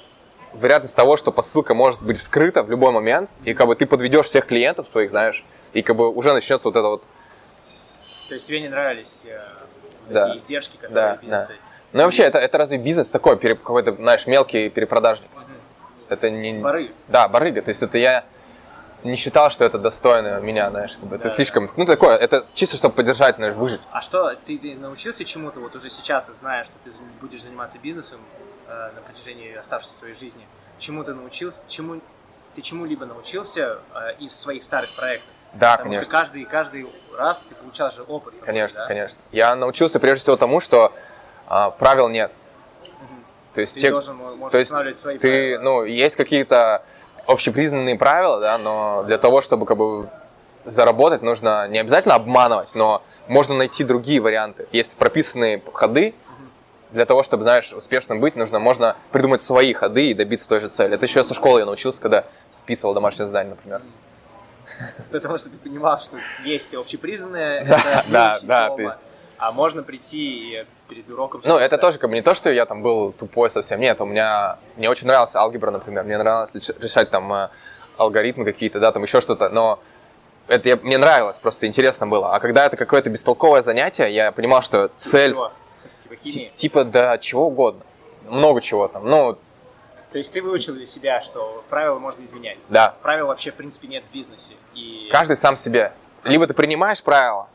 вероятность 0.54 0.96
того, 0.96 1.18
что 1.18 1.32
посылка 1.32 1.74
может 1.74 2.04
быть 2.04 2.20
вскрыта 2.20 2.64
в 2.64 2.70
любой 2.70 2.92
момент, 2.92 3.30
и 3.44 3.54
как 3.54 3.68
бы 3.68 3.76
ты 3.76 3.86
подведешь 3.86 4.26
всех 4.26 4.48
клиентов 4.48 4.88
своих, 4.88 5.12
знаешь, 5.12 5.46
и 5.74 5.82
как 5.82 5.96
бы 5.96 6.10
уже 6.10 6.34
начнется 6.34 6.68
вот 6.68 6.76
это 6.76 6.88
вот 6.88 7.04
То 8.28 8.34
есть 8.34 8.48
тебе 8.48 8.62
не 8.62 8.70
нравились 8.70 9.24
э, 9.26 9.40
вот 10.08 10.14
Да. 10.14 10.30
эти 10.30 10.38
издержки, 10.38 10.78
которые 10.78 10.96
Да, 10.96 11.16
бизнесы... 11.22 11.56
Ну 11.94 12.02
и 12.02 12.04
вообще, 12.06 12.24
это, 12.24 12.38
это 12.40 12.58
разве 12.58 12.78
бизнес 12.78 13.12
такой, 13.12 13.38
какой-то, 13.38 13.94
знаешь, 13.94 14.26
мелкий 14.26 14.70
перепродажник? 14.70 15.30
Это 16.10 16.30
не... 16.30 16.54
Барыга. 16.54 16.92
Да, 17.08 17.28
барыга. 17.28 17.62
То 17.62 17.70
есть 17.70 17.84
это 17.84 17.98
я 17.98 18.24
не 19.04 19.16
считал, 19.16 19.50
что 19.50 19.66
это 19.66 19.78
достойно 19.78 20.40
меня, 20.40 20.70
знаешь, 20.70 20.92
как 20.96 21.06
бы. 21.10 21.16
Это 21.16 21.26
Да. 21.26 21.30
слишком... 21.30 21.72
Ну, 21.76 21.86
такое, 21.86 22.16
это 22.18 22.46
чисто, 22.54 22.78
чтобы 22.78 22.96
поддержать, 22.96 23.36
знаешь, 23.38 23.56
выжить. 23.56 23.82
А 23.92 24.02
что, 24.02 24.36
ты, 24.46 24.58
ты 24.58 24.76
научился 24.76 25.26
чему-то 25.26 25.60
вот 25.60 25.76
уже 25.76 25.90
сейчас, 25.90 26.28
зная, 26.28 26.64
что 26.64 26.74
ты 26.84 26.92
будешь 27.20 27.42
заниматься 27.44 27.80
бизнесом 27.80 28.20
э, 28.68 28.92
на 28.96 29.02
протяжении 29.02 29.54
оставшейся 29.56 29.96
своей 29.98 30.14
жизни? 30.14 30.46
Чему 30.80 31.04
ты 31.04 31.14
научился, 31.14 31.62
чему 31.68 32.02
ты 32.56 32.62
чему-либо 32.62 33.06
научился 33.06 33.80
э, 33.96 34.16
из 34.20 34.36
своих 34.36 34.64
старых 34.64 34.94
проектов? 34.96 35.30
Да, 35.54 35.72
Потому 35.72 35.90
конечно. 35.92 36.04
что 36.04 36.12
каждый, 36.12 36.46
каждый 36.46 36.88
раз 37.18 37.46
ты 37.48 37.56
получал 37.56 37.92
же 37.92 38.04
опыт. 38.04 38.34
какой-то, 38.34 38.46
Конечно, 38.46 38.80
да? 38.82 38.88
конечно. 38.88 39.20
Я 39.32 39.56
научился 39.56 40.00
прежде 40.00 40.22
всего 40.24 40.38
тому, 40.38 40.60
что 40.62 40.94
а, 41.48 41.72
правил 41.72 42.08
нет. 42.08 42.32
То 43.54 43.60
есть, 43.60 43.74
Ты 43.74 43.82
те- 43.82 43.90
должен, 43.92 44.16
можешь 44.16 44.52
то 44.52 44.58
есть 44.60 44.70
свои 45.02 45.18
ты, 45.18 45.58
правила. 45.58 45.62
ну, 45.62 45.84
есть 45.84 46.16
какие-то 46.16 46.86
общепризнанные 47.28 47.98
правила, 47.98 48.40
да, 48.40 48.58
но 48.58 49.04
для 49.04 49.18
того, 49.18 49.42
чтобы 49.42 49.66
как 49.66 49.78
бы 49.78 50.10
заработать, 50.66 51.22
нужно 51.22 51.68
не 51.68 51.80
обязательно 51.80 52.16
обманывать, 52.16 52.76
но 52.76 53.02
можно 53.28 53.56
найти 53.56 53.84
другие 53.84 54.22
варианты. 54.22 54.68
Есть 54.72 54.98
прописанные 54.98 55.62
ходы, 55.74 56.14
для 56.92 57.06
того, 57.06 57.24
чтобы, 57.24 57.44
знаешь, 57.44 57.72
успешным 57.72 58.20
быть, 58.20 58.36
нужно, 58.36 58.60
можно 58.60 58.96
придумать 59.12 59.42
свои 59.42 59.74
ходы 59.74 60.12
и 60.12 60.14
добиться 60.14 60.50
той 60.50 60.60
же 60.60 60.68
цели. 60.68 60.96
Это 60.96 61.06
еще 61.06 61.24
со 61.24 61.34
школы 61.34 61.60
я 61.62 61.66
научился, 61.66 62.02
когда 62.02 62.26
списывал 62.50 62.94
домашнее 62.94 63.28
задание, 63.28 63.52
например. 63.52 63.82
Потому 65.12 65.38
что 65.38 65.50
ты 65.50 65.58
понимал, 65.58 66.00
что 66.00 66.18
есть 66.44 66.74
общепризнанное, 66.76 67.66
Да, 68.10 68.10
да, 68.10 68.40
да, 68.44 68.70
то 68.76 68.82
есть- 68.82 69.00
а 69.38 69.52
можно 69.52 69.82
прийти 69.84 70.60
и 70.60 70.66
перед 70.92 71.10
уроком... 71.10 71.42
Ну, 71.46 71.58
это 71.58 71.78
тоже 71.78 71.98
как 71.98 72.10
бы 72.10 72.16
не 72.16 72.22
то, 72.22 72.34
что 72.34 72.52
я 72.52 72.66
там 72.66 72.82
был 72.82 73.14
тупой 73.14 73.50
совсем. 73.50 73.80
Нет, 73.80 74.02
у 74.02 74.06
меня... 74.06 74.58
Мне 74.76 74.90
очень 74.90 75.08
нравилась 75.08 75.34
алгебра, 75.36 75.72
например. 75.72 76.04
Мне 76.04 76.18
нравилось 76.18 76.54
решать 76.80 77.10
там 77.10 77.32
э, 77.32 77.50
алгоритмы 77.98 78.44
какие-то, 78.44 78.80
да, 78.82 78.92
там 78.92 79.04
еще 79.04 79.22
что-то. 79.22 79.48
Но 79.50 79.80
это 80.50 80.68
я- 80.68 80.76
мне 80.76 80.98
нравилось, 80.98 81.40
просто 81.40 81.66
интересно 81.66 82.08
было. 82.08 82.36
А 82.36 82.40
когда 82.42 82.66
это 82.66 82.76
какое-то 82.76 83.10
бестолковое 83.10 83.62
занятие, 83.62 84.12
я 84.12 84.32
понимал, 84.34 84.62
что 84.62 84.90
цель... 84.98 85.34
Чего? 85.34 85.52
Типа 86.00 86.16
ти- 86.18 86.30
химия. 86.32 86.50
Типа, 86.56 86.84
да, 86.84 87.18
чего 87.18 87.48
угодно. 87.48 87.82
Много 88.28 88.60
чего 88.60 88.88
там. 88.90 89.06
Ну, 89.10 89.38
То 90.12 90.18
есть 90.18 90.34
ты 90.34 90.42
выучил 90.42 90.74
для 90.74 90.86
себя, 90.86 91.22
что 91.22 91.64
правила 91.70 92.00
можно 92.00 92.26
изменять. 92.26 92.60
да. 92.68 92.96
Правил 93.02 93.28
вообще, 93.28 93.52
в 93.52 93.56
принципе, 93.56 93.88
нет 93.88 94.04
в 94.10 94.14
бизнесе. 94.14 94.56
И... 94.76 95.08
Каждый 95.10 95.38
сам 95.38 95.56
себе. 95.56 95.94
Либо 96.26 96.46
ты 96.48 96.54
принимаешь 96.54 97.02
правила, 97.02 97.48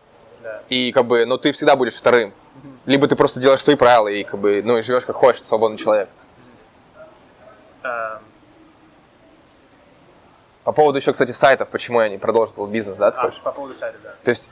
Да. 0.42 0.62
и 0.70 0.90
как 0.92 1.04
бы, 1.04 1.26
ну, 1.26 1.36
ты 1.38 1.52
всегда 1.52 1.76
будешь 1.76 1.94
вторым. 1.94 2.32
Либо 2.86 3.08
ты 3.08 3.16
просто 3.16 3.40
делаешь 3.40 3.62
свои 3.62 3.76
правила 3.76 4.08
и 4.08 4.22
как 4.24 4.38
бы, 4.40 4.62
ну, 4.64 4.78
и 4.78 4.82
живешь 4.82 5.04
как 5.04 5.16
хочешь, 5.16 5.42
свободный 5.42 5.76
человек. 5.76 6.08
Эм, 7.82 8.18
По 10.64 10.72
поводу 10.72 10.98
еще, 10.98 11.12
кстати, 11.12 11.32
сайтов, 11.32 11.68
почему 11.68 12.00
я 12.00 12.08
не 12.08 12.18
продолжил 12.18 12.66
бизнес, 12.66 12.96
да, 12.96 13.10
ты 13.10 13.18
А, 13.18 13.22
хочешь? 13.22 13.40
по 13.40 13.52
поводу 13.52 13.74
сайта, 13.74 13.98
да. 14.02 14.14
То 14.24 14.30
есть 14.30 14.50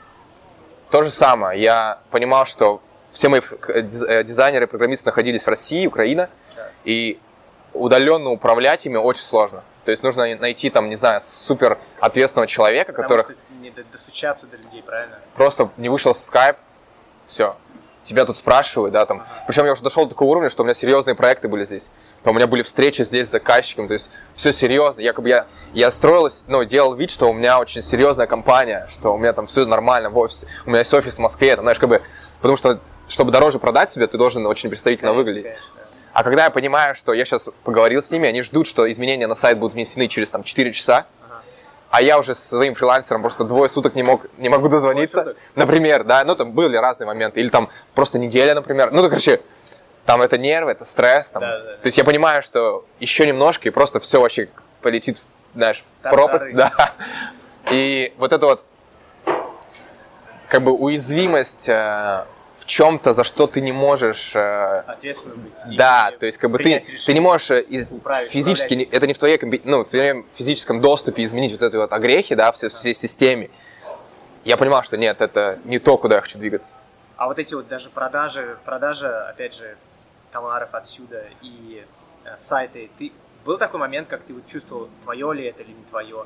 то 0.89 1.01
же 1.01 1.09
самое. 1.09 1.61
Я 1.61 1.99
понимал, 2.11 2.45
что 2.45 2.81
все 3.11 3.27
мои 3.29 3.39
диз- 3.41 4.05
э, 4.07 4.23
дизайнеры, 4.23 4.67
программисты 4.67 5.05
находились 5.07 5.43
в 5.45 5.47
России, 5.49 5.87
Украина, 5.87 6.29
Да. 6.55 6.69
и 6.85 7.19
удаленно 7.73 8.29
управлять 8.31 8.85
ими 8.85 8.95
очень 8.97 9.23
сложно. 9.23 9.63
То 9.83 9.91
есть 9.91 10.03
нужно 10.03 10.23
найти 10.37 10.69
там, 10.69 10.89
не 10.89 10.95
знаю, 10.95 11.19
супер 11.21 11.77
ответственного 11.99 12.47
человека, 12.47 12.91
Потому 12.93 13.23
который 13.23 13.37
не 13.61 13.69
до- 13.71 13.83
достучаться 13.85 14.47
до 14.47 14.55
людей, 14.57 14.81
правильно? 14.83 15.19
просто 15.35 15.69
не 15.77 15.89
вышел 15.89 16.13
в 16.13 16.17
скайп, 16.17 16.55
все. 17.25 17.55
Тебя 18.05 18.23
тут 18.25 18.37
спрашивают, 18.37 18.93
да, 18.93 19.07
там. 19.07 19.25
Причем 19.47 19.65
я 19.65 19.71
уже 19.71 19.81
дошел 19.81 20.03
до 20.03 20.09
такого 20.09 20.29
уровня, 20.29 20.51
что 20.51 20.61
у 20.61 20.65
меня 20.65 20.75
серьезные 20.75 21.15
проекты 21.15 21.47
были 21.47 21.63
здесь. 21.63 21.89
Там 22.21 22.33
у 22.33 22.37
меня 22.37 22.45
были 22.45 22.61
встречи 22.61 23.01
здесь 23.01 23.27
с 23.27 23.31
заказчиком, 23.31 23.87
то 23.87 23.93
есть 23.93 24.11
все 24.35 24.53
серьезно. 24.53 25.01
Якобы 25.01 25.27
я, 25.29 25.47
я 25.73 25.89
строилась, 25.89 26.43
ну, 26.47 26.63
делал 26.63 26.93
вид, 26.93 27.09
что 27.09 27.27
у 27.27 27.33
меня 27.33 27.59
очень 27.59 27.81
серьезная 27.81 28.27
компания, 28.27 28.85
что 28.91 29.11
у 29.15 29.17
меня 29.17 29.33
там 29.33 29.47
все 29.47 29.65
нормально 29.65 30.11
в 30.11 30.17
офисе. 30.19 30.45
У 30.67 30.69
меня 30.69 30.79
есть 30.79 30.93
офис 30.93 31.15
в 31.15 31.19
Москве, 31.19 31.55
там, 31.55 31.65
знаешь, 31.65 31.79
как 31.79 31.89
бы, 31.89 32.03
потому 32.41 32.57
что, 32.57 32.79
чтобы 33.07 33.31
дороже 33.31 33.57
продать 33.57 33.91
себе, 33.91 34.05
ты 34.05 34.19
должен 34.19 34.45
очень 34.45 34.69
представительно 34.69 35.09
Конечно, 35.11 35.25
выглядеть. 35.25 35.53
конечно. 35.53 35.75
А 36.13 36.23
когда 36.23 36.45
я 36.45 36.49
понимаю, 36.49 36.95
что 36.95 37.11
я 37.11 37.25
сейчас 37.25 37.49
поговорил 37.63 38.01
с 38.01 38.09
ними, 38.09 38.29
они 38.29 38.41
ждут, 38.43 38.67
что 38.67 38.89
изменения 38.89 39.27
на 39.27 39.35
сайт 39.35 39.57
будут 39.57 39.73
внесены 39.73 40.07
через 40.07 40.31
там 40.31 40.43
4 40.43 40.71
часа. 40.71 41.07
А 41.95 42.01
я 42.01 42.19
уже 42.19 42.35
со 42.35 42.55
своим 42.57 42.75
фрилансером 42.75 43.21
просто 43.21 43.45
двое 43.45 43.69
суток 43.69 43.95
не 43.95 44.03
мог, 44.03 44.25
не 44.37 44.49
могу 44.49 44.67
дозвониться. 44.67 45.35
Например, 45.55 46.03
да, 46.03 46.25
ну 46.25 46.35
там 46.35 46.51
были 46.51 46.75
разные 46.75 47.07
моменты. 47.07 47.39
Или 47.39 47.47
там 47.47 47.69
просто 47.93 48.19
неделя, 48.19 48.53
например. 48.53 48.91
Ну, 48.91 49.01
то, 49.01 49.07
короче, 49.07 49.39
там 50.05 50.21
это 50.21 50.37
нервы, 50.37 50.71
это 50.71 50.83
стресс. 50.83 51.31
Там. 51.31 51.39
Да, 51.41 51.57
да. 51.57 51.75
То 51.77 51.85
есть 51.85 51.97
я 51.97 52.03
понимаю, 52.03 52.41
что 52.41 52.83
еще 52.99 53.25
немножко, 53.25 53.69
и 53.69 53.71
просто 53.71 54.01
все 54.01 54.19
вообще 54.19 54.49
полетит, 54.81 55.21
знаешь, 55.55 55.85
в 56.01 56.03
Тартары. 56.03 56.21
пропасть. 56.21 56.53
Да. 56.53 56.91
И 57.71 58.13
вот 58.17 58.33
это 58.33 58.45
вот 58.45 58.63
как 60.49 60.61
бы 60.61 60.73
уязвимость 60.73 61.69
э, 61.69 62.25
в 62.55 62.65
чем-то, 62.65 63.13
за 63.13 63.23
что 63.23 63.47
ты 63.47 63.61
не 63.61 63.71
можешь 63.71 64.35
э, 64.35 64.83
Ответственно 64.87 65.35
быть. 65.35 65.77
да, 65.77 66.11
то 66.19 66.25
есть 66.25 66.37
как 66.37 66.51
бы 66.51 66.57
ты, 66.59 66.83
ты 67.05 67.13
не 67.13 67.19
можешь 67.19 67.51
из- 67.51 67.89
физически, 68.29 68.73
не- 68.75 68.85
это 68.85 69.07
не 69.07 69.13
в 69.13 69.17
твоей, 69.17 69.39
ну, 69.65 69.83
в 69.83 69.89
твоем 69.89 70.25
физическом 70.33 70.81
доступе 70.81 71.23
изменить 71.25 71.51
вот 71.51 71.61
эти 71.61 71.75
вот 71.75 71.91
огрехи, 71.93 72.35
да, 72.35 72.51
в 72.51 72.55
всей, 72.55 72.69
всей 72.69 72.93
системе. 72.93 73.49
Я 74.45 74.57
понимал, 74.57 74.83
что 74.83 74.95
нет, 74.97 75.21
это 75.21 75.59
не 75.65 75.79
то, 75.79 75.97
куда 75.97 76.15
я 76.15 76.21
хочу 76.21 76.37
двигаться. 76.39 76.73
А 77.17 77.27
вот 77.27 77.39
эти 77.39 77.53
вот 77.53 77.67
даже 77.67 77.89
продажи, 77.89 78.57
продажа, 78.65 79.29
опять 79.29 79.55
же, 79.55 79.77
товаров 80.31 80.69
отсюда 80.73 81.25
и 81.41 81.83
э, 82.25 82.37
сайты, 82.37 82.89
ты 82.97 83.11
был 83.45 83.57
такой 83.57 83.79
момент, 83.79 84.07
как 84.07 84.21
ты 84.23 84.33
вот 84.33 84.47
чувствовал, 84.47 84.89
твое 85.03 85.33
ли 85.33 85.43
это 85.45 85.61
или 85.63 85.71
не 85.71 85.83
твое? 85.89 86.25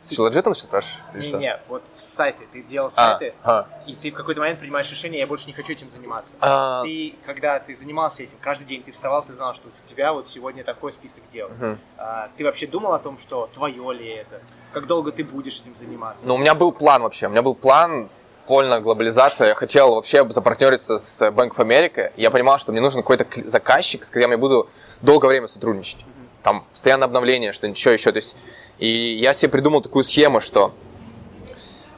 С 0.00 0.10
Челоджетом 0.14 0.54
сейчас 0.54 0.66
спрашиваешь? 0.66 1.00
или 1.14 1.20
Не, 1.22 1.26
что? 1.28 1.38
не, 1.38 1.60
вот 1.68 1.82
сайты, 1.92 2.46
ты 2.52 2.62
делал 2.62 2.88
А, 2.88 2.90
сайты, 2.90 3.34
а. 3.42 3.66
и 3.86 3.94
ты 3.94 4.10
в 4.10 4.14
какой-то 4.14 4.40
момент 4.40 4.60
принимаешь 4.60 4.90
решение, 4.90 5.20
я 5.20 5.26
больше 5.26 5.46
не 5.46 5.52
хочу 5.52 5.72
этим 5.72 5.90
заниматься. 5.90 6.34
А. 6.40 6.82
Ты, 6.84 7.14
когда 7.24 7.58
ты 7.58 7.74
занимался 7.74 8.22
этим, 8.22 8.36
каждый 8.40 8.64
день 8.66 8.82
ты 8.82 8.92
вставал, 8.92 9.22
ты 9.24 9.32
знал, 9.32 9.54
что 9.54 9.68
у 9.68 9.88
тебя 9.88 10.12
вот 10.12 10.28
сегодня 10.28 10.64
такой 10.64 10.92
список 10.92 11.26
дел. 11.28 11.48
Мгм. 11.48 11.78
А, 11.98 12.28
ты 12.36 12.44
вообще 12.44 12.66
думал 12.66 12.92
о 12.92 12.98
том, 12.98 13.18
что 13.18 13.48
твое 13.52 13.92
ли 13.94 14.08
это? 14.08 14.40
Как 14.72 14.86
долго 14.86 15.12
ты 15.12 15.24
будешь 15.24 15.60
этим 15.60 15.74
заниматься? 15.74 16.26
Ну, 16.26 16.34
у 16.34 16.38
меня 16.38 16.54
был 16.54 16.72
план 16.72 17.02
вообще, 17.02 17.26
у 17.26 17.30
меня 17.30 17.42
был 17.42 17.54
план 17.54 18.08
полная 18.46 18.80
глобализация. 18.80 19.48
Я 19.48 19.54
хотел 19.56 19.96
вообще 19.96 20.28
запартнериться 20.30 20.98
с 20.98 21.20
Bank 21.20 21.50
of 21.50 21.56
America. 21.56 22.12
Я 22.16 22.30
понимал, 22.30 22.58
что 22.58 22.70
мне 22.72 22.80
нужен 22.80 23.02
какой-то 23.02 23.26
заказчик, 23.48 24.04
с 24.04 24.08
которым 24.08 24.30
я 24.32 24.38
буду 24.38 24.68
долгое 25.02 25.28
время 25.28 25.48
сотрудничать. 25.48 25.98
Там 26.46 26.64
постоянно 26.70 27.06
обновление, 27.06 27.52
что-нибудь 27.52 27.76
еще, 27.76 27.92
еще. 27.92 28.12
То 28.12 28.18
есть, 28.18 28.36
и 28.78 28.86
я 28.86 29.34
себе 29.34 29.50
придумал 29.50 29.80
такую 29.80 30.04
схему, 30.04 30.40
что 30.40 30.72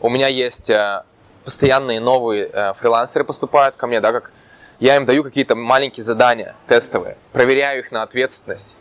у 0.00 0.08
меня 0.08 0.26
есть 0.28 0.70
э, 0.70 1.02
постоянные 1.44 2.00
новые 2.00 2.48
э, 2.50 2.72
фрилансеры 2.72 3.26
поступают 3.26 3.76
ко 3.76 3.86
мне, 3.86 4.00
да, 4.00 4.10
как 4.10 4.32
я 4.80 4.96
им 4.96 5.04
даю 5.04 5.22
какие-то 5.22 5.54
маленькие 5.54 6.02
задания 6.02 6.56
тестовые, 6.66 7.18
проверяю 7.34 7.80
их 7.80 7.92
на 7.92 8.02
ответственность. 8.02 8.74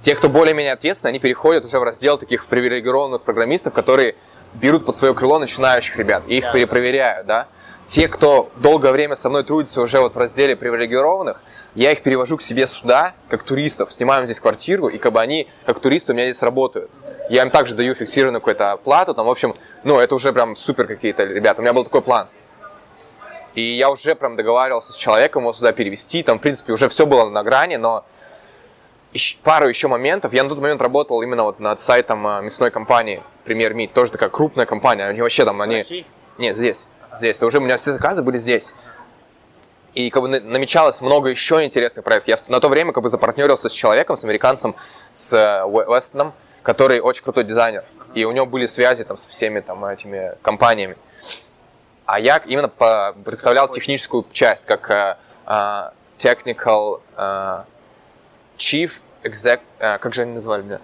Те, 0.00 0.14
кто 0.14 0.30
более-менее 0.30 0.72
ответственны, 0.72 1.10
они 1.10 1.18
переходят 1.18 1.66
уже 1.66 1.78
в 1.78 1.82
раздел 1.82 2.16
таких 2.16 2.46
привилегированных 2.46 3.20
программистов, 3.20 3.74
которые 3.74 4.14
берут 4.54 4.86
под 4.86 4.96
свое 4.96 5.12
крыло 5.12 5.38
начинающих 5.38 5.94
ребят 5.98 6.22
и 6.26 6.38
их 6.38 6.44
Да, 6.44 6.52
перепроверяют, 6.52 7.26
да. 7.26 7.48
Те, 7.92 8.08
кто 8.08 8.50
долгое 8.56 8.90
время 8.90 9.16
со 9.16 9.28
мной 9.28 9.44
трудится 9.44 9.82
уже 9.82 10.00
вот 10.00 10.14
в 10.14 10.18
разделе 10.18 10.56
привилегированных, 10.56 11.42
я 11.74 11.92
их 11.92 12.02
перевожу 12.02 12.38
к 12.38 12.42
себе 12.42 12.66
сюда, 12.66 13.12
как 13.28 13.42
туристов, 13.42 13.92
снимаем 13.92 14.24
здесь 14.24 14.40
квартиру, 14.40 14.88
и 14.88 14.96
как 14.96 15.12
бы 15.12 15.20
они, 15.20 15.46
как 15.66 15.78
туристы, 15.78 16.12
у 16.12 16.14
меня 16.14 16.24
здесь 16.24 16.42
работают. 16.42 16.90
Я 17.28 17.42
им 17.42 17.50
также 17.50 17.74
даю 17.74 17.94
фиксированную 17.94 18.40
какую-то 18.40 18.78
плату, 18.82 19.12
там, 19.12 19.26
в 19.26 19.30
общем, 19.30 19.52
ну, 19.84 20.00
это 20.00 20.14
уже 20.14 20.32
прям 20.32 20.56
супер 20.56 20.86
какие-то 20.86 21.24
ребята. 21.24 21.60
У 21.60 21.64
меня 21.64 21.74
был 21.74 21.84
такой 21.84 22.00
план. 22.00 22.28
И 23.54 23.60
я 23.60 23.90
уже 23.90 24.14
прям 24.14 24.36
договаривался 24.36 24.94
с 24.94 24.96
человеком 24.96 25.42
его 25.42 25.52
сюда 25.52 25.72
перевести, 25.72 26.22
там, 26.22 26.38
в 26.38 26.40
принципе, 26.40 26.72
уже 26.72 26.88
все 26.88 27.04
было 27.04 27.28
на 27.28 27.42
грани, 27.42 27.76
но 27.76 28.06
пару 29.42 29.68
еще 29.68 29.88
моментов. 29.88 30.32
Я 30.32 30.44
на 30.44 30.48
тот 30.48 30.60
момент 30.60 30.80
работал 30.80 31.20
именно 31.20 31.42
вот 31.42 31.60
над 31.60 31.78
сайтом 31.78 32.26
э, 32.26 32.40
мясной 32.40 32.70
компании 32.70 33.22
Premier 33.44 33.74
Meat, 33.74 33.90
тоже 33.92 34.12
такая 34.12 34.30
крупная 34.30 34.64
компания. 34.64 35.04
Они 35.04 35.20
вообще 35.20 35.44
там, 35.44 35.60
они... 35.60 35.84
Нет, 36.38 36.56
здесь. 36.56 36.86
Здесь. 37.16 37.36
Это 37.36 37.46
уже 37.46 37.58
у 37.58 37.60
меня 37.60 37.76
все 37.76 37.92
заказы 37.92 38.22
были 38.22 38.38
здесь. 38.38 38.72
И 39.94 40.08
как 40.10 40.22
бы 40.22 40.28
на- 40.28 40.40
намечалось 40.40 41.00
много 41.02 41.28
еще 41.28 41.62
интересных 41.64 42.04
проектов. 42.04 42.28
Я 42.28 42.38
на 42.50 42.60
то 42.60 42.68
время 42.68 42.92
как 42.92 43.02
бы 43.02 43.08
запартнерился 43.10 43.68
с 43.68 43.72
человеком, 43.72 44.16
с 44.16 44.24
американцем, 44.24 44.74
с 45.10 45.32
э, 45.34 45.62
Уэ- 45.66 45.84
Уэстоном, 45.84 46.32
который 46.62 47.00
очень 47.00 47.22
крутой 47.22 47.44
дизайнер. 47.44 47.84
И 48.14 48.24
у 48.24 48.32
него 48.32 48.46
были 48.46 48.66
связи 48.66 49.04
там 49.04 49.16
со 49.16 49.28
всеми 49.28 49.60
там 49.60 49.84
этими 49.84 50.34
компаниями. 50.42 50.96
А 52.06 52.18
я 52.18 52.38
именно 52.46 52.68
по- 52.68 53.14
представлял 53.24 53.68
техническую 53.68 54.24
часть, 54.32 54.64
как 54.66 54.90
э, 54.90 55.16
technical 56.18 57.00
э, 57.16 57.64
chief 58.56 59.00
exec... 59.24 59.60
э, 59.78 59.98
как 59.98 60.14
же 60.14 60.22
они 60.22 60.32
назвали 60.34 60.62
меня? 60.62 60.80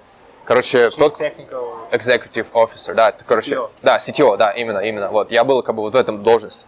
Короче, 0.49 0.89
тот, 0.93 1.21
Technical 1.21 1.91
executive 1.93 2.51
officer, 2.53 2.95
да, 2.95 3.11
это, 3.11 3.23
короче, 3.23 3.55
CTO. 3.55 3.71
да, 3.83 3.99
CTO, 3.99 4.37
да, 4.39 4.51
именно, 4.53 4.79
именно, 4.79 5.11
вот, 5.11 5.31
я 5.31 5.45
был 5.45 5.63
как 5.63 5.75
бы 5.75 5.83
вот 5.83 5.93
в 5.93 5.97
этом 5.97 6.23
должности, 6.23 6.67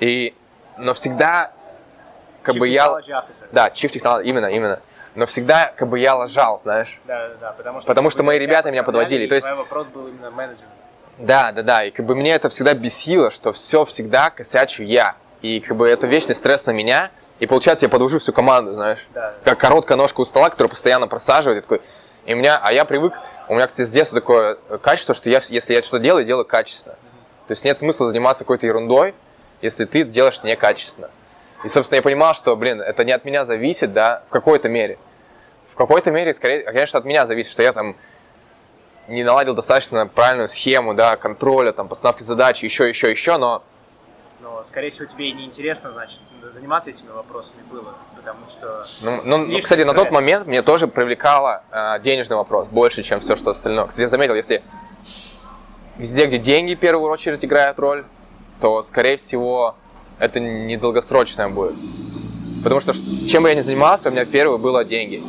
и, 0.00 0.34
но 0.78 0.94
всегда, 0.94 1.52
как 2.42 2.56
Chief 2.56 2.58
бы 2.58 2.66
я, 2.66 2.86
Officer. 2.88 3.46
да, 3.52 3.68
chief 3.68 3.92
technology, 3.92 4.24
именно, 4.24 4.46
именно, 4.46 4.80
но 5.14 5.26
всегда, 5.26 5.72
как 5.76 5.86
бы 5.88 6.00
я 6.00 6.16
лажал, 6.16 6.58
знаешь, 6.58 6.98
Да, 7.04 7.28
да, 7.28 7.34
да, 7.40 7.52
потому 7.52 7.80
что, 7.80 7.86
Потому 7.86 8.10
что 8.10 8.24
мои 8.24 8.36
ребята 8.40 8.72
меня 8.72 8.82
подводили, 8.82 9.28
то 9.28 9.36
есть- 9.36 9.48
вопрос 9.48 9.86
был 9.86 10.08
именно 10.08 10.32
менеджером. 10.32 10.70
да, 11.18 11.52
да, 11.52 11.62
да, 11.62 11.84
и 11.84 11.92
как 11.92 12.06
бы 12.06 12.16
мне 12.16 12.34
это 12.34 12.48
всегда 12.48 12.74
бесило, 12.74 13.30
что 13.30 13.52
все 13.52 13.84
всегда 13.84 14.30
косячу 14.30 14.82
я, 14.82 15.14
и 15.40 15.60
как 15.60 15.76
бы 15.76 15.88
это 15.88 16.08
вечный 16.08 16.34
стресс 16.34 16.66
на 16.66 16.72
меня, 16.72 17.12
и 17.38 17.46
получается 17.46 17.86
я 17.86 17.90
подвожу 17.90 18.18
всю 18.18 18.32
команду, 18.32 18.72
знаешь, 18.72 19.06
Да. 19.14 19.34
как 19.44 19.60
короткая 19.60 19.96
ножка 19.96 20.20
у 20.20 20.24
стола, 20.26 20.50
которая 20.50 20.68
постоянно 20.68 21.06
просаживает, 21.06 21.58
и 21.58 21.60
такой, 21.62 21.82
и 22.26 22.34
меня, 22.34 22.58
а 22.62 22.72
я 22.72 22.84
привык, 22.84 23.14
у 23.48 23.54
меня, 23.54 23.66
кстати, 23.66 23.86
с 23.86 23.90
детства 23.90 24.20
такое 24.20 24.56
качество, 24.82 25.14
что 25.14 25.28
я, 25.28 25.40
если 25.48 25.74
я 25.74 25.82
что-то 25.82 26.02
делаю, 26.02 26.24
делаю 26.24 26.44
качественно. 26.44 26.94
То 27.46 27.52
есть 27.52 27.64
нет 27.64 27.78
смысла 27.78 28.08
заниматься 28.08 28.44
какой-то 28.44 28.66
ерундой, 28.66 29.14
если 29.60 29.84
ты 29.84 30.04
делаешь 30.04 30.42
некачественно. 30.42 31.10
И, 31.64 31.68
собственно, 31.68 31.96
я 31.96 32.02
понимал, 32.02 32.34
что, 32.34 32.56
блин, 32.56 32.80
это 32.80 33.04
не 33.04 33.12
от 33.12 33.24
меня 33.24 33.44
зависит, 33.44 33.92
да, 33.92 34.22
в 34.28 34.30
какой-то 34.30 34.68
мере. 34.68 34.98
В 35.66 35.74
какой-то 35.74 36.10
мере, 36.10 36.32
скорее, 36.32 36.60
конечно, 36.62 36.98
от 36.98 37.04
меня 37.04 37.26
зависит, 37.26 37.50
что 37.50 37.62
я 37.62 37.72
там 37.72 37.96
не 39.08 39.24
наладил 39.24 39.54
достаточно 39.54 40.06
правильную 40.06 40.48
схему, 40.48 40.94
да, 40.94 41.16
контроля, 41.16 41.72
там, 41.72 41.88
постановки 41.88 42.22
задач, 42.22 42.62
еще, 42.62 42.88
еще, 42.88 43.10
еще, 43.10 43.36
но 43.36 43.62
Но, 44.40 44.62
скорее 44.62 44.90
всего, 44.90 45.06
тебе 45.06 45.28
и 45.28 45.32
неинтересно, 45.32 45.90
значит, 45.90 46.20
заниматься 46.50 46.90
этими 46.90 47.10
вопросами 47.10 47.62
было, 47.70 47.94
потому 48.34 48.48
что... 48.48 48.82
Ну, 49.02 49.20
ну, 49.24 49.46
ну, 49.46 49.58
кстати, 49.58 49.82
на 49.82 49.94
тот 49.94 50.10
момент 50.10 50.46
мне 50.46 50.62
тоже 50.62 50.86
привлекало 50.86 51.62
э, 51.70 52.00
денежный 52.00 52.36
вопрос 52.36 52.68
больше, 52.68 53.02
чем 53.02 53.20
все, 53.20 53.36
что 53.36 53.50
остальное. 53.50 53.86
Кстати, 53.86 54.02
я 54.02 54.08
заметил, 54.08 54.34
если 54.34 54.62
везде, 55.98 56.26
где 56.26 56.38
деньги 56.38 56.74
в 56.74 56.78
первую 56.78 57.10
очередь 57.10 57.44
играют 57.44 57.78
роль, 57.78 58.04
то, 58.60 58.82
скорее 58.82 59.16
всего, 59.16 59.74
это 60.18 60.40
недолгосрочное 60.40 61.48
будет. 61.48 61.76
Потому 62.62 62.80
что 62.80 62.92
чем 63.26 63.42
бы 63.42 63.48
я 63.48 63.54
ни 63.54 63.60
занимался, 63.60 64.10
у 64.10 64.12
меня 64.12 64.24
первое 64.26 64.58
было 64.58 64.84
деньги. 64.84 65.22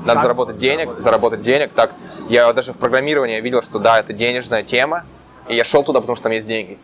Надо 0.00 0.14
Как 0.14 0.22
заработать 0.22 0.58
денег, 0.58 0.78
заработать? 0.78 1.02
заработать 1.02 1.42
денег. 1.42 1.72
Так, 1.74 1.92
я 2.28 2.52
даже 2.52 2.72
в 2.72 2.78
программировании 2.78 3.40
видел, 3.40 3.62
что 3.62 3.78
да, 3.78 3.98
это 3.98 4.12
денежная 4.12 4.62
тема, 4.62 5.04
и 5.48 5.54
я 5.54 5.64
шел 5.64 5.82
туда, 5.82 6.00
потому 6.00 6.16
что 6.16 6.24
там 6.24 6.32
есть 6.32 6.46
деньги. 6.46 6.78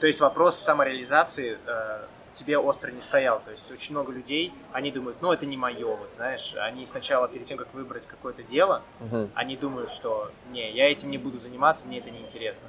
То 0.00 0.06
есть 0.06 0.20
вопрос 0.20 0.56
самореализации 0.56 1.58
э, 1.66 1.98
тебе 2.38 2.58
остро 2.58 2.90
не 2.90 3.00
стоял. 3.00 3.40
То 3.44 3.50
есть 3.50 3.70
очень 3.70 3.92
много 3.92 4.12
людей, 4.12 4.52
они 4.72 4.90
думают, 4.90 5.18
ну 5.20 5.32
это 5.32 5.44
не 5.46 5.56
мое, 5.56 5.86
вот 5.86 6.10
знаешь, 6.16 6.54
они 6.56 6.86
сначала 6.86 7.28
перед 7.28 7.44
тем, 7.46 7.58
как 7.58 7.68
выбрать 7.74 8.06
какое-то 8.06 8.42
дело, 8.42 8.82
Мгм. 9.00 9.30
они 9.34 9.56
думают, 9.56 9.90
что 9.90 10.30
не, 10.52 10.70
я 10.72 10.90
этим 10.90 11.10
не 11.10 11.18
буду 11.18 11.38
заниматься, 11.40 11.86
мне 11.86 11.98
это 11.98 12.10
неинтересно. 12.10 12.68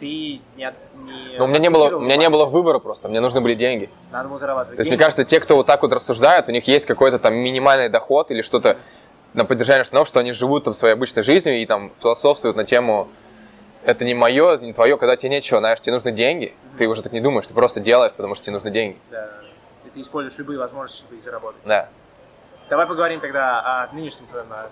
Ты 0.00 0.40
не, 0.56 0.64
от- 0.64 0.74
не 0.96 1.38
Но 1.38 1.44
у 1.44 1.46
меня 1.46 1.58
не 1.60 1.70
было, 1.70 1.96
у 1.96 2.00
меня 2.00 2.16
не 2.16 2.28
было 2.28 2.46
выбора 2.46 2.78
просто, 2.78 3.08
мне 3.08 3.20
нужны 3.20 3.40
были 3.40 3.54
деньги. 3.54 3.88
Надо 4.10 4.28
было 4.28 4.38
зарабатывать 4.38 4.76
То 4.76 4.80
есть, 4.80 4.88
деньги. 4.88 4.96
мне 4.96 5.04
кажется, 5.04 5.24
те, 5.24 5.38
кто 5.38 5.56
вот 5.56 5.66
так 5.66 5.82
вот 5.82 5.92
рассуждают, 5.92 6.48
у 6.48 6.52
них 6.52 6.66
есть 6.66 6.86
какой-то 6.86 7.18
там 7.18 7.34
минимальный 7.34 7.88
доход 7.88 8.30
или 8.30 8.42
что-то, 8.42 8.78
на 9.34 9.44
поддержание 9.46 9.84
штанов, 9.84 10.06
что 10.08 10.20
они 10.20 10.32
живут 10.32 10.64
там 10.64 10.74
своей 10.74 10.92
обычной 10.94 11.22
жизнью 11.22 11.54
и 11.54 11.64
там 11.64 11.90
философствуют 11.98 12.54
на 12.56 12.64
тему 12.64 13.08
это 13.84 14.04
не 14.04 14.14
мое, 14.14 14.58
не 14.58 14.72
твое, 14.72 14.96
когда 14.96 15.16
тебе 15.16 15.30
нечего, 15.30 15.58
знаешь, 15.60 15.80
тебе 15.80 15.92
нужны 15.92 16.12
деньги, 16.12 16.54
ты 16.78 16.88
уже 16.88 17.02
так 17.02 17.12
не 17.12 17.20
думаешь, 17.20 17.46
ты 17.46 17.54
просто 17.54 17.80
делаешь, 17.80 18.12
потому 18.12 18.34
что 18.34 18.44
тебе 18.44 18.54
нужны 18.54 18.70
деньги. 18.70 18.98
Да. 19.10 19.28
И 19.86 19.90
ты 19.90 20.00
используешь 20.00 20.38
любые 20.38 20.58
возможности, 20.58 21.00
чтобы 21.00 21.16
их 21.16 21.22
заработать. 21.24 21.62
Да. 21.64 21.88
Давай 22.68 22.86
поговорим 22.86 23.20
тогда 23.20 23.60
о 23.82 23.92
нынешнем 23.92 24.26
твоем 24.26 24.46
а, 24.50 24.70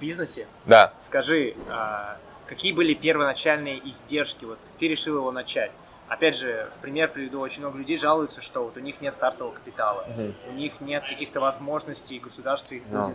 бизнесе. 0.00 0.46
Да. 0.64 0.92
Скажи, 0.98 1.54
а, 1.68 2.16
какие 2.46 2.72
были 2.72 2.94
первоначальные 2.94 3.86
издержки? 3.88 4.44
Вот 4.44 4.58
ты 4.78 4.88
решил 4.88 5.16
его 5.16 5.32
начать. 5.32 5.70
Опять 6.08 6.36
же, 6.36 6.68
в 6.78 6.82
пример 6.82 7.10
приведу, 7.10 7.40
очень 7.40 7.60
много 7.60 7.78
людей 7.78 7.96
жалуются, 7.96 8.40
что 8.40 8.64
вот 8.64 8.76
у 8.76 8.80
них 8.80 9.00
нет 9.00 9.14
стартового 9.14 9.54
капитала, 9.54 10.04
Мгм. 10.08 10.34
у 10.48 10.52
них 10.52 10.80
нет 10.80 11.04
каких-то 11.06 11.40
возможностей, 11.40 12.18
государство 12.18 12.74
их 12.74 12.84
будет 12.84 13.08
а, 13.08 13.14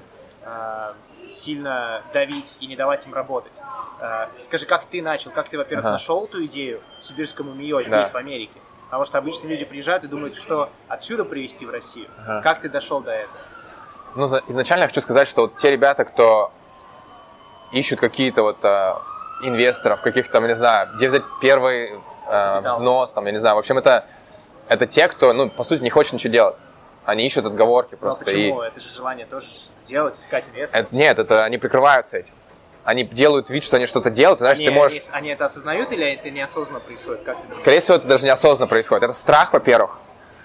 сильно 1.29 2.03
давить 2.13 2.57
и 2.61 2.67
не 2.67 2.75
давать 2.75 3.05
им 3.05 3.13
работать. 3.13 3.53
А, 3.99 4.29
скажи, 4.39 4.65
как 4.65 4.85
ты 4.85 5.01
начал, 5.01 5.31
как 5.31 5.49
ты, 5.49 5.57
во-первых, 5.57 5.85
Ага. 5.85 5.93
нашел 5.93 6.25
эту 6.25 6.45
идею 6.45 6.81
сибирскому 6.99 7.53
МИО 7.53 7.83
Да. 7.83 7.83
здесь, 7.83 8.13
в 8.13 8.15
Америке? 8.15 8.59
Потому 8.85 9.03
что 9.03 9.17
обычно 9.17 9.47
люди 9.47 9.65
приезжают 9.65 10.03
и 10.05 10.07
думают, 10.07 10.37
что 10.37 10.69
отсюда 10.87 11.25
привезти 11.25 11.65
в 11.65 11.69
Россию. 11.69 12.07
Ага. 12.19 12.41
Как 12.41 12.61
ты 12.61 12.69
дошел 12.69 13.01
до 13.01 13.11
этого? 13.11 13.37
Ну, 14.15 14.25
изначально 14.47 14.83
я 14.83 14.87
хочу 14.87 15.01
сказать, 15.01 15.27
что 15.27 15.41
вот 15.41 15.57
те 15.57 15.69
ребята, 15.69 16.05
кто 16.05 16.51
ищут 17.73 17.99
какие-то 17.99 18.43
вот 18.43 18.63
э, 18.63 18.93
инвесторов, 19.41 20.01
каких-то, 20.01 20.31
там, 20.31 20.43
я 20.43 20.49
не 20.49 20.55
знаю, 20.55 20.89
где 20.95 21.09
взять 21.09 21.23
первый 21.41 21.89
э, 21.91 21.99
Капитал. 22.25 22.75
взнос, 22.77 23.11
там, 23.11 23.25
я 23.25 23.31
не 23.33 23.39
знаю. 23.39 23.57
В 23.57 23.59
общем, 23.59 23.77
это, 23.77 24.05
это 24.69 24.87
те, 24.87 25.09
кто, 25.09 25.33
ну, 25.33 25.49
по 25.49 25.63
сути, 25.63 25.81
не 25.81 25.89
хочет 25.89 26.13
ничего 26.13 26.31
делать. 26.31 26.55
Они 27.07 27.25
ищут 27.25 27.45
отговорки 27.45 27.91
Ну, 27.93 27.97
а 27.99 28.01
просто. 28.01 28.25
и... 28.25 28.49
почему? 28.49 28.61
Это 28.61 28.79
же 28.81 28.89
желание 28.89 29.25
тоже 29.25 29.47
делать, 29.85 30.19
искать 30.19 30.49
инвестора. 30.49 30.81
Это- 30.81 30.93
нет, 30.93 31.17
это 31.17 31.45
они 31.45 31.57
прикрываются 31.57 32.17
этим. 32.17 32.33
Они 32.83 33.05
делают 33.05 33.49
вид, 33.49 33.63
что 33.63 33.77
они 33.77 33.85
что-то 33.85 34.09
делают, 34.09 34.41
и 34.41 34.43
значит, 34.43 34.59
они, 34.59 34.67
ты 34.67 34.75
можешь... 34.75 35.03
они, 35.11 35.17
они 35.19 35.29
это 35.29 35.45
осознают 35.45 35.89
или 35.93 36.05
это 36.15 36.29
неосознанно 36.29 36.81
происходит? 36.81 37.23
Как 37.23 37.37
ты? 37.47 37.53
Скорее 37.53 37.79
всего, 37.79 37.95
это 37.95 38.07
даже 38.07 38.25
неосознанно 38.25 38.67
происходит. 38.67 39.05
Это 39.05 39.13
страх, 39.13 39.53
во-первых. 39.53 39.97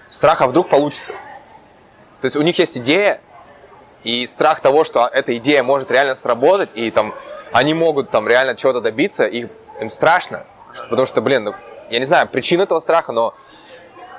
Страх, 0.07 0.41
а 0.41 0.47
вдруг 0.47 0.69
получится. 0.69 1.11
То 2.21 2.25
есть 2.27 2.37
у 2.37 2.41
них 2.41 2.57
есть 2.57 2.77
идея, 2.77 3.19
и 4.05 4.25
страх 4.25 4.61
того, 4.61 4.85
что 4.85 5.05
эта 5.11 5.35
идея 5.35 5.63
может 5.63 5.91
реально 5.91 6.15
сработать, 6.15 6.69
и 6.75 6.91
там 6.91 7.13
они 7.51 7.73
могут 7.73 8.09
там 8.09 8.25
реально 8.25 8.55
чего-то 8.55 8.79
добиться, 8.79 9.25
и 9.25 9.47
им 9.81 9.89
страшно. 9.89 10.45
Потому 10.79 11.05
что, 11.05 11.21
блин, 11.21 11.43
ну, 11.43 11.55
я 11.89 11.99
не 11.99 12.05
знаю 12.05 12.29
причину 12.29 12.63
этого 12.63 12.79
страха, 12.79 13.11
но 13.11 13.35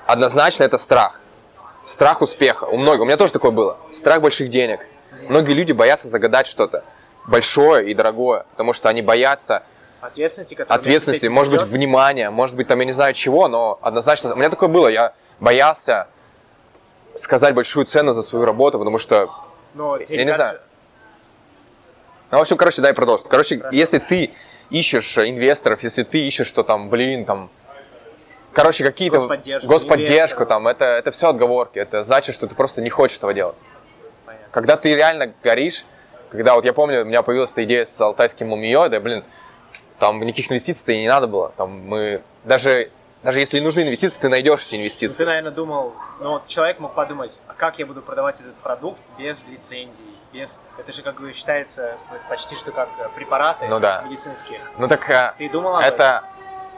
однозначно 0.06 0.64
это 0.64 0.76
страх. 0.76 1.20
Страх 1.84 2.22
успеха. 2.22 2.64
У 2.64 2.76
многих. 2.76 3.02
У 3.02 3.04
меня 3.04 3.16
тоже 3.16 3.32
такое 3.32 3.50
было. 3.50 3.78
Страх 3.92 4.20
больших 4.20 4.48
денег. 4.48 4.80
Многие 5.28 5.52
люди 5.52 5.72
боятся 5.72 6.08
загадать 6.08 6.46
что-то 6.46 6.84
большое 7.26 7.90
и 7.90 7.94
дорогое, 7.94 8.46
потому 8.50 8.72
что 8.72 8.88
они 8.88 9.02
боятся 9.02 9.62
Ответственности, 10.00 10.54
ответственности, 10.68 11.26
может 11.28 11.50
быть, 11.50 11.62
внимания, 11.62 12.28
может 12.28 12.56
быть, 12.56 12.68
там, 12.68 12.78
я 12.80 12.84
не 12.84 12.92
знаю 12.92 13.14
чего, 13.14 13.48
но 13.48 13.78
однозначно, 13.80 14.34
у 14.34 14.36
меня 14.36 14.50
такое 14.50 14.68
было, 14.68 14.88
я 14.88 15.14
боялся 15.40 16.08
сказать 17.14 17.54
большую 17.54 17.86
цену 17.86 18.12
за 18.12 18.22
свою 18.22 18.44
работу, 18.44 18.78
потому 18.78 18.98
что, 18.98 19.30
Но 19.72 19.96
я 19.96 20.24
не 20.26 20.32
знаю. 20.32 20.60
ну, 22.30 22.36
в 22.36 22.40
общем, 22.42 22.58
короче, 22.58 22.82
дай 22.82 22.92
продолжить. 22.92 23.28
Короче, 23.28 23.56
Хорошо. 23.56 23.74
если 23.74 23.98
ты 23.98 24.34
ищешь 24.68 25.16
инвесторов, 25.16 25.82
если 25.82 26.02
ты 26.02 26.26
ищешь, 26.26 26.48
что 26.48 26.64
там, 26.64 26.90
блин, 26.90 27.24
там, 27.24 27.48
короче, 28.54 28.84
какие-то... 28.84 29.18
Господдержку, 29.18 29.68
Господдержку, 29.68 30.46
там, 30.46 30.66
это, 30.68 30.84
это 30.84 31.10
все 31.10 31.28
отговорки, 31.28 31.78
это 31.78 32.02
значит, 32.04 32.34
что 32.34 32.46
ты 32.46 32.54
просто 32.54 32.80
не 32.82 32.90
хочешь 32.90 33.18
этого 33.18 33.34
делать. 33.34 33.56
Понятно. 34.24 34.48
Когда 34.50 34.76
ты 34.76 34.94
реально 34.94 35.32
горишь, 35.42 35.84
когда 36.30 36.54
вот 36.54 36.64
я 36.64 36.72
помню, 36.72 37.02
у 37.02 37.04
меня 37.04 37.22
появилась 37.22 37.52
эта 37.52 37.64
идея 37.64 37.84
с 37.84 38.00
алтайским 38.00 38.48
мумиё, 38.48 38.88
да, 38.88 39.00
блин, 39.00 39.24
там 39.98 40.20
никаких 40.20 40.50
инвестиций-то 40.50 40.92
и 40.92 41.00
не 41.02 41.08
надо 41.08 41.26
было. 41.28 41.52
Там 41.56 41.70
мы 41.86 42.22
даже, 42.44 42.90
даже 43.22 43.38
если 43.40 43.60
нужны 43.60 43.80
инвестиции, 43.82 44.18
ты 44.20 44.28
найдешь 44.28 44.60
эти 44.62 44.66
Ну, 44.66 44.70
ты, 44.70 44.76
инвестиции. 44.78 45.24
наверное, 45.24 45.52
думал, 45.52 45.94
ну 46.20 46.30
вот 46.30 46.46
человек 46.48 46.80
мог 46.80 46.94
подумать, 46.94 47.38
а 47.46 47.54
как 47.54 47.78
я 47.78 47.86
буду 47.86 48.02
продавать 48.02 48.40
этот 48.40 48.54
продукт 48.56 49.00
без 49.16 49.46
лицензии, 49.46 50.04
без... 50.32 50.60
Это 50.76 50.90
же 50.90 51.02
как 51.02 51.20
бы 51.20 51.32
считается 51.32 51.96
почти 52.28 52.56
что 52.56 52.72
как 52.72 52.88
э, 52.98 53.08
препараты 53.14 53.66
Ну 53.68 53.78
да. 53.78 54.02
медицинские. 54.02 54.58
Ну 54.78 54.88
так 54.88 55.08
э, 55.08 55.34
Ты 55.38 55.48
думал 55.48 55.76
об 55.76 55.84
этом? 55.84 56.24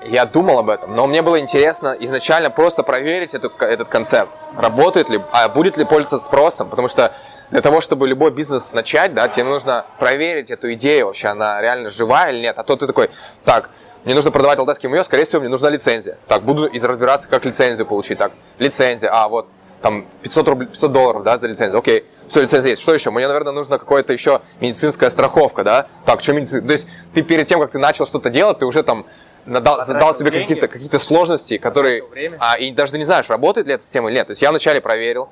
Я 0.08 0.24
думал 0.26 0.58
об 0.58 0.70
этом, 0.70 0.94
но 0.94 1.06
мне 1.06 1.22
было 1.22 1.40
интересно 1.40 1.96
изначально 2.00 2.50
просто 2.50 2.82
проверить 2.82 3.34
эту, 3.34 3.50
этот 3.60 3.88
концепт. 3.88 4.30
Работает 4.56 5.08
ли, 5.08 5.20
а 5.32 5.48
будет 5.48 5.76
ли 5.76 5.84
пользоваться 5.84 6.18
спросом, 6.24 6.68
потому 6.68 6.88
что 6.88 7.14
для 7.50 7.60
того, 7.60 7.80
чтобы 7.80 8.06
любой 8.08 8.30
бизнес 8.30 8.72
начать, 8.72 9.14
да, 9.14 9.28
тебе 9.28 9.44
нужно 9.44 9.84
проверить 9.98 10.50
эту 10.50 10.72
идею 10.74 11.06
вообще, 11.06 11.28
она 11.28 11.60
реально 11.60 11.90
живая 11.90 12.32
или 12.32 12.40
нет. 12.40 12.58
А 12.58 12.62
то 12.62 12.76
ты 12.76 12.86
такой, 12.86 13.10
так, 13.44 13.70
мне 14.04 14.14
нужно 14.14 14.30
продавать 14.30 14.58
алтайский 14.58 14.88
муё, 14.88 15.02
скорее 15.04 15.24
всего, 15.24 15.40
мне 15.40 15.48
нужна 15.48 15.70
лицензия. 15.70 16.18
Так, 16.28 16.42
буду 16.42 16.66
из- 16.66 16.84
разбираться, 16.84 17.28
как 17.28 17.44
лицензию 17.44 17.86
получить. 17.86 18.18
Так, 18.18 18.32
лицензия, 18.58 19.10
а, 19.12 19.28
вот, 19.28 19.48
там, 19.82 20.06
500, 20.22 20.48
рублей, 20.48 20.66
500 20.68 20.92
долларов, 20.92 21.22
да, 21.22 21.38
за 21.38 21.48
лицензию. 21.48 21.78
Окей, 21.78 22.04
все, 22.28 22.40
лицензия 22.42 22.70
есть. 22.70 22.82
Что 22.82 22.94
еще? 22.94 23.10
Мне, 23.10 23.26
наверное, 23.26 23.52
нужно 23.52 23.78
какое-то 23.78 24.12
еще 24.12 24.40
медицинская 24.60 25.10
страховка, 25.10 25.64
да? 25.64 25.86
Так, 26.04 26.20
что 26.22 26.32
медицина? 26.32 26.66
То 26.66 26.72
есть, 26.72 26.86
ты 27.14 27.22
перед 27.22 27.46
тем, 27.46 27.60
как 27.60 27.72
ты 27.72 27.78
начал 27.78 28.06
что-то 28.06 28.30
делать, 28.30 28.58
ты 28.60 28.66
уже 28.66 28.82
там 28.82 29.06
надал- 29.46 29.80
задал 29.84 30.14
себе 30.14 30.30
какие-то 30.30 30.68
какие 30.68 30.98
сложности, 30.98 31.58
которые... 31.58 32.02
А, 32.38 32.56
и 32.58 32.70
даже 32.70 32.96
не 32.98 33.04
знаешь, 33.04 33.28
работает 33.30 33.66
ли 33.66 33.74
эта 33.74 33.82
система 33.84 34.08
или 34.10 34.16
нет. 34.16 34.26
То 34.26 34.32
есть, 34.32 34.42
я 34.42 34.50
вначале 34.50 34.80
проверил. 34.80 35.28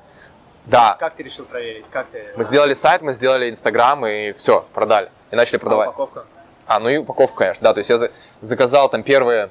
Да, 0.65 0.95
Как 0.99 1.13
ты 1.15 1.21
решил 1.23 1.45
проверить? 1.45 1.85
Как 1.91 2.07
ты... 2.07 2.25
мы 2.35 2.43
сделали 2.43 2.73
сайт, 2.73 3.03
мы 3.03 3.13
сделали 3.13 3.49
Инстаграм 3.51 4.03
и 4.07 4.33
все, 4.33 4.65
продали. 4.73 5.11
И 5.29 5.35
начали 5.35 5.57
А 5.57 5.59
продавать. 5.59 5.89
упаковка? 5.89 6.25
А, 6.65 6.79
ну 6.79 6.89
и 6.89 6.97
упаковка, 6.97 7.37
конечно, 7.37 7.63
да. 7.63 7.73
То 7.73 7.79
есть 7.79 7.89
я 7.91 7.99
за- 7.99 8.11
заказал 8.41 8.89
там 8.89 9.03
первые, 9.03 9.49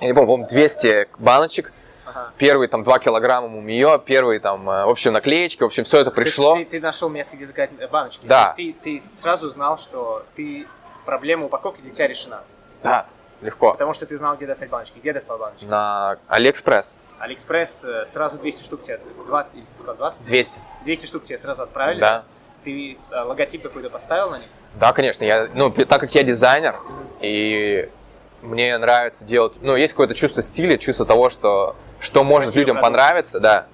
я 0.00 0.06
не 0.08 0.14
помню, 0.14 0.26
по-моему, 0.26 0.48
200 0.48 1.08
баночек. 1.18 1.72
Ага. 2.04 2.32
Первые 2.36 2.66
там 2.68 2.82
2 2.82 2.98
килограмма 2.98 3.46
мумиё, 3.48 3.98
первые 3.98 4.40
там, 4.40 4.68
э, 4.68 4.84
в 4.84 4.90
общем, 4.90 5.12
наклеечки, 5.12 5.62
в 5.62 5.66
общем, 5.66 5.84
все 5.84 6.00
это 6.00 6.10
пришло. 6.10 6.56
Ты, 6.56 6.64
ты 6.64 6.80
нашел 6.80 7.08
место, 7.08 7.36
где 7.36 7.46
заказать 7.46 7.70
э, 7.78 7.86
баночки. 7.86 8.26
Да. 8.26 8.52
То 8.52 8.60
есть 8.60 8.80
ты, 8.82 8.98
ты 9.00 9.08
сразу 9.14 9.48
знал, 9.48 9.78
что 9.78 10.24
ты 10.34 10.66
проблема 11.06 11.46
упаковки 11.46 11.80
для 11.80 11.92
тебя 11.92 12.08
решена. 12.08 12.42
Да, 12.82 13.06
легко. 13.42 13.72
Потому 13.72 13.92
что 13.92 14.06
ты 14.06 14.16
знал, 14.16 14.36
где 14.36 14.46
достать 14.46 14.70
баночки. 14.70 14.98
Где 14.98 15.12
достал 15.12 15.38
баночки? 15.38 15.64
На 15.64 16.18
AliExpress 16.28 16.98
AliExpress 17.18 17.84
э, 17.84 18.06
сразу 18.06 18.36
200 18.38 18.64
штук 18.64 18.82
тебе... 18.82 18.98
20, 19.26 19.54
или 19.54 19.64
ты 19.64 19.78
сказал 19.78 19.94
20? 19.94 20.26
200. 20.26 20.60
200 20.84 21.06
штук 21.06 21.24
тебе 21.24 21.38
сразу 21.38 21.62
отправили? 21.62 22.00
Да. 22.00 22.24
Ты 22.64 22.98
э, 23.10 23.20
логотип 23.20 23.62
какой-то 23.62 23.90
поставил 23.90 24.30
на 24.30 24.38
них? 24.38 24.48
Да, 24.74 24.92
конечно. 24.92 25.22
Я, 25.22 25.48
ну, 25.54 25.70
так 25.70 26.00
как 26.00 26.12
я 26.16 26.24
дизайнер, 26.24 26.76
и 27.20 27.88
мне 28.40 28.76
нравится 28.76 29.24
делать, 29.24 29.58
ну, 29.60 29.76
есть 29.76 29.92
какое-то 29.92 30.14
чувство 30.14 30.42
стиля, 30.42 30.78
чувство 30.78 31.06
того, 31.06 31.30
что, 31.30 31.76
что 32.00 32.24
может 32.24 32.46
Красивый 32.46 32.62
людям 32.62 32.76
продукт. 32.76 32.92
понравиться, 32.92 33.38
да. 33.38 33.66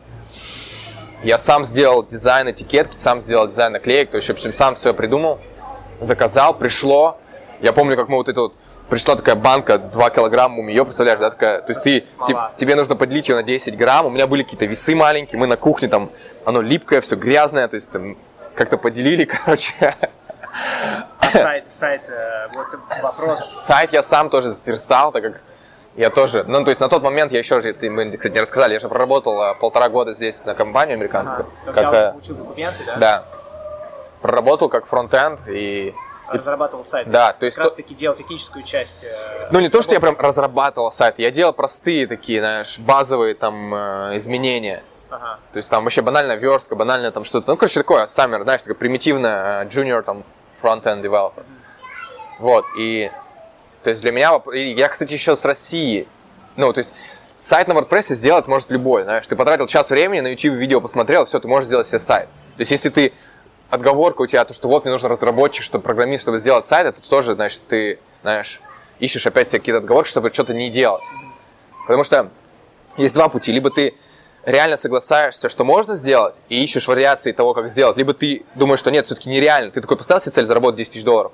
Я 1.22 1.38
сам 1.38 1.64
сделал 1.64 2.04
дизайн 2.06 2.50
этикетки, 2.50 2.96
сам 2.96 3.22
сделал 3.22 3.48
дизайн 3.48 3.72
наклеек, 3.72 4.10
то 4.10 4.18
есть, 4.18 4.28
в 4.28 4.32
общем, 4.32 4.52
сам 4.52 4.74
все 4.74 4.92
придумал, 4.92 5.40
заказал, 6.00 6.52
пришло. 6.52 7.18
Я 7.60 7.72
помню, 7.72 7.96
как 7.96 8.08
мы 8.08 8.16
вот 8.16 8.28
это 8.28 8.40
вот, 8.42 8.54
пришла 8.88 9.16
такая 9.16 9.34
банка 9.34 9.78
2 9.78 10.10
килограмма 10.10 10.56
мумиё, 10.56 10.84
представляешь, 10.84 11.18
да, 11.18 11.30
такая, 11.30 11.60
то 11.60 11.72
есть 11.72 11.82
ты, 11.82 12.00
Смола. 12.00 12.52
те- 12.56 12.60
тебе 12.60 12.76
нужно 12.76 12.94
поделить 12.94 13.28
ее 13.28 13.34
на 13.34 13.42
10 13.42 13.76
грамм, 13.76 14.06
у 14.06 14.10
меня 14.10 14.26
были 14.26 14.44
какие-то 14.44 14.66
весы 14.66 14.94
маленькие, 14.94 15.38
мы 15.40 15.46
на 15.46 15.56
кухне 15.56 15.88
там, 15.88 16.10
оно 16.44 16.60
липкое, 16.62 17.00
все 17.00 17.16
грязное, 17.16 17.66
то 17.66 17.74
есть 17.74 17.90
там 17.90 18.16
как-то 18.54 18.78
поделили, 18.78 19.24
короче. 19.44 19.72
А 21.18 21.26
сайт, 21.30 21.72
сайт, 21.72 22.02
э, 22.08 22.48
вот 22.54 22.66
вопрос. 22.72 23.44
Сайт 23.50 23.92
я 23.92 24.02
сам 24.02 24.30
тоже 24.30 24.52
сверстал, 24.52 25.10
так 25.12 25.22
как 25.22 25.40
я 25.96 26.10
тоже, 26.10 26.44
ну, 26.46 26.62
то 26.62 26.70
есть 26.70 26.80
на 26.80 26.88
тот 26.88 27.02
момент 27.02 27.32
я 27.32 27.40
еще 27.40 27.60
же, 27.60 27.72
ты, 27.72 27.90
мы, 27.90 28.08
кстати, 28.10 28.32
не 28.34 28.40
рассказали, 28.40 28.74
я 28.74 28.78
же 28.80 28.88
проработал 28.88 29.40
а, 29.42 29.54
полтора 29.54 29.88
года 29.88 30.14
здесь 30.14 30.44
на 30.44 30.54
компанию 30.54 30.94
американскую. 30.94 31.46
Ага. 31.64 31.72
как, 31.72 31.74
Когда 31.74 32.08
э, 32.08 32.12
получил 32.12 32.36
документы, 32.36 32.84
да? 32.86 32.96
да. 32.96 33.24
Проработал 34.22 34.68
как 34.68 34.86
фронтенд 34.86 35.40
и... 35.48 35.92
Разрабатывал 36.28 36.84
сайт. 36.84 37.10
Да, 37.10 37.32
то 37.32 37.46
есть 37.46 37.56
Как 37.56 37.64
раз 37.64 37.74
таки 37.74 37.94
делал 37.94 38.16
техническую 38.16 38.64
часть. 38.64 39.04
э, 39.04 39.48
Ну, 39.50 39.60
не 39.60 39.68
то, 39.68 39.82
что 39.82 39.94
я 39.94 40.00
прям 40.00 40.16
разрабатывал 40.18 40.90
сайт, 40.90 41.18
я 41.18 41.30
делал 41.30 41.52
простые 41.52 42.06
такие, 42.06 42.40
знаешь, 42.40 42.78
базовые 42.78 43.34
там 43.34 43.74
э, 43.74 44.16
изменения. 44.18 44.82
Ага. 45.10 45.38
То 45.52 45.56
есть 45.56 45.70
там 45.70 45.84
вообще 45.84 46.02
банальная 46.02 46.36
верстка, 46.36 46.74
банальное 46.76 47.10
там 47.10 47.24
что-то. 47.24 47.50
Ну, 47.50 47.56
короче, 47.56 47.80
такое, 47.80 48.06
саммер, 48.06 48.42
знаешь, 48.42 48.62
такое 48.62 48.76
примитивное 48.76 49.62
э, 49.62 49.66
junior 49.66 50.02
там 50.02 50.24
front-end 50.62 51.02
developer. 51.02 51.44
Вот, 52.38 52.64
и 52.78 53.10
то 53.82 53.90
есть 53.90 54.02
для 54.02 54.12
меня, 54.12 54.40
я, 54.52 54.88
кстати, 54.88 55.12
еще 55.12 55.34
с 55.34 55.44
России, 55.44 56.06
ну, 56.56 56.72
то 56.72 56.78
есть 56.78 56.92
сайт 57.36 57.68
на 57.68 57.72
WordPress 57.72 58.14
сделать 58.14 58.46
может 58.46 58.70
любой, 58.70 59.04
знаешь, 59.04 59.26
ты 59.26 59.34
потратил 59.34 59.66
час 59.66 59.90
времени, 59.90 60.20
на 60.20 60.28
YouTube 60.28 60.54
видео 60.54 60.80
посмотрел, 60.80 61.24
все, 61.24 61.40
ты 61.40 61.48
можешь 61.48 61.66
сделать 61.66 61.86
себе 61.86 62.00
сайт. 62.00 62.28
То 62.56 62.60
есть 62.62 62.70
если 62.72 62.90
ты, 62.90 63.12
отговорка 63.70 64.22
у 64.22 64.26
тебя, 64.26 64.44
то, 64.44 64.54
что 64.54 64.68
вот 64.68 64.84
мне 64.84 64.92
нужен 64.92 65.10
разработчик, 65.10 65.64
чтобы 65.64 65.82
программист, 65.82 66.22
чтобы 66.22 66.38
сделать 66.38 66.66
сайт, 66.66 66.86
это 66.86 67.08
тоже, 67.08 67.34
значит, 67.34 67.62
ты, 67.68 67.98
знаешь, 68.22 68.60
ищешь 68.98 69.26
опять 69.26 69.48
себе 69.48 69.60
какие-то 69.60 69.78
отговорки, 69.78 70.08
чтобы 70.08 70.32
что-то 70.32 70.54
не 70.54 70.70
делать. 70.70 71.04
Потому 71.86 72.04
что 72.04 72.30
есть 72.96 73.14
два 73.14 73.28
пути. 73.28 73.52
Либо 73.52 73.70
ты 73.70 73.94
реально 74.44 74.76
соглашаешься, 74.76 75.48
что 75.48 75.64
можно 75.64 75.94
сделать, 75.94 76.34
и 76.48 76.62
ищешь 76.62 76.88
вариации 76.88 77.32
того, 77.32 77.54
как 77.54 77.68
сделать, 77.68 77.96
либо 77.96 78.14
ты 78.14 78.44
думаешь, 78.54 78.80
что 78.80 78.90
нет, 78.90 79.06
все-таки 79.06 79.28
нереально, 79.28 79.70
ты 79.70 79.80
такой 79.80 79.96
поставил 79.96 80.20
себе 80.20 80.32
цель 80.32 80.46
заработать 80.46 80.78
10 80.78 80.92
тысяч 80.92 81.04
долларов, 81.04 81.32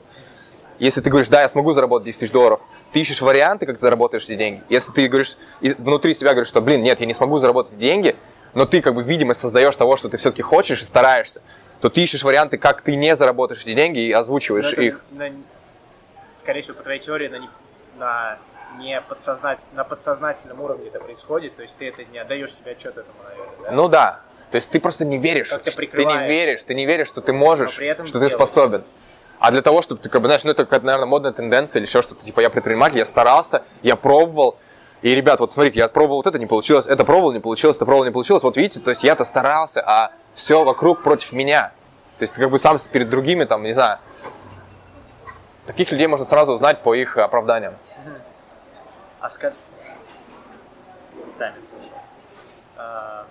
если 0.79 1.01
ты 1.01 1.11
говоришь, 1.11 1.29
да, 1.29 1.43
я 1.43 1.49
смогу 1.49 1.73
заработать 1.73 2.07
10 2.07 2.21
тысяч 2.21 2.33
долларов, 2.33 2.61
ты 2.93 3.01
ищешь 3.01 3.21
варианты, 3.23 3.67
как 3.67 3.79
заработаешь 3.79 4.25
эти 4.25 4.35
деньги. 4.35 4.63
Если 4.69 4.91
ты 4.93 5.07
говоришь, 5.07 5.37
внутри 5.61 6.15
себя 6.15 6.33
говоришь, 6.33 6.49
что, 6.49 6.61
блин, 6.61 6.83
нет, 6.83 6.99
я 7.01 7.07
не 7.07 7.15
смогу 7.15 7.39
заработать 7.39 7.79
деньги, 7.79 8.17
но 8.55 8.67
ты 8.67 8.81
как 8.81 8.95
бы 8.95 9.03
видимость 9.03 9.41
создаешь 9.41 9.77
того, 9.77 9.97
что 9.97 10.09
ты 10.09 10.17
все-таки 10.17 10.43
хочешь 10.43 10.81
и 10.81 10.85
стараешься, 10.85 11.43
то 11.85 11.91
ты 11.91 12.01
ищешь 12.03 12.23
варианты, 12.23 12.57
как 12.57 12.81
ты 12.81 12.97
не 12.97 13.15
заработаешь 13.15 13.61
эти 13.61 13.75
деньги 13.75 13.99
и 13.99 14.11
озвучиваешь 14.11 14.73
это 14.73 14.81
их. 14.81 15.03
На, 15.11 15.31
скорее 16.33 16.63
всего, 16.63 16.79
по 16.79 16.83
твоей 16.83 16.99
теории, 16.99 17.29
на, 17.29 17.51
на, 17.99 18.39
не 18.79 19.03
подсознатель, 19.03 19.67
на 19.75 19.85
подсознательном 19.85 20.63
уровне 20.63 20.89
это 20.89 20.99
происходит, 20.99 21.57
то 21.57 21.61
есть 21.61 21.77
ты 21.77 21.89
это 21.89 22.03
не 22.07 22.17
отдаешь 22.17 22.55
себе 22.55 22.71
отчет 22.71 22.97
этому, 22.97 23.19
наверное, 23.23 23.57
да? 23.65 23.71
Ну 23.73 23.89
да. 23.89 24.21
То 24.51 24.57
есть 24.57 24.71
ты 24.71 24.81
просто 24.81 25.05
не 25.05 25.19
веришь. 25.19 25.51
Как 25.51 25.63
ты 25.63 25.87
ты 25.87 26.05
не 26.07 26.27
веришь, 26.27 26.65
ты 26.65 26.75
не 26.75 26.87
веришь, 26.87 27.09
что 27.09 27.21
ты 27.21 27.35
можешь, 27.35 27.73
что 27.73 27.83
ты 27.83 28.13
делаешь. 28.13 28.33
способен. 28.33 28.83
А 29.39 29.53
для 29.53 29.61
того, 29.61 29.83
чтобы 29.83 30.01
ты, 30.01 30.09
как 30.09 30.23
бы, 30.23 30.29
знаешь, 30.29 30.45
ну 30.45 30.53
это 30.53 30.65
какая-то, 30.65 30.87
наверное, 30.87 31.07
модная 31.07 31.33
тенденция 31.33 31.81
или 31.81 31.87
еще 31.87 32.01
что-то. 32.01 32.25
Типа, 32.25 32.41
я 32.41 32.49
предприниматель, 32.49 32.97
я 32.97 33.05
старался, 33.05 33.63
я 33.83 33.97
пробовал. 33.97 34.57
И, 35.03 35.15
ребят, 35.15 35.39
вот 35.39 35.53
смотрите, 35.53 35.81
я 35.81 35.89
пробовал 35.89 36.21
вот 36.21 36.27
это, 36.27 36.39
не 36.39 36.47
получилось, 36.47 36.87
это 36.87 37.05
пробовал, 37.05 37.33
не 37.33 37.41
получилось, 37.41 37.77
это 37.77 37.85
пробовал, 37.85 38.07
не 38.07 38.11
получилось. 38.11 38.43
Вот 38.43 38.57
видите, 38.57 38.81
то 38.81 38.89
есть 38.89 39.05
я-то 39.05 39.27
старался, 39.27 39.83
а 39.87 40.13
все 40.35 40.65
вокруг 40.65 41.03
против 41.03 41.33
меня. 41.33 41.73
То 42.19 42.23
есть 42.23 42.35
ты 42.35 42.41
как 42.41 42.51
бы 42.51 42.59
сам 42.59 42.77
перед 42.93 43.09
другими, 43.11 43.45
там, 43.45 43.63
не 43.63 43.73
знаю. 43.73 43.99
Таких 45.67 45.91
людей 45.91 46.07
можно 46.07 46.27
сразу 46.27 46.53
узнать 46.53 46.83
по 46.83 46.95
их 46.95 47.17
оправданиям. 47.17 47.75
А 49.21 49.31
ска... 49.31 49.55
Тайминг 51.39 51.65
пошел. 51.69 51.93
А, 52.77 53.27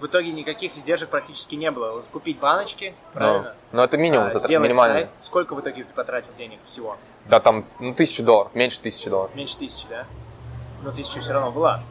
В 0.00 0.06
итоге 0.06 0.32
никаких 0.32 0.76
издержек 0.76 1.08
практически 1.08 1.54
не 1.54 1.70
было. 1.70 2.00
Купить 2.02 2.38
баночки, 2.40 2.94
Но, 3.14 3.20
правильно? 3.20 3.54
но 3.72 3.84
это 3.84 3.96
минимум, 3.96 4.26
А, 4.26 4.30
сделать 4.30 4.68
минимальный. 4.68 5.02
сайт. 5.02 5.10
Сколько 5.18 5.54
в 5.54 5.60
итоге 5.60 5.84
ты 5.84 5.92
потратил 5.94 6.32
денег 6.36 6.58
всего? 6.64 6.96
Да, 7.26 7.38
там, 7.40 7.64
ну, 7.78 7.94
тысячу 7.94 8.22
долларов, 8.24 8.52
меньше 8.54 8.80
тысячи 8.80 9.08
долларов. 9.08 9.34
Меньше 9.36 9.56
тысячи, 9.58 9.86
да? 9.88 10.06
Но 10.82 10.90
тысяча 10.92 11.20
все 11.20 11.32
равно 11.32 11.52
была. 11.52 11.82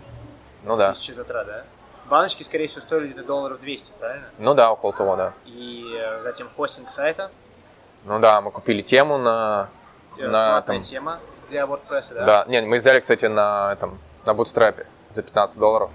Ну 0.63 0.75
да. 0.75 0.91
Тысяча 0.93 1.13
затрат, 1.13 1.47
да? 1.47 1.63
Баночки, 2.09 2.43
скорее 2.43 2.67
всего, 2.67 2.81
стоили 2.81 3.07
где-то 3.07 3.27
долларов 3.27 3.59
200, 3.59 3.91
правильно? 3.99 4.27
Ну 4.37 4.53
да, 4.53 4.71
около 4.71 4.93
того, 4.93 5.15
да. 5.15 5.33
И 5.45 5.83
э, 5.99 6.23
затем 6.23 6.49
хостинг 6.55 6.89
сайта, 6.89 7.31
Ну 8.05 8.19
да, 8.19 8.39
мы 8.41 8.51
купили 8.51 8.81
тему 8.81 9.17
на... 9.17 9.69
э, 10.17 10.27
на 10.27 10.61
там, 10.61 10.79
тема 10.79 11.19
для 11.49 11.63
WordPress, 11.65 12.13
да? 12.13 12.25
да. 12.25 12.45
не, 12.47 12.61
мы 12.61 12.77
взяли, 12.77 13.01
кстати, 13.01 13.25
на 13.25 13.73
этом, 13.73 13.99
на 14.25 14.31
Bootstrap 14.31 14.85
за 15.09 15.23
15 15.23 15.59
долларов. 15.59 15.91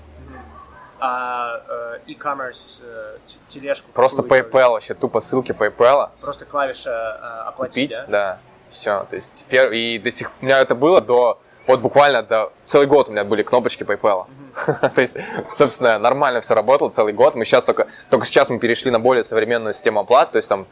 А 1.01 1.63
э, 1.67 1.99
e-commerce, 2.07 2.83
э, 2.83 3.17
тележку. 3.49 3.91
Просто 3.93 4.23
делали? 4.23 4.43
PayPal, 4.45 4.71
вообще 4.71 4.95
тупо 4.95 5.21
ссылки 5.21 5.53
PayPal. 5.53 6.11
Просто 6.21 6.45
клавиша 6.45 6.91
э, 6.91 7.49
оплатить, 7.49 7.91
Купить, 7.91 8.11
да? 8.11 8.35
да. 8.35 8.39
Все, 8.69 9.05
то 9.11 9.17
есть 9.17 9.33
теперь, 9.33 9.75
и 9.75 9.99
до 9.99 10.11
сих 10.11 10.31
у 10.41 10.45
меня 10.45 10.61
это 10.61 10.75
было 10.75 11.01
до, 11.01 11.41
вот 11.67 11.81
буквально 11.81 12.23
до, 12.23 12.53
целый 12.65 12.87
год 12.87 13.09
у 13.09 13.13
меня 13.13 13.25
были 13.25 13.43
кнопочки 13.43 13.83
PayPal. 13.85 14.27
То 14.95 15.01
есть, 15.01 15.17
собственно, 15.47 15.99
нормально 15.99 16.41
все 16.41 16.55
работало 16.55 16.91
целый 16.91 17.13
год. 17.13 17.35
Мы 17.35 17.45
сейчас 17.45 17.65
только, 17.65 17.89
только 18.11 18.27
сейчас 18.27 18.51
мы 18.51 18.59
перешли 18.59 18.91
на 18.91 19.01
более 19.01 19.25
современную 19.25 19.73
систему 19.75 20.01
оплат, 20.01 20.33
то 20.33 20.37
есть 20.39 20.49
там 20.49 20.67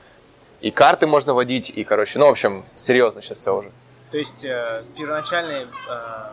и 0.60 0.70
карты 0.70 1.06
можно 1.06 1.32
вводить, 1.32 1.70
и, 1.70 1.84
короче, 1.84 2.18
ну, 2.18 2.26
в 2.26 2.30
общем, 2.30 2.64
серьезно 2.76 3.22
сейчас 3.22 3.38
все 3.38 3.56
уже. 3.56 3.70
То 4.10 4.18
есть 4.18 4.44
э, 4.44 4.82
первоначальный... 4.96 5.62
э, 5.88 6.32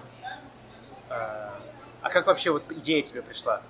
э, 1.10 1.14
а 2.02 2.10
как 2.10 2.28
вообще 2.28 2.52
вот 2.52 2.64
идея 2.72 3.02
тебе 3.04 3.22
пришла? 3.22 3.62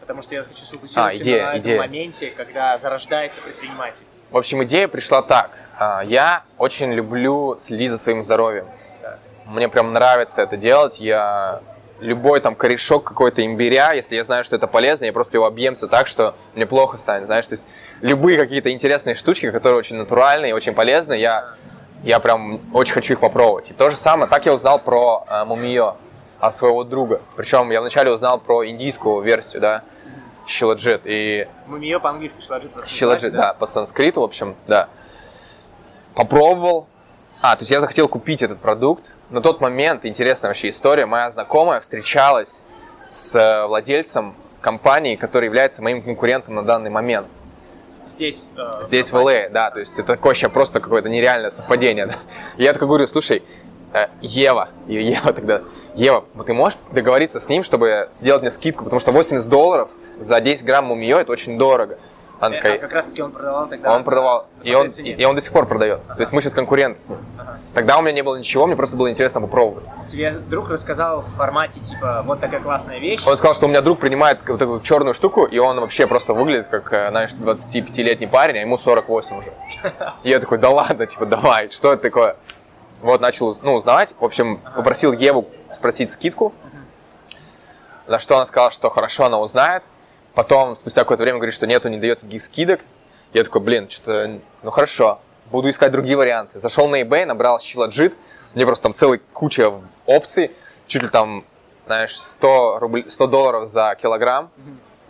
Потому 0.00 0.22
что 0.22 0.34
я 0.34 0.44
хочу 0.44 0.64
сфокусироваться 0.64 1.18
А, 1.18 1.22
идея, 1.22 1.46
на 1.46 1.58
идея. 1.58 1.74
этом 1.76 1.86
моменте, 1.86 2.30
когда 2.30 2.76
зарождается 2.78 3.40
предприниматель. 3.42 4.04
В 4.30 4.36
общем, 4.36 4.62
идея 4.64 4.88
пришла 4.88 5.22
так. 5.22 5.50
А, 5.78 6.02
Я 6.04 6.44
очень 6.58 6.92
люблю 6.92 7.56
следить 7.58 7.90
за 7.90 7.98
своим 7.98 8.22
здоровьем. 8.22 8.66
Да. 9.44 9.50
Мне 9.52 9.68
прям 9.68 9.92
нравится 9.92 10.42
это 10.42 10.56
делать. 10.56 11.00
Я 11.00 11.60
любой 12.00 12.40
там 12.40 12.54
корешок 12.54 13.04
какой-то 13.04 13.44
имбиря, 13.44 13.92
если 13.92 14.16
я 14.16 14.24
знаю, 14.24 14.44
что 14.44 14.56
это 14.56 14.66
полезно, 14.66 15.04
я 15.04 15.12
просто 15.12 15.36
его 15.36 15.46
объемся 15.46 15.86
так, 15.86 16.08
что 16.08 16.34
мне 16.54 16.66
плохо 16.66 16.98
станет, 16.98 17.26
знаешь, 17.26 17.46
то 17.46 17.54
есть 17.54 17.66
любые 18.00 18.38
какие-то 18.38 18.72
интересные 18.72 19.14
штучки, 19.14 19.50
которые 19.50 19.78
очень 19.78 19.96
натуральные 19.96 20.50
и 20.50 20.52
очень 20.52 20.74
полезные, 20.74 21.20
я, 21.20 21.54
я 22.02 22.18
прям 22.18 22.60
очень 22.74 22.94
хочу 22.94 23.14
их 23.14 23.20
попробовать. 23.20 23.70
И 23.70 23.72
то 23.72 23.88
же 23.88 23.96
самое, 23.96 24.28
так 24.28 24.44
я 24.46 24.52
узнал 24.52 24.80
про 24.80 25.24
э, 25.28 25.44
мумиё 25.44 25.94
от 26.40 26.56
своего 26.56 26.82
друга. 26.82 27.22
Причем 27.36 27.70
я 27.70 27.80
вначале 27.80 28.10
узнал 28.12 28.40
про 28.40 28.66
индийскую 28.66 29.22
версию, 29.22 29.62
да, 29.62 29.82
Шиладжит, 30.44 31.02
и 31.04 31.46
Мумиё 31.66 32.00
по-английски 32.00 32.40
шиладжит. 32.40 32.72
Щелоджит, 32.86 33.24
называется, 33.24 33.30
да, 33.30 33.54
по 33.54 33.66
санскриту, 33.66 34.22
в 34.22 34.24
общем, 34.24 34.56
да. 34.66 34.88
Попробовал. 36.14 36.88
А, 37.40 37.54
то 37.54 37.62
есть 37.62 37.70
я 37.70 37.80
захотел 37.80 38.08
купить 38.08 38.42
этот 38.42 38.58
продукт. 38.58 39.12
На 39.32 39.40
тот 39.40 39.62
момент, 39.62 40.04
интересная 40.04 40.50
вообще 40.50 40.68
история, 40.68 41.06
моя 41.06 41.30
знакомая 41.30 41.80
встречалась 41.80 42.62
с 43.08 43.34
э, 43.34 43.66
владельцем 43.66 44.34
компании, 44.60 45.16
который 45.16 45.46
является 45.46 45.80
моим 45.82 46.02
конкурентом 46.02 46.54
на 46.54 46.62
данный 46.62 46.90
момент. 46.90 47.30
Здесь. 48.06 48.50
э, 48.54 48.82
Здесь 48.82 49.08
в 49.08 49.12
компании. 49.12 49.44
ЛА, 49.44 49.48
да, 49.48 49.70
то 49.70 49.78
есть 49.78 49.94
это 49.98 50.08
такое 50.16 50.30
вообще 50.32 50.50
просто 50.50 50.80
какое-то 50.80 51.08
нереальное 51.08 51.48
совпадение. 51.48 52.08
Да? 52.08 52.16
Я 52.58 52.74
такой 52.74 52.88
говорю, 52.88 53.06
слушай, 53.06 53.42
э, 53.94 54.08
Ева, 54.20 54.68
Ева 54.86 55.32
тогда, 55.32 55.62
Ева, 55.94 56.26
вот 56.34 56.44
ты 56.44 56.52
можешь 56.52 56.78
договориться 56.90 57.40
с 57.40 57.48
ним, 57.48 57.62
чтобы 57.62 58.08
сделать 58.10 58.42
мне 58.42 58.50
скидку, 58.50 58.84
потому 58.84 59.00
что 59.00 59.12
80 59.12 59.48
долларов 59.48 59.88
за 60.20 60.42
10 60.42 60.62
грамм 60.66 60.84
мумиё 60.84 61.18
это 61.18 61.32
очень 61.32 61.56
дорого. 61.56 61.98
Она 62.42 62.56
Э, 62.56 62.60
такая, 62.60 62.74
а 62.74 62.78
как 62.78 62.92
раз 62.92 63.06
таки 63.06 63.22
он 63.22 63.30
продавал 63.30 63.68
тогда. 63.68 63.94
он 63.94 64.02
продавал, 64.02 64.46
и 64.64 64.74
он, 64.74 64.90
цене. 64.90 65.12
и 65.12 65.24
он 65.24 65.36
до 65.36 65.40
сих 65.40 65.52
пор 65.52 65.66
продает. 65.66 66.04
То 66.08 66.18
есть 66.18 66.32
мы 66.32 66.42
сейчас 66.42 66.54
конкуренты 66.54 67.00
с 67.00 67.08
ним. 67.08 67.18
Ага. 67.38 67.58
Тогда 67.72 67.98
у 67.98 68.02
меня 68.02 68.10
не 68.10 68.22
было 68.22 68.34
ничего, 68.34 68.66
мне 68.66 68.74
просто 68.74 68.96
было 68.96 69.08
интересно 69.08 69.40
попробовать. 69.40 69.84
Тебе 70.08 70.32
друг 70.32 70.68
рассказал 70.68 71.20
в 71.20 71.36
формате 71.36 71.78
типа 71.78 72.24
вот 72.26 72.40
такая 72.40 72.60
классная 72.60 72.98
вещь. 72.98 73.22
Он 73.24 73.36
сказал, 73.36 73.54
что 73.54 73.66
у 73.66 73.68
меня 73.68 73.80
друг 73.80 74.00
принимает 74.00 74.40
вот 74.48 74.58
такую 74.58 74.80
черную 74.80 75.14
штуку, 75.14 75.44
и 75.44 75.58
он 75.58 75.78
вообще 75.78 76.08
просто 76.08 76.34
выглядит 76.34 76.66
как, 76.66 76.92
э, 76.92 77.10
знаешь, 77.10 77.30
25-летний 77.30 78.26
парень, 78.26 78.56
а 78.56 78.60
ему 78.62 78.76
48 78.76 79.38
уже. 79.38 79.52
И 80.24 80.30
я 80.30 80.40
такой, 80.40 80.58
да 80.58 80.70
ладно, 80.70 81.06
типа, 81.06 81.26
давай, 81.26 81.70
что 81.70 81.92
это 81.92 82.02
такое? 82.02 82.34
Вот, 83.02 83.20
начал 83.20 83.54
ну, 83.62 83.74
узнавать. 83.74 84.16
В 84.18 84.24
общем, 84.24 84.60
попросил 84.74 85.12
Еву 85.12 85.46
спросить 85.72 86.12
скидку. 86.12 86.52
На 88.08 88.18
что 88.18 88.34
она 88.34 88.46
сказала, 88.46 88.72
что 88.72 88.90
хорошо, 88.90 89.26
она 89.26 89.38
узнает. 89.38 89.84
Потом, 90.34 90.76
спустя 90.76 91.02
какое-то 91.02 91.22
время, 91.22 91.38
говорит, 91.38 91.54
что 91.54 91.66
нету, 91.66 91.88
не 91.88 91.98
дает 91.98 92.22
никаких 92.22 92.42
скидок. 92.42 92.80
Я 93.32 93.44
такой, 93.44 93.60
блин, 93.60 93.88
что-то, 93.88 94.40
ну 94.62 94.70
хорошо, 94.70 95.20
буду 95.50 95.70
искать 95.70 95.92
другие 95.92 96.16
варианты. 96.16 96.58
Зашел 96.58 96.88
на 96.88 97.02
eBay, 97.02 97.26
набрал 97.26 97.60
щелоджит, 97.60 98.14
мне 98.54 98.66
просто 98.66 98.84
там 98.84 98.94
целая 98.94 99.20
куча 99.32 99.72
опций, 100.06 100.50
чуть 100.86 101.02
ли 101.02 101.08
там, 101.08 101.44
знаешь, 101.86 102.16
100, 102.16 102.78
рубль, 102.80 103.04
100 103.08 103.26
долларов 103.26 103.66
за 103.66 103.96
килограмм, 104.00 104.50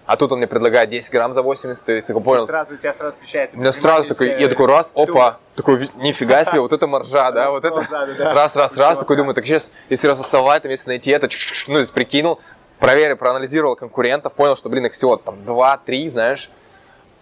а 0.06 0.16
тут 0.16 0.32
он 0.32 0.38
мне 0.38 0.46
предлагает 0.46 0.90
10 0.90 1.12
грамм 1.12 1.32
за 1.32 1.42
80, 1.42 1.84
ты 1.84 2.02
такой 2.02 2.22
понял, 2.22 2.46
Сразу 2.46 2.74
у 2.74 2.76
тебя 2.76 2.92
сразу 2.92 3.16
включается. 3.16 3.56
у 3.56 3.60
меня 3.60 3.72
сразу 3.72 4.08
такой, 4.08 4.40
я 4.40 4.48
такой 4.48 4.66
раз, 4.66 4.92
опа, 4.94 5.38
такой, 5.54 5.88
нифига 5.96 6.44
себе, 6.44 6.60
вот 6.60 6.72
это 6.72 6.86
маржа, 6.86 7.30
да, 7.30 7.50
вот 7.50 7.64
это, 7.64 7.86
Раз, 8.18 8.56
раз, 8.56 8.76
раз, 8.76 8.98
такой 8.98 9.16
думаю, 9.16 9.34
так 9.34 9.46
сейчас, 9.46 9.70
если 9.88 10.08
расфасовать, 10.08 10.62
там, 10.62 10.70
если 10.70 10.88
найти 10.88 11.10
это, 11.10 11.28
ну, 11.68 11.84
прикинул, 11.92 12.40
проверил, 12.82 13.16
проанализировал 13.16 13.76
конкурентов, 13.76 14.32
понял, 14.34 14.56
что, 14.56 14.68
блин, 14.68 14.86
их 14.86 14.92
всего 14.92 15.16
там 15.16 15.36
2-3, 15.46 16.10
знаешь, 16.10 16.50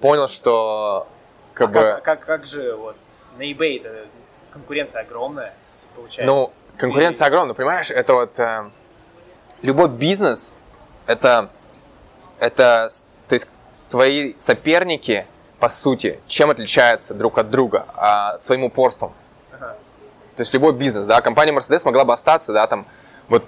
понял, 0.00 0.26
что, 0.26 1.06
как 1.54 1.68
А 1.68 1.72
бы, 1.72 1.80
как, 1.80 2.02
как, 2.02 2.20
как 2.20 2.46
же 2.46 2.74
вот 2.74 2.96
на 3.36 3.42
eBay 3.42 3.80
это 3.80 4.06
конкуренция 4.52 5.02
огромная 5.02 5.52
получается. 5.94 6.24
ну, 6.24 6.52
конкуренция 6.78 7.26
огромная, 7.26 7.54
понимаешь, 7.54 7.90
это 7.90 8.14
вот, 8.14 8.38
э, 8.38 8.70
любой 9.60 9.88
бизнес, 9.90 10.52
это, 11.06 11.50
это, 12.38 12.88
то 13.28 13.34
есть, 13.34 13.46
твои 13.90 14.34
соперники, 14.38 15.26
по 15.58 15.68
сути, 15.68 16.20
чем 16.26 16.50
отличаются 16.50 17.12
друг 17.12 17.36
от 17.36 17.50
друга? 17.50 17.86
А, 17.94 18.38
своим 18.38 18.64
упорством. 18.64 19.12
Ага. 19.52 19.76
То 20.36 20.40
есть 20.40 20.54
любой 20.54 20.72
бизнес, 20.72 21.04
да, 21.04 21.20
компания 21.20 21.52
Mercedes 21.52 21.82
могла 21.84 22.06
бы 22.06 22.14
остаться, 22.14 22.54
да, 22.54 22.66
там, 22.66 22.86
вот, 23.28 23.44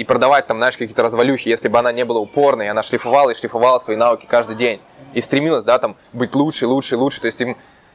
и 0.00 0.04
продавать 0.04 0.46
там, 0.46 0.56
знаешь, 0.56 0.78
какие-то 0.78 1.02
развалюхи, 1.02 1.50
если 1.50 1.68
бы 1.68 1.78
она 1.78 1.92
не 1.92 2.06
была 2.06 2.20
упорной, 2.20 2.70
она 2.70 2.82
шлифовала 2.82 3.32
и 3.32 3.34
шлифовала 3.34 3.78
свои 3.78 3.96
навыки 3.96 4.24
каждый 4.26 4.56
день. 4.56 4.80
И 5.12 5.20
стремилась, 5.20 5.62
да, 5.62 5.78
там, 5.78 5.94
быть 6.14 6.34
лучше, 6.34 6.66
лучше, 6.66 6.96
лучше. 6.96 7.20
То 7.20 7.26
есть 7.26 7.38
им, 7.42 7.54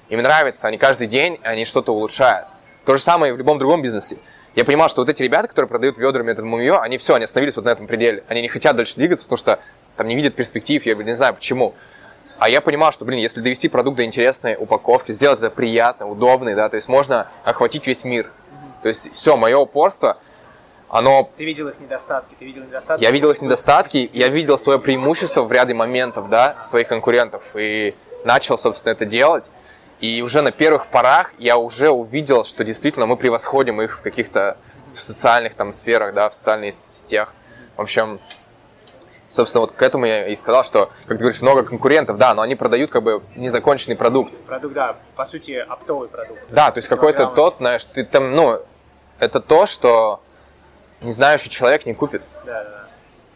им 0.10 0.22
нравится, 0.22 0.68
они 0.68 0.78
каждый 0.78 1.08
день, 1.08 1.40
они 1.42 1.66
что-то 1.66 1.96
улучшают. 1.96 2.46
То 2.86 2.96
же 2.96 3.02
самое 3.02 3.32
и 3.32 3.34
в 3.34 3.40
любом 3.40 3.58
другом 3.58 3.82
бизнесе. 3.82 4.20
Я 4.54 4.64
понимал, 4.66 4.88
что 4.88 5.02
вот 5.02 5.10
эти 5.10 5.24
ребята, 5.24 5.48
которые 5.48 5.68
продают 5.68 5.98
ведрами 5.98 6.30
этот 6.30 6.46
мумиё, 6.46 6.80
они 6.80 7.00
все, 7.00 7.16
они 7.16 7.24
остановились 7.24 7.56
вот 7.56 7.66
на 7.66 7.70
этом 7.70 7.88
пределе. 7.88 8.24
Они 8.28 8.44
не 8.44 8.50
хотят 8.50 8.76
дальше 8.76 8.98
двигаться, 8.98 9.26
потому 9.26 9.38
что 9.38 9.60
там 9.98 10.08
не 10.08 10.16
видят 10.16 10.36
перспектив, 10.36 10.86
я 10.86 10.94
не 10.94 11.16
знаю 11.16 11.34
почему. 11.34 11.74
А 12.38 12.50
я 12.50 12.62
понимал, 12.62 12.92
что, 12.92 13.04
блин, 13.06 13.18
если 13.18 13.42
довести 13.42 13.68
продукт 13.68 13.98
до 13.98 14.06
интересной 14.06 14.58
упаковки, 14.60 15.12
сделать 15.12 15.40
это 15.40 15.50
приятно, 15.50 16.08
удобно, 16.08 16.54
да, 16.54 16.70
то 16.70 16.76
есть 16.76 16.88
можно 16.88 17.30
охватить 17.44 17.88
весь 17.88 18.04
мир. 18.04 18.30
То 18.84 18.90
есть 18.90 19.12
все, 19.12 19.36
мое 19.38 19.58
упорство, 19.58 20.18
оно... 20.98 21.30
Ты 21.38 21.44
видел 21.44 21.68
их 21.68 21.80
недостатки, 21.80 22.36
ты 22.40 22.46
видел 22.46 22.64
недостатки? 22.64 23.04
Я 23.04 23.12
видел 23.12 23.30
их 23.32 23.42
недостатки, 23.42 24.10
я 24.14 24.30
видел 24.30 24.58
свое 24.58 24.80
преимущество 24.80 25.44
в 25.44 25.52
ряде 25.52 25.74
моментов, 25.74 26.30
да, 26.30 26.64
своих 26.64 26.88
конкурентов, 26.88 27.44
и 27.56 27.96
начал, 28.24 28.58
собственно, 28.58 28.94
это 28.94 29.06
делать. 29.06 29.52
И 30.00 30.22
уже 30.22 30.42
на 30.42 30.52
первых 30.52 30.88
порах 30.88 31.34
я 31.38 31.58
уже 31.58 31.90
увидел, 31.90 32.46
что 32.46 32.64
действительно 32.64 33.06
мы 33.08 33.18
превосходим 33.18 33.82
их 33.82 33.98
в 34.00 34.02
каких-то 34.02 34.58
в 34.94 35.02
социальных 35.02 35.56
там 35.56 35.74
сферах, 35.74 36.14
да, 36.14 36.30
в 36.30 36.34
социальных 36.34 36.74
сетях. 36.74 37.34
В 37.76 37.82
общем, 37.82 38.22
собственно, 39.28 39.62
вот 39.62 39.74
к 39.74 39.82
этому 39.82 40.06
я 40.06 40.28
и 40.28 40.36
сказал, 40.38 40.64
что, 40.64 40.92
как 41.08 41.18
ты 41.18 41.24
говоришь, 41.24 41.42
много 41.42 41.64
конкурентов, 41.64 42.18
да, 42.18 42.34
но 42.34 42.42
они 42.42 42.56
продают 42.56 42.92
как 42.92 43.04
бы 43.04 43.22
незаконченный 43.36 43.98
продукт. 43.98 44.34
Продукт, 44.46 44.74
да, 44.74 44.96
по 45.18 45.26
сути, 45.26 45.54
оптовый 45.54 46.08
продукт. 46.08 46.40
Да, 46.50 46.72
то 46.72 46.78
есть 46.78 46.88
какой-то 46.88 47.28
тот, 47.28 47.58
знаешь, 47.58 47.84
ты 47.84 48.06
там, 48.06 48.34
ну, 48.34 48.62
это 49.20 49.42
то, 49.42 49.66
что 49.66 50.22
не 51.02 51.12
знающий 51.12 51.50
человек 51.50 51.86
не 51.86 51.94
купит. 51.94 52.24
Да, 52.46 52.64
да. 52.64 52.86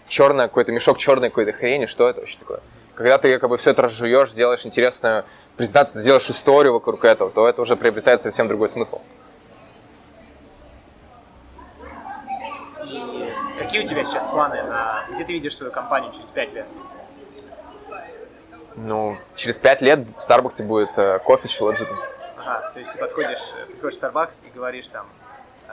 Черный 0.07 0.45
какой-то 0.45 0.71
мешок 0.71 0.97
черной 0.97 1.29
какой-то 1.29 1.53
хрени, 1.53 1.85
что 1.85 2.09
это 2.09 2.21
вообще 2.21 2.37
такое? 2.39 2.61
Когда 2.95 3.17
ты 3.17 3.39
как 3.39 3.49
бы 3.49 3.57
все 3.57 3.71
это 3.71 3.83
разжуешь, 3.83 4.31
сделаешь 4.31 4.65
интересную 4.65 5.23
презентацию, 5.55 6.01
сделаешь 6.01 6.29
историю 6.29 6.73
вокруг 6.73 7.05
этого, 7.05 7.29
то 7.29 7.47
это 7.47 7.61
уже 7.61 7.75
приобретает 7.75 8.19
совсем 8.19 8.47
другой 8.47 8.67
смысл. 8.67 9.01
И 12.83 13.33
какие 13.57 13.83
у 13.83 13.87
тебя 13.87 14.03
сейчас 14.03 14.27
планы 14.27 14.63
на... 14.63 15.05
Где 15.13 15.23
ты 15.23 15.33
видишь 15.33 15.55
свою 15.55 15.71
компанию 15.71 16.11
через 16.11 16.31
пять 16.31 16.51
лет? 16.53 16.65
Ну, 18.75 19.17
через 19.35 19.59
пять 19.59 19.81
лет 19.81 20.07
в 20.17 20.21
Старбаксе 20.21 20.63
будет 20.63 20.97
э, 20.97 21.19
кофе 21.19 21.47
с 21.47 21.51
шелоджитом. 21.51 21.99
Ага, 22.37 22.71
то 22.73 22.79
есть 22.79 22.93
ты 22.93 22.97
подходишь, 22.97 23.53
приходишь 23.67 23.97
в 23.97 24.03
Starbucks 24.03 24.47
и 24.47 24.49
говоришь 24.49 24.89
там 24.89 25.07
э, 25.67 25.71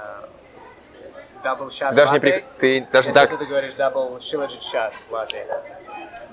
shot 1.68 1.90
Ты 1.90 1.94
даже 1.96 2.12
не 2.14 2.20
при... 2.20 2.44
Ты 2.58 2.86
даже 2.92 3.12
так... 3.12 3.38
ты 3.38 3.44
говоришь 3.44 3.74
double 3.74 4.18
shilajit 4.18 4.60
shot 4.60 4.92
latte. 5.10 5.46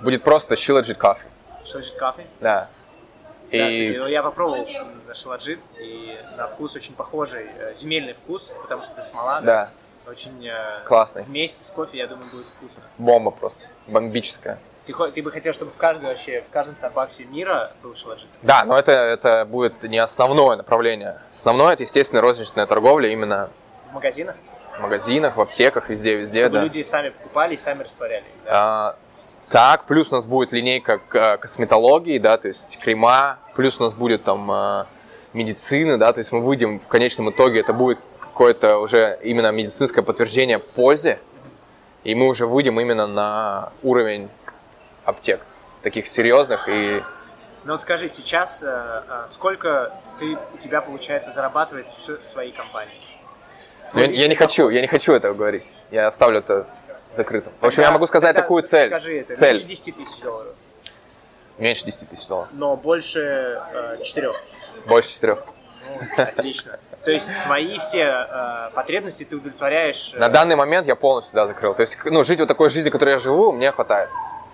Будет 0.01 0.24
просто 0.24 0.55
шилоджит 0.55 0.97
кофе. 0.97 1.28
Shilajit 1.64 1.97
coffee? 1.99 2.28
Да. 2.39 2.68
Да, 3.51 3.70
И 3.70 3.86
кстати, 3.88 3.99
ну, 3.99 4.07
я 4.07 4.24
попробовал 4.24 4.66
м, 4.68 5.01
шиладжит, 5.14 5.59
и 5.80 6.18
на 6.38 6.47
вкус 6.47 6.76
очень 6.76 6.95
похожий, 6.95 7.45
э, 7.59 7.74
земельный 7.76 8.14
вкус, 8.14 8.51
потому 8.64 8.82
что 8.82 8.93
это 8.93 9.03
смола. 9.03 9.41
да, 9.41 9.70
Очень 10.07 10.45
э, 10.47 10.82
Классный. 10.88 11.22
Вместе 11.24 11.64
с 11.64 11.70
кофе, 11.70 11.99
я 11.99 12.07
думаю, 12.07 12.26
будет 12.32 12.45
вкусно. 12.47 12.84
бомба 12.97 13.30
просто. 13.30 13.68
Бомбическая. 13.86 14.57
Ты, 14.88 14.93
ты 15.11 15.22
бы 15.22 15.32
хотел, 15.32 15.53
чтобы 15.53 15.72
в 15.72 15.78
каждой 15.78 16.05
вообще, 16.09 16.41
в 16.41 16.51
каждом 16.51 16.76
Старбаксе 16.76 17.26
мира 17.26 17.72
был 17.84 17.93
шиладжит? 17.95 18.28
Да, 18.41 18.66
но 18.66 18.78
это, 18.78 18.91
это 18.91 19.45
будет 19.45 19.82
не 19.84 19.99
основное 19.99 20.57
направление. 20.57 21.20
Основное 21.32 21.74
это, 21.74 21.84
естественно, 21.84 22.22
розничная 22.22 22.66
торговля 22.66 23.09
именно 23.09 23.49
В 23.91 23.93
магазинах? 23.93 24.36
В 24.78 24.82
магазинах, 24.82 25.38
в 25.38 25.41
аптеках, 25.41 25.89
везде, 25.89 26.15
везде, 26.15 26.43
Чтобы 26.43 26.55
да. 26.55 26.63
люди 26.63 26.84
сами 26.84 27.09
покупали 27.09 27.55
и 27.55 27.57
сами 27.57 27.84
растворяли. 27.84 28.26
Да? 28.45 28.51
А, 28.51 28.95
так, 29.49 29.86
плюс 29.86 30.11
у 30.11 30.15
нас 30.15 30.26
будет 30.26 30.51
линейка 30.51 30.97
к- 30.97 31.38
косметологии, 31.38 32.17
да, 32.17 32.38
то 32.38 32.47
есть 32.47 32.80
крема, 32.80 33.38
плюс 33.55 33.80
у 33.80 33.84
нас 33.84 33.93
будет 33.93 34.24
там 34.24 34.49
а, 34.51 34.88
медицины, 35.34 35.97
да, 35.97 36.11
то 36.13 36.19
есть 36.19 36.32
мы 36.32 36.41
выйдем 36.41 36.80
в 36.80 36.88
конечном 36.88 37.30
итоге, 37.30 37.59
это 37.59 37.74
будет 37.74 37.99
какое-то 38.19 38.80
уже 38.80 39.19
именно 39.21 39.51
медицинское 39.51 40.01
подтверждение 40.01 40.59
пользе, 40.59 41.19
и 42.03 42.15
мы 42.15 42.28
уже 42.28 42.47
выйдем 42.47 42.80
именно 42.80 43.05
на 43.05 43.71
уровень 43.84 44.30
аптек, 45.05 45.41
таких 45.84 46.07
серьезных 46.07 46.67
и 46.67 47.03
Ну 47.63 47.74
вот 47.74 47.82
скажи, 47.82 48.09
сейчас 48.09 48.63
э, 48.65 49.03
сколько 49.28 49.93
ты, 50.19 50.38
у 50.53 50.57
тебя 50.57 50.82
получается 50.82 51.32
зарабатывать 51.32 51.89
с 51.89 52.21
своей 52.24 52.51
компанией? 52.51 53.12
Ну, 53.94 54.02
я, 54.02 54.08
я 54.08 54.28
не 54.28 54.36
хочу, 54.36 54.70
я 54.70 54.82
не 54.82 54.88
хочу 54.88 55.14
этого 55.14 55.34
говорить, 55.34 55.74
я 55.91 56.08
оставлю 56.08 56.39
это 56.39 56.68
закрытым. 57.14 57.54
В 57.62 57.66
общем, 57.66 57.84
я 57.84 57.91
могу 57.91 58.08
сказать 58.08 58.30
Тогда 58.36 58.41
такую 58.41 58.64
цель. 58.64 58.88
Скажи 58.89 59.20
это, 59.20 59.34
цель 59.34 59.54
меньше 59.54 59.68
10 59.68 59.96
тысяч 59.98 60.20
долларов, 60.22 60.56
меньше 61.58 61.86
10 61.86 62.10
тысяч 62.10 62.26
долларов, 62.28 62.50
но 62.54 62.76
больше 62.76 63.62
э, 63.74 63.98
4. 64.04 64.32
больше 64.88 65.10
четырех. 65.10 65.44
Отлично. 66.18 66.80
То 67.04 67.12
есть 67.12 67.36
свои 67.36 67.78
все 67.80 68.04
э, 68.30 68.70
потребности 68.74 69.26
ты 69.26 69.36
удовлетворяешь. 69.36 70.14
э, 70.14 70.20
На 70.20 70.30
данный 70.30 70.56
момент 70.56 70.88
я 70.88 70.96
полностью 70.96 71.36
да, 71.36 71.46
закрыл. 71.48 71.74
То 71.76 71.82
есть, 71.82 71.98
ну, 72.06 72.24
жить 72.24 72.39
вот 72.39 72.48
такой 72.48 72.70
жизнью, 72.70 72.91
которой 72.91 73.10
я 73.12 73.18
живу, 73.18 73.52
мне 73.52 73.72
хватает. 73.74 74.10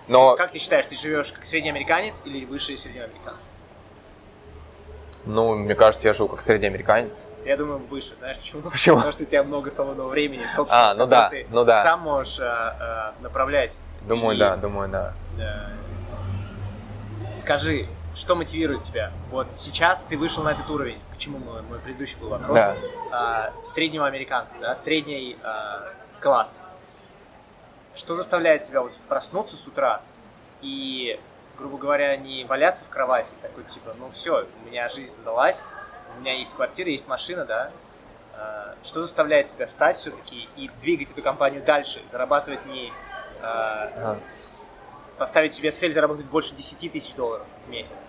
Но 0.08 0.34
Как 0.34 0.50
ты 0.50 0.58
считаешь, 0.58 0.86
ты 0.86 0.96
живешь 0.96 1.30
как 1.32 1.46
среднеамериканец 1.46 2.22
или 2.24 2.44
выше 2.44 2.76
среднеамериканца? 2.76 3.44
Ну, 5.24 5.54
мне 5.54 5.74
кажется, 5.74 6.08
я 6.08 6.14
живу 6.14 6.28
как 6.28 6.40
средний 6.40 6.68
американец. 6.68 7.26
Я 7.44 7.56
думаю, 7.56 7.78
выше. 7.78 8.14
Знаешь 8.18 8.38
почему? 8.38 8.62
Почему? 8.62 8.96
Потому 8.96 9.12
что 9.12 9.22
у 9.24 9.26
тебя 9.26 9.42
много 9.42 9.70
свободного 9.70 10.08
времени, 10.08 10.46
собственно. 10.46 10.90
А, 10.90 10.94
ну 10.94 11.06
да, 11.06 11.28
ты 11.28 11.46
ну 11.50 11.64
да. 11.64 11.82
Сам 11.82 12.00
можешь 12.00 12.38
э, 12.40 12.44
э, 12.44 13.12
направлять. 13.22 13.80
Думаю, 14.02 14.36
И, 14.36 14.38
да, 14.40 14.56
думаю, 14.56 14.88
да. 14.88 15.12
э, 15.38 17.36
Скажи, 17.36 17.86
что 18.14 18.34
мотивирует 18.34 18.82
тебя? 18.82 19.12
Вот 19.30 19.48
сейчас 19.54 20.04
ты 20.04 20.16
вышел 20.16 20.42
на 20.42 20.50
этот 20.50 20.68
уровень, 20.68 20.98
к 21.14 21.18
чему 21.18 21.38
мой, 21.38 21.62
мой 21.62 21.78
предыдущий 21.78 22.16
был 22.18 22.30
вопрос. 22.30 22.56
Да. 22.56 22.76
А, 23.12 23.52
среднего 23.64 24.06
американца, 24.06 24.56
да, 24.60 24.74
средний 24.74 25.38
а, 25.42 25.92
класс. 26.20 26.62
Что 27.94 28.14
заставляет 28.14 28.62
тебя 28.62 28.82
вот 28.82 28.92
проснуться 29.08 29.56
с 29.56 29.66
утра 29.66 30.00
и, 30.60 31.18
грубо 31.60 31.76
говоря, 31.76 32.16
не 32.16 32.44
валяться 32.44 32.84
в 32.84 32.88
кровати, 32.88 33.34
такой 33.42 33.64
типа, 33.64 33.94
ну 33.98 34.10
все, 34.10 34.46
у 34.64 34.66
меня 34.66 34.88
жизнь 34.88 35.14
задалась, 35.14 35.66
у 36.16 36.20
меня 36.20 36.32
есть 36.32 36.54
квартира, 36.54 36.90
есть 36.90 37.06
машина, 37.06 37.44
да. 37.44 37.70
А, 38.34 38.74
Что 38.82 39.02
заставляет 39.02 39.48
тебя 39.48 39.66
встать 39.66 39.98
все-таки 39.98 40.48
и 40.56 40.70
двигать 40.80 41.10
эту 41.10 41.22
компанию 41.22 41.62
дальше, 41.62 42.02
зарабатывать 42.10 42.64
не 42.66 42.92
а, 43.42 44.16
поставить 45.18 45.52
себе 45.52 45.70
цель 45.70 45.92
заработать 45.92 46.24
больше 46.24 46.54
10 46.54 46.90
тысяч 46.90 47.14
долларов 47.14 47.46
в 47.66 47.70
месяц. 47.70 48.06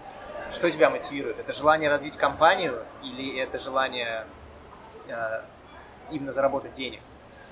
Что 0.53 0.71
тебя 0.71 0.89
мотивирует? 0.89 1.39
Это 1.39 1.51
желание 1.51 1.89
развить 1.89 2.15
компанию 2.15 2.83
или 3.03 3.37
это 3.37 3.57
желание 3.57 4.25
э, 5.07 5.41
именно 6.09 6.31
заработать 6.31 6.73
денег? 6.73 7.01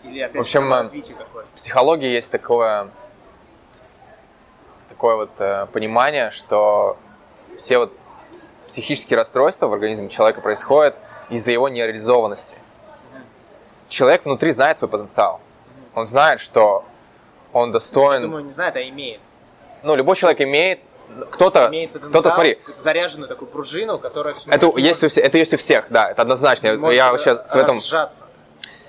Или 0.06 0.20
опять 0.22 0.38
В 0.38 0.40
общем, 0.40 0.72
развитие 0.72 1.18
какое-то? 1.18 1.50
В 1.50 1.54
психологии 1.56 2.08
есть 2.08 2.32
такое, 2.32 2.90
такое 5.00 5.16
вот 5.16 5.32
э, 5.40 5.66
понимание, 5.72 6.30
что 6.30 6.98
все 7.58 7.78
вот 7.78 7.94
психические 8.68 9.16
расстройства 9.16 9.68
в 9.68 9.74
организме 9.74 10.10
человека 10.10 10.42
происходят 10.42 10.94
из-за 11.30 11.54
его 11.54 11.70
нереализованности. 11.70 12.58
Человек 13.88 14.26
внутри 14.26 14.52
знает 14.52 14.78
свой 14.78 14.90
потенциал. 14.90 15.40
Он 15.96 16.06
знает, 16.06 16.42
что 16.42 16.84
он 17.54 17.72
достоин. 17.72 18.24
Думаю, 18.24 18.44
не 18.44 18.52
знает, 18.52 18.76
а 18.76 18.82
имеет. 18.82 19.22
Ну, 19.84 19.96
любой 19.96 20.18
человек 20.18 20.42
имеет. 20.42 20.82
Кто-то, 21.32 21.72
кто-то, 22.10 22.30
смотри, 22.30 22.60
заряженную 22.68 23.30
такую 23.30 23.48
пружину, 23.50 23.98
которая 24.00 24.34
все 24.34 24.50
это 24.52 24.68
есть, 24.78 25.02
у 25.02 25.08
всех, 25.08 25.24
это 25.26 25.38
есть 25.38 25.54
у 25.54 25.58
всех, 25.58 25.88
да, 25.90 26.12
это 26.12 26.22
однозначно. 26.24 26.68
Я- 26.68 26.92
я 26.92 27.12
вообще 27.14 27.42
с 27.48 27.56
этом 27.56 27.80
сжаться. 27.80 28.26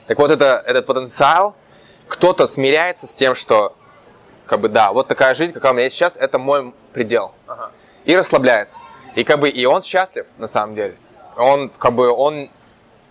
Так 0.09 0.19
вот, 0.19 0.33
это, 0.33 0.61
этот 0.67 0.87
потенциал, 0.87 1.55
кто-то 2.09 2.49
смиряется 2.49 3.07
с 3.07 3.13
тем, 3.15 3.35
что, 3.37 3.75
как 4.51 4.61
бы, 4.61 4.69
да, 4.69 4.93
вот 4.93 5.07
такая 5.07 5.37
жизнь, 5.37 5.53
какая 5.53 5.71
у 5.71 5.75
меня 5.77 5.85
есть 5.85 5.95
сейчас, 5.95 6.17
это 6.17 6.37
мой 6.41 6.75
предел. 6.93 7.33
Ага. 7.47 7.71
И 8.05 8.17
расслабляется. 8.17 8.81
И 9.15 9.23
как 9.23 9.39
бы, 9.39 9.49
и 9.49 9.65
он 9.65 9.81
счастлив, 9.81 10.27
на 10.39 10.49
самом 10.49 10.75
деле. 10.75 10.97
Он, 11.37 11.69
как 11.69 11.93
бы, 11.93 12.11
он 12.11 12.51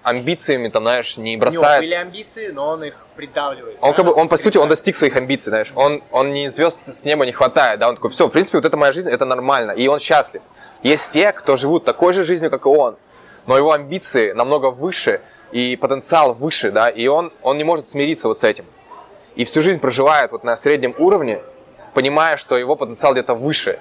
амбициями, 0.03 0.67
там, 0.67 0.83
знаешь, 0.83 1.15
не 1.15 1.37
У 1.37 1.39
него 1.39 1.63
были 1.79 1.93
амбиции, 1.93 2.49
но 2.49 2.71
он 2.71 2.83
их 2.83 2.95
придавливает. 3.15 3.77
Он, 3.79 3.91
да, 3.91 3.95
как 3.95 4.05
бы, 4.05 4.13
он, 4.13 4.27
по 4.27 4.35
сути, 4.35 4.57
он 4.57 4.67
достиг 4.67 4.97
своих 4.97 5.15
амбиций, 5.15 5.49
знаешь. 5.51 5.71
Он, 5.75 6.03
он 6.11 6.33
не 6.33 6.49
звезд 6.49 6.93
с 6.93 7.05
неба 7.05 7.25
не 7.25 7.31
хватает, 7.31 7.79
да, 7.79 7.87
он 7.87 7.95
такой, 7.95 8.11
все, 8.11 8.27
в 8.27 8.31
принципе, 8.31 8.57
вот 8.57 8.65
это 8.65 8.75
моя 8.75 8.91
жизнь, 8.91 9.07
это 9.07 9.23
нормально, 9.23 9.71
и 9.71 9.87
он 9.87 9.99
счастлив. 9.99 10.41
Есть 10.83 11.09
те, 11.13 11.31
кто 11.31 11.55
живут 11.55 11.85
такой 11.85 12.11
же 12.11 12.25
жизнью, 12.25 12.51
как 12.51 12.65
и 12.65 12.69
он, 12.69 12.97
но 13.45 13.55
его 13.55 13.71
амбиции 13.71 14.33
намного 14.33 14.71
выше, 14.71 15.21
и 15.53 15.77
потенциал 15.77 16.33
выше, 16.33 16.71
да, 16.71 16.89
и 16.89 17.07
он, 17.07 17.31
он 17.41 17.57
не 17.57 17.63
может 17.63 17.87
смириться 17.89 18.27
вот 18.27 18.39
с 18.39 18.43
этим. 18.43 18.65
И 19.39 19.45
всю 19.45 19.61
жизнь 19.61 19.79
проживает 19.79 20.33
вот 20.33 20.43
на 20.43 20.57
среднем 20.57 20.93
уровне, 20.97 21.39
понимая, 21.93 22.35
что 22.35 22.57
его 22.57 22.75
потенциал 22.75 23.13
где-то 23.13 23.35
выше. 23.35 23.79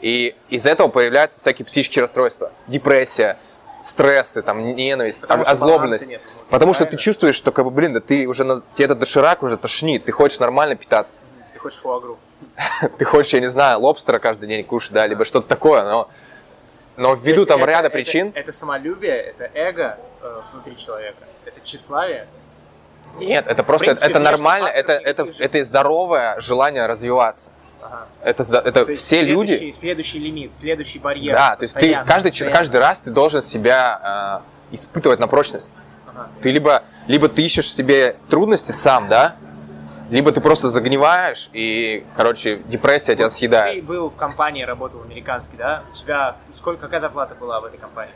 И 0.00 0.36
из 0.50 0.66
этого 0.66 0.86
появляются 0.86 1.40
всякие 1.40 1.66
психические 1.66 2.02
расстройства, 2.02 2.52
депрессия, 2.68 3.36
стрессы, 3.82 4.40
там, 4.40 4.76
ненависть, 4.76 5.22
Потому 5.22 5.42
озлобленность. 5.44 6.06
нет 6.06 6.22
Потому 6.48 6.74
что 6.74 6.86
ты 6.86 6.96
чувствуешь, 6.96 7.34
что, 7.34 7.50
как 7.50 7.64
бы, 7.64 7.72
блин, 7.72 7.92
да 7.92 7.98
ты 7.98 8.28
уже, 8.28 8.44
на, 8.44 8.62
тебе 8.74 8.84
этот 8.84 9.00
доширак 9.00 9.42
уже 9.42 9.56
тошнит, 9.56 10.04
ты 10.04 10.12
хочешь 10.12 10.38
нормально 10.38 10.76
питаться. 10.76 11.20
Ты 11.54 11.58
хочешь 11.58 11.80
фуагру. 11.80 12.16
Ты 12.98 13.04
хочешь, 13.04 13.34
я 13.34 13.40
не 13.40 13.50
знаю, 13.50 13.80
лобстера 13.80 14.20
каждый 14.20 14.48
день 14.48 14.62
кушать, 14.64 14.92
да, 14.92 15.08
либо 15.08 15.24
что-то 15.24 15.48
такое, 15.48 15.82
но, 15.82 16.08
но 16.96 17.14
ввиду 17.14 17.46
там 17.46 17.62
это- 17.64 17.68
ряда 17.70 17.88
это- 17.88 17.90
причин, 17.94 18.30
Это, 18.36 18.52
самолюбие, 18.52 19.16
это 19.16 19.50
эго 19.54 19.98
э, 20.22 20.40
внутри 20.52 20.76
человека, 20.78 21.24
это 21.44 21.60
тщеславие. 21.64 22.28
Нет, 23.18 23.46
это 23.46 23.62
просто, 23.62 23.86
принципе, 23.86 24.10
это 24.10 24.18
нормально, 24.18 24.66
это, 24.68 24.92
это, 24.92 25.28
это 25.38 25.64
здоровое 25.64 26.40
желание 26.40 26.86
развиваться. 26.86 27.50
Ага. 27.82 28.06
Это, 28.22 28.42
это 28.42 28.86
То 28.86 28.94
все 28.94 29.20
следующий, 29.24 29.32
люди, 29.64 29.72
Следующий 29.72 30.18
лимит, 30.18 30.54
следующий 30.54 30.98
барьер. 30.98 31.34
да, 31.34 31.56
то 31.56 31.64
есть 31.64 31.74
ты 31.74 31.94
каждый, 32.06 32.30
постоянно. 32.30 32.56
каждый 32.56 32.80
раз 32.80 33.00
ты 33.00 33.10
должен 33.10 33.42
себя 33.42 34.42
э, 34.70 34.74
испытывать 34.74 35.18
на 35.18 35.28
прочность. 35.28 35.72
Ага. 36.06 36.28
Ты 36.40 36.50
либо, 36.50 36.82
либо 37.06 37.28
ты 37.28 37.42
ищешь 37.42 37.72
себе 37.72 38.16
трудности 38.28 38.72
сам, 38.72 39.08
да, 39.08 39.36
либо 40.10 40.32
ты 40.32 40.40
просто 40.40 40.68
загниваешь, 40.70 41.50
и, 41.52 42.04
короче, 42.16 42.56
депрессия 42.66 43.14
тебя 43.14 43.28
Ты 43.28 43.34
съедает. 43.34 43.84
был 43.84 44.10
в 44.10 44.16
компании, 44.16 44.64
работал 44.64 45.02
американский, 45.02 45.56
да? 45.56 45.84
У 45.90 45.94
тебя 45.94 46.36
сколько, 46.50 46.82
какая 46.82 47.00
зарплата 47.00 47.34
была 47.36 47.60
в 47.60 47.64
этой 47.64 47.78
компании? 47.78 48.12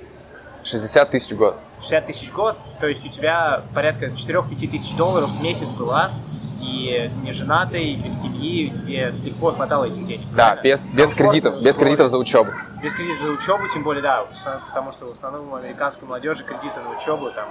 60 0.64 1.10
тысяч 1.10 1.32
в 1.32 1.36
год. 1.36 1.56
60 1.80 2.06
тысяч 2.06 2.28
в 2.28 2.32
год, 2.32 2.56
то 2.80 2.86
есть 2.86 3.04
у 3.04 3.08
тебя 3.08 3.62
порядка 3.74 4.06
4-5 4.06 4.70
тысяч 4.70 4.94
долларов 4.96 5.30
в 5.30 5.42
месяц 5.42 5.70
была, 5.70 6.12
и 6.60 7.10
не 7.22 7.32
женатый, 7.32 7.94
без 7.96 8.22
семьи, 8.22 8.70
тебе 8.70 9.10
легко 9.22 9.52
хватало 9.52 9.84
этих 9.84 10.04
денег. 10.04 10.26
Да, 10.30 10.52
правильно? 10.54 10.62
без, 10.62 10.90
без 10.90 11.14
кредитов, 11.14 11.62
без 11.62 11.76
кредитов 11.76 12.08
за 12.08 12.18
учебу. 12.18 12.52
Без 12.82 12.94
кредитов 12.94 13.22
за 13.22 13.30
учебу, 13.32 13.68
тем 13.68 13.82
более, 13.82 14.02
да, 14.02 14.26
потому 14.68 14.90
что 14.90 15.06
в 15.06 15.12
основном 15.12 15.52
у 15.52 15.56
американской 15.56 16.08
молодежи 16.08 16.42
кредиты 16.42 16.80
на 16.80 16.96
учебу, 16.96 17.30
там, 17.32 17.48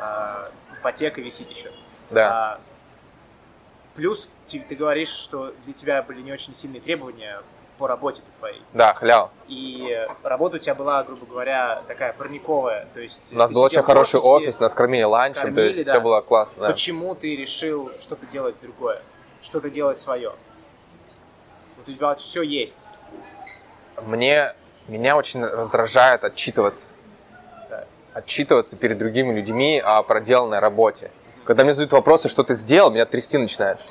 э, 0.00 0.50
ипотека 0.80 1.20
висит 1.20 1.50
еще. 1.50 1.70
Да. 2.10 2.54
А, 2.54 2.60
плюс 3.94 4.28
ты, 4.48 4.60
ты 4.60 4.74
говоришь, 4.74 5.10
что 5.10 5.52
для 5.64 5.74
тебя 5.74 6.02
были 6.02 6.22
не 6.22 6.32
очень 6.32 6.54
сильные 6.54 6.80
требования 6.80 7.40
по 7.78 7.86
работе 7.86 8.22
твоей. 8.38 8.62
Да, 8.72 8.94
халява. 8.94 9.30
И 9.48 10.06
работа 10.22 10.56
у 10.56 10.58
тебя 10.58 10.74
была, 10.74 11.02
грубо 11.02 11.26
говоря, 11.26 11.82
такая 11.86 12.12
парниковая. 12.12 12.88
То 12.94 13.00
есть 13.00 13.32
У 13.32 13.36
нас 13.36 13.52
был 13.52 13.62
очень 13.62 13.82
хороший 13.82 14.20
офисе. 14.20 14.48
офис, 14.48 14.60
нас 14.60 14.74
кормили 14.74 15.02
ланчем, 15.04 15.42
то 15.42 15.48
кормили, 15.48 15.66
есть 15.66 15.84
да. 15.86 15.92
все 15.92 16.00
было 16.00 16.20
классно. 16.20 16.62
да. 16.66 16.72
Почему 16.72 17.14
ты 17.14 17.36
решил 17.36 17.90
что-то 18.00 18.26
делать 18.26 18.56
другое? 18.60 19.02
Что-то 19.42 19.70
делать 19.70 19.98
свое? 19.98 20.32
Вот 21.76 21.88
у 21.88 21.92
тебя 21.92 22.14
все 22.14 22.42
есть. 22.42 22.88
Мне, 24.02 24.54
меня 24.88 25.16
очень 25.16 25.44
раздражает 25.44 26.24
отчитываться. 26.24 26.86
Да. 27.70 27.84
Отчитываться 28.14 28.76
перед 28.76 28.98
другими 28.98 29.34
людьми 29.34 29.80
о 29.84 30.02
проделанной 30.02 30.58
работе. 30.58 31.10
Когда 31.44 31.62
мне 31.62 31.74
задают 31.74 31.92
вопросы, 31.92 32.28
что 32.28 32.42
ты 32.42 32.54
сделал, 32.54 32.90
меня 32.90 33.06
трясти 33.06 33.38
начинает. 33.38 33.80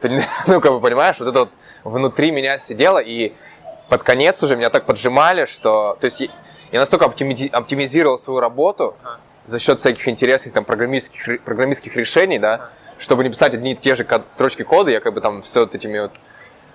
Ты, 0.00 0.10
ну, 0.46 0.60
как 0.60 0.72
бы, 0.72 0.80
понимаешь, 0.80 1.18
вот 1.18 1.28
это 1.28 1.40
вот 1.40 1.50
внутри 1.88 2.30
меня 2.30 2.58
сидело, 2.58 2.98
и 2.98 3.32
под 3.88 4.02
конец 4.02 4.42
уже 4.42 4.56
меня 4.56 4.70
так 4.70 4.84
поджимали, 4.84 5.46
что... 5.46 5.96
То 6.00 6.04
есть 6.06 6.20
я, 6.20 6.28
я 6.72 6.80
настолько 6.80 7.06
оптимизи- 7.06 7.50
оптимизировал 7.50 8.18
свою 8.18 8.40
работу 8.40 8.96
Ага. 9.02 9.18
за 9.44 9.58
счет 9.58 9.78
всяких 9.78 10.06
интересных 10.08 10.54
там 10.54 10.64
программистских, 10.64 11.42
программистских 11.42 11.96
решений, 11.96 12.38
да, 12.38 12.70
чтобы 12.98 13.24
не 13.24 13.30
писать 13.30 13.54
одни 13.54 13.72
и 13.72 13.74
те 13.76 13.94
же 13.94 14.06
строчки 14.26 14.62
кода, 14.62 14.90
я 14.90 15.00
как 15.00 15.14
бы 15.14 15.20
там 15.20 15.42
все 15.42 15.60
вот 15.60 15.74
этими 15.74 16.00
вот 16.00 16.12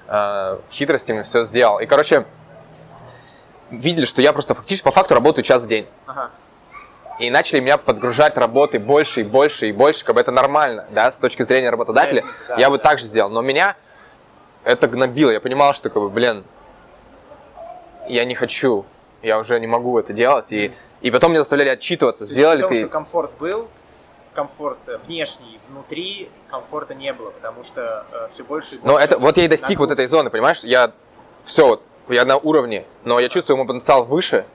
э, 0.08 0.58
хитростями 0.72 1.22
все 1.22 1.44
сделал. 1.46 1.80
И, 1.80 1.86
короче, 1.86 2.26
видели, 3.70 4.06
что 4.06 4.22
я 4.22 4.34
просто 4.34 4.54
фактически 4.56 4.86
по 4.86 4.92
факту 4.92 5.14
работаю 5.14 5.44
час 5.44 5.64
в 5.64 5.68
день. 5.68 5.88
Ага. 6.08 6.32
И 7.20 7.30
начали 7.30 7.60
меня 7.60 7.78
подгружать 7.78 8.38
работы 8.38 8.80
больше 8.80 9.22
и 9.22 9.24
больше 9.24 9.70
и 9.70 9.72
больше, 9.72 10.04
как 10.04 10.16
бы 10.16 10.22
это 10.22 10.32
нормально, 10.32 10.88
да, 10.90 11.12
с 11.12 11.20
точки 11.20 11.44
зрения 11.44 11.70
работодателя. 11.70 12.24
Да, 12.48 12.56
я 12.56 12.72
бы 12.72 12.78
да. 12.78 12.84
так 12.84 13.00
же 13.00 13.06
сделал. 13.06 13.30
Но 13.30 13.42
меня 13.42 13.76
это 14.64 14.88
гнобило. 14.88 15.32
Я 15.32 15.40
понимал, 15.40 15.74
что, 15.74 15.90
как 15.90 16.02
бы, 16.02 16.10
блин, 16.10 16.44
я 18.08 18.26
не 18.26 18.36
хочу, 18.36 18.86
я 19.22 19.40
уже 19.40 19.60
не 19.60 19.68
могу 19.68 19.98
это 20.00 20.14
делать. 20.14 20.52
И, 20.52 20.72
и 21.02 21.12
потом 21.12 21.32
мне 21.32 21.40
заставляли 21.40 21.70
отчитываться, 21.70 22.28
То 22.28 22.34
сделали 22.34 22.60
при 22.60 22.62
том, 22.62 22.70
ты... 22.70 22.80
что 22.82 22.90
комфорт 22.90 23.32
был, 23.40 23.68
комфорт 24.34 24.78
э, 24.88 24.98
внешний, 25.06 25.60
внутри 25.68 26.30
комфорта 26.50 26.96
не 26.96 27.14
было, 27.14 27.30
потому 27.32 27.64
что 27.64 28.06
все 28.32 28.44
больше 28.44 28.76
и 28.76 28.78
больше... 28.80 28.88
Но 28.88 29.00
это, 29.00 29.18
вот 29.18 29.38
я 29.38 29.46
и 29.46 29.48
достиг 29.48 29.80
вот 29.80 29.92
этой 29.92 30.02
нагрузки. 30.02 30.12
зоны, 30.12 30.30
понимаешь? 30.30 30.64
Я 30.64 30.92
все, 31.44 31.68
вот, 31.68 31.84
я 32.10 32.26
на 32.26 32.38
уровне, 32.38 32.86
но 33.04 33.20
я 33.20 33.30
чувствую 33.30 33.58
мой 33.58 33.68
потенциал 33.68 34.06
выше. 34.06 34.46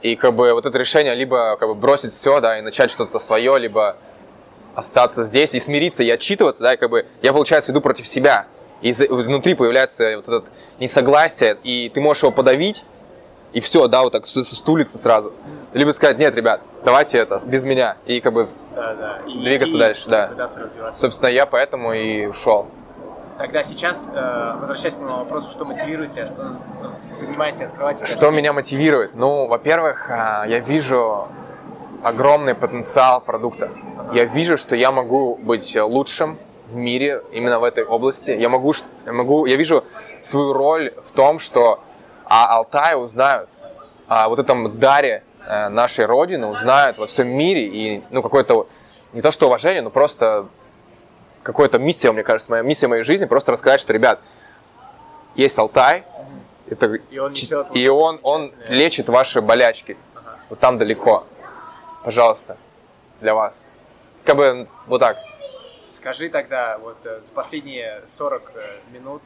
И 0.00 0.14
как 0.14 0.34
бы 0.34 0.52
вот 0.52 0.64
это 0.64 0.78
решение 0.78 1.14
либо 1.14 1.56
как 1.56 1.68
бы 1.68 1.74
бросить 1.74 2.12
все, 2.12 2.40
да, 2.40 2.58
и 2.58 2.62
начать 2.62 2.90
что-то 2.90 3.18
свое, 3.18 3.58
либо 3.58 3.96
остаться 4.76 5.24
здесь 5.24 5.54
и 5.54 5.60
смириться, 5.60 6.04
и 6.04 6.10
отчитываться, 6.10 6.62
да, 6.62 6.74
и 6.74 6.76
как 6.76 6.90
бы 6.90 7.04
я, 7.20 7.32
получается, 7.32 7.72
иду 7.72 7.80
против 7.80 8.06
себя. 8.06 8.46
И 8.80 8.92
внутри 8.92 9.54
появляется 9.54 10.16
вот 10.16 10.28
это 10.28 10.44
несогласие, 10.78 11.56
и 11.64 11.90
ты 11.92 12.00
можешь 12.00 12.22
его 12.22 12.32
подавить, 12.32 12.84
и 13.52 13.60
все, 13.60 13.88
да, 13.88 14.02
вот 14.02 14.12
так 14.12 14.26
стулиться 14.26 14.98
сразу. 14.98 15.32
Либо 15.72 15.92
сказать, 15.92 16.18
нет, 16.18 16.34
ребят, 16.34 16.60
давайте 16.84 17.18
это, 17.18 17.40
без 17.44 17.64
меня. 17.64 17.96
И 18.06 18.20
как 18.20 18.32
бы, 18.32 18.48
Да, 18.74 18.94
да. 18.94 19.18
И 19.26 19.38
Двигаться 19.38 19.68
идти, 19.68 19.78
дальше, 19.78 20.08
да. 20.08 20.92
Собственно, 20.92 21.28
я 21.28 21.46
поэтому 21.46 21.92
и 21.92 22.26
ушел. 22.26 22.68
Тогда 23.38 23.62
сейчас, 23.62 24.10
э, 24.12 24.56
возвращаясь 24.58 24.96
к 24.96 24.98
моему 24.98 25.18
вопросу, 25.18 25.50
что 25.50 25.64
мотивирует 25.64 26.10
тебя, 26.10 26.26
что 26.26 26.42
ну, 26.42 26.58
поднимает 27.20 27.54
тебя 27.54 27.68
с 27.68 27.72
кровати? 27.72 28.00
каждый 28.00 28.12
Что 28.12 28.30
меня 28.30 28.52
мотивирует? 28.52 29.14
Ну, 29.14 29.46
во-первых, 29.46 30.10
а, 30.10 30.44
я 30.46 30.58
вижу 30.58 31.28
огромный 32.02 32.56
потенциал 32.56 33.20
продукта. 33.20 33.70
Я 34.12 34.24
вижу, 34.24 34.58
что 34.58 34.74
я 34.74 34.90
могу 34.90 35.36
быть 35.36 35.76
лучшим 35.76 36.36
в 36.70 36.76
мире 36.76 37.22
именно 37.32 37.58
в 37.60 37.64
этой 37.64 37.84
области. 37.84 38.30
Я 38.30 38.48
могу, 38.48 38.74
я 39.06 39.12
могу, 39.12 39.46
я 39.46 39.56
вижу 39.56 39.84
свою 40.20 40.52
роль 40.52 40.92
в 41.02 41.12
том, 41.12 41.38
что 41.38 41.80
о 42.24 42.56
Алтае 42.56 42.96
узнают, 42.96 43.48
о 44.06 44.28
вот 44.28 44.38
этом 44.38 44.78
даре 44.78 45.22
э, 45.46 45.68
нашей 45.68 46.04
родины 46.04 46.46
узнают 46.46 46.98
во 46.98 47.06
всем 47.06 47.28
мире 47.28 47.66
и 47.66 48.02
ну 48.10 48.22
какое-то 48.22 48.66
не 49.12 49.22
то 49.22 49.30
что 49.30 49.46
уважение, 49.46 49.82
но 49.82 49.90
просто 49.90 50.46
какая-то 51.42 51.78
миссия, 51.78 52.12
мне 52.12 52.22
кажется, 52.22 52.50
моя 52.50 52.62
миссия 52.62 52.88
моей 52.88 53.02
жизни 53.02 53.24
просто 53.24 53.52
рассказать, 53.52 53.80
что 53.80 53.92
ребят 53.92 54.20
есть 55.34 55.58
Алтай, 55.58 56.04
это 56.68 56.94
И 56.94 57.18
он 57.18 57.32
несет 57.32 57.68
и 57.74 57.88
он, 57.88 58.20
он 58.22 58.52
лечит 58.68 59.08
ваши 59.08 59.40
болячки. 59.40 59.96
Ага. 60.14 60.38
Вот 60.50 60.58
там 60.58 60.76
далеко. 60.76 61.24
Пожалуйста, 62.04 62.58
для 63.20 63.34
вас. 63.34 63.64
Как 64.24 64.36
бы 64.36 64.68
вот 64.86 65.00
так. 65.00 65.16
Скажи 65.88 66.28
тогда, 66.28 66.78
вот 66.78 66.98
э, 67.04 67.20
за 67.24 67.30
последние 67.32 68.02
40 68.08 68.52
э, 68.54 68.80
минут 68.92 69.22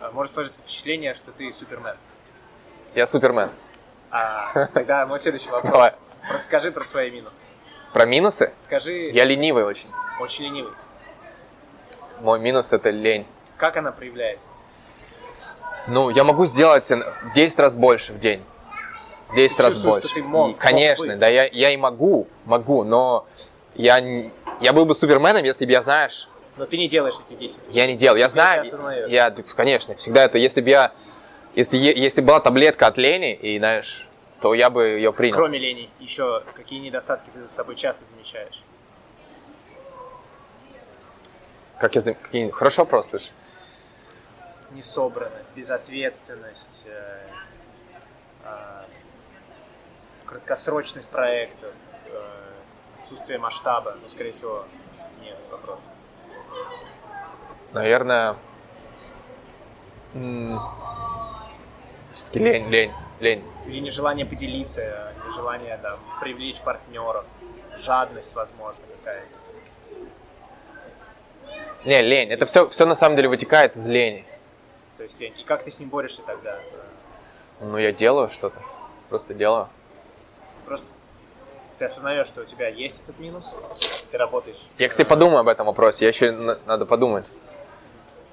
э, 0.00 0.08
может 0.12 0.32
сложиться 0.32 0.62
впечатление, 0.62 1.14
что 1.14 1.32
ты 1.32 1.50
супермен. 1.52 1.96
Я 2.94 3.06
супермен. 3.06 3.50
А 4.10 4.66
тогда 4.68 5.04
мой 5.06 5.18
следующий 5.18 5.48
вопрос. 5.50 5.72
Давай. 5.72 5.92
Расскажи 6.30 6.70
про 6.70 6.84
свои 6.84 7.10
минусы. 7.10 7.44
Про 7.92 8.04
минусы? 8.06 8.52
Скажи, 8.58 8.92
Я 9.10 9.24
ленивый 9.24 9.64
очень. 9.64 9.88
очень 10.20 10.44
ленивый. 10.44 10.72
Мой 12.20 12.38
минус 12.38 12.72
это 12.72 12.90
лень. 12.90 13.26
Как 13.56 13.76
она 13.76 13.90
проявляется? 13.90 14.50
Ну, 15.88 16.10
я 16.10 16.22
могу 16.24 16.46
сделать 16.46 16.88
э, 16.90 16.96
в 17.24 17.32
10 17.34 17.58
раз 17.58 17.74
больше 17.74 18.12
в 18.12 18.18
день. 18.20 18.44
В 19.30 19.34
10 19.34 19.56
Ты 19.56 19.62
раз 19.64 19.82
больше. 19.82 20.06
что 20.08 20.14
ты 20.14 20.22
мог- 20.22 20.50
И, 20.50 20.54
конечно, 20.54 21.06
мог 21.06 21.14
быть. 21.14 21.18
да, 21.20 21.26
я, 21.28 21.44
я 21.46 21.70
и 21.70 21.76
могу, 21.76 22.28
могу, 22.44 22.84
но 22.84 23.26
я, 23.74 24.00
я 24.60 24.72
был 24.72 24.86
бы 24.86 24.94
суперменом, 24.94 25.44
если 25.44 25.64
бы 25.66 25.72
я, 25.72 25.82
знаешь, 25.82 26.28
Но 26.56 26.66
ты 26.66 26.78
не 26.78 26.88
делаешь 26.88 27.14
эти 27.26 27.38
10 27.38 27.58
вещей. 27.58 27.70
Я 27.70 27.86
не 27.86 27.96
делал. 27.96 28.16
Я 28.16 28.28
знаю, 28.28 28.64
я, 29.08 29.30
да, 29.30 29.42
конечно, 29.54 29.94
всегда 29.94 30.24
это, 30.24 30.38
если 30.38 30.60
бы 30.60 30.70
я, 30.70 30.92
если, 31.54 31.76
если 31.76 32.20
была 32.22 32.40
таблетка 32.40 32.86
от 32.86 32.96
лени, 32.98 33.34
и, 33.34 33.58
знаешь, 33.58 34.06
то 34.40 34.54
я 34.54 34.70
бы 34.70 34.84
ее 34.84 35.12
принял. 35.12 35.36
Кроме 35.36 35.58
лени, 35.58 35.90
еще 35.98 36.42
какие 36.54 36.78
недостатки 36.80 37.30
ты 37.32 37.40
за 37.40 37.48
собой 37.48 37.76
часто 37.76 38.04
замечаешь? 38.04 38.62
Как 41.78 41.94
я, 41.94 42.14
какие, 42.14 42.50
хорошо 42.50 42.82
вопрос, 42.82 43.08
слышь. 43.08 43.30
Несобранность, 44.70 45.52
безответственность, 45.54 46.82
э, 46.86 47.18
а, 48.44 48.84
краткосрочность 50.26 51.08
проектов, 51.08 51.72
отсутствие 53.06 53.38
масштаба. 53.38 53.96
Ну, 54.02 54.08
скорее 54.08 54.32
всего, 54.32 54.64
нет 55.22 55.36
вопроса. 55.50 55.88
Наверное, 57.72 58.34
все-таки 62.12 62.38
лень, 62.40 62.68
лень, 62.68 62.92
лень. 63.20 63.44
Или 63.66 63.78
нежелание 63.78 64.26
поделиться, 64.26 65.12
нежелание 65.24 65.78
там, 65.78 66.00
привлечь 66.20 66.60
партнеров, 66.60 67.24
жадность, 67.76 68.34
возможно, 68.34 68.82
какая-то. 68.98 69.36
Не, 71.84 72.02
лень. 72.02 72.30
Это 72.30 72.46
все, 72.46 72.68
все 72.68 72.86
на 72.86 72.96
самом 72.96 73.14
деле 73.14 73.28
вытекает 73.28 73.76
из 73.76 73.86
лени. 73.86 74.24
То 74.96 75.04
есть 75.04 75.20
лень. 75.20 75.34
И 75.38 75.44
как 75.44 75.62
ты 75.62 75.70
с 75.70 75.78
ним 75.78 75.90
борешься 75.90 76.22
тогда? 76.22 76.58
Ну, 77.60 77.78
я 77.78 77.92
делаю 77.92 78.28
что-то. 78.30 78.60
Просто 79.08 79.34
делаю. 79.34 79.68
Просто 80.64 80.88
ты 81.78 81.84
осознаешь, 81.84 82.26
что 82.26 82.42
у 82.42 82.44
тебя 82.44 82.68
есть 82.68 83.02
этот 83.04 83.18
минус, 83.18 83.44
ты 84.10 84.18
работаешь. 84.18 84.66
Я, 84.78 84.88
кстати, 84.88 85.06
подумаю 85.06 85.40
об 85.40 85.48
этом 85.48 85.66
вопросе. 85.66 86.04
Я 86.04 86.08
еще 86.08 86.30
на- 86.32 86.58
надо 86.66 86.86
подумать. 86.86 87.26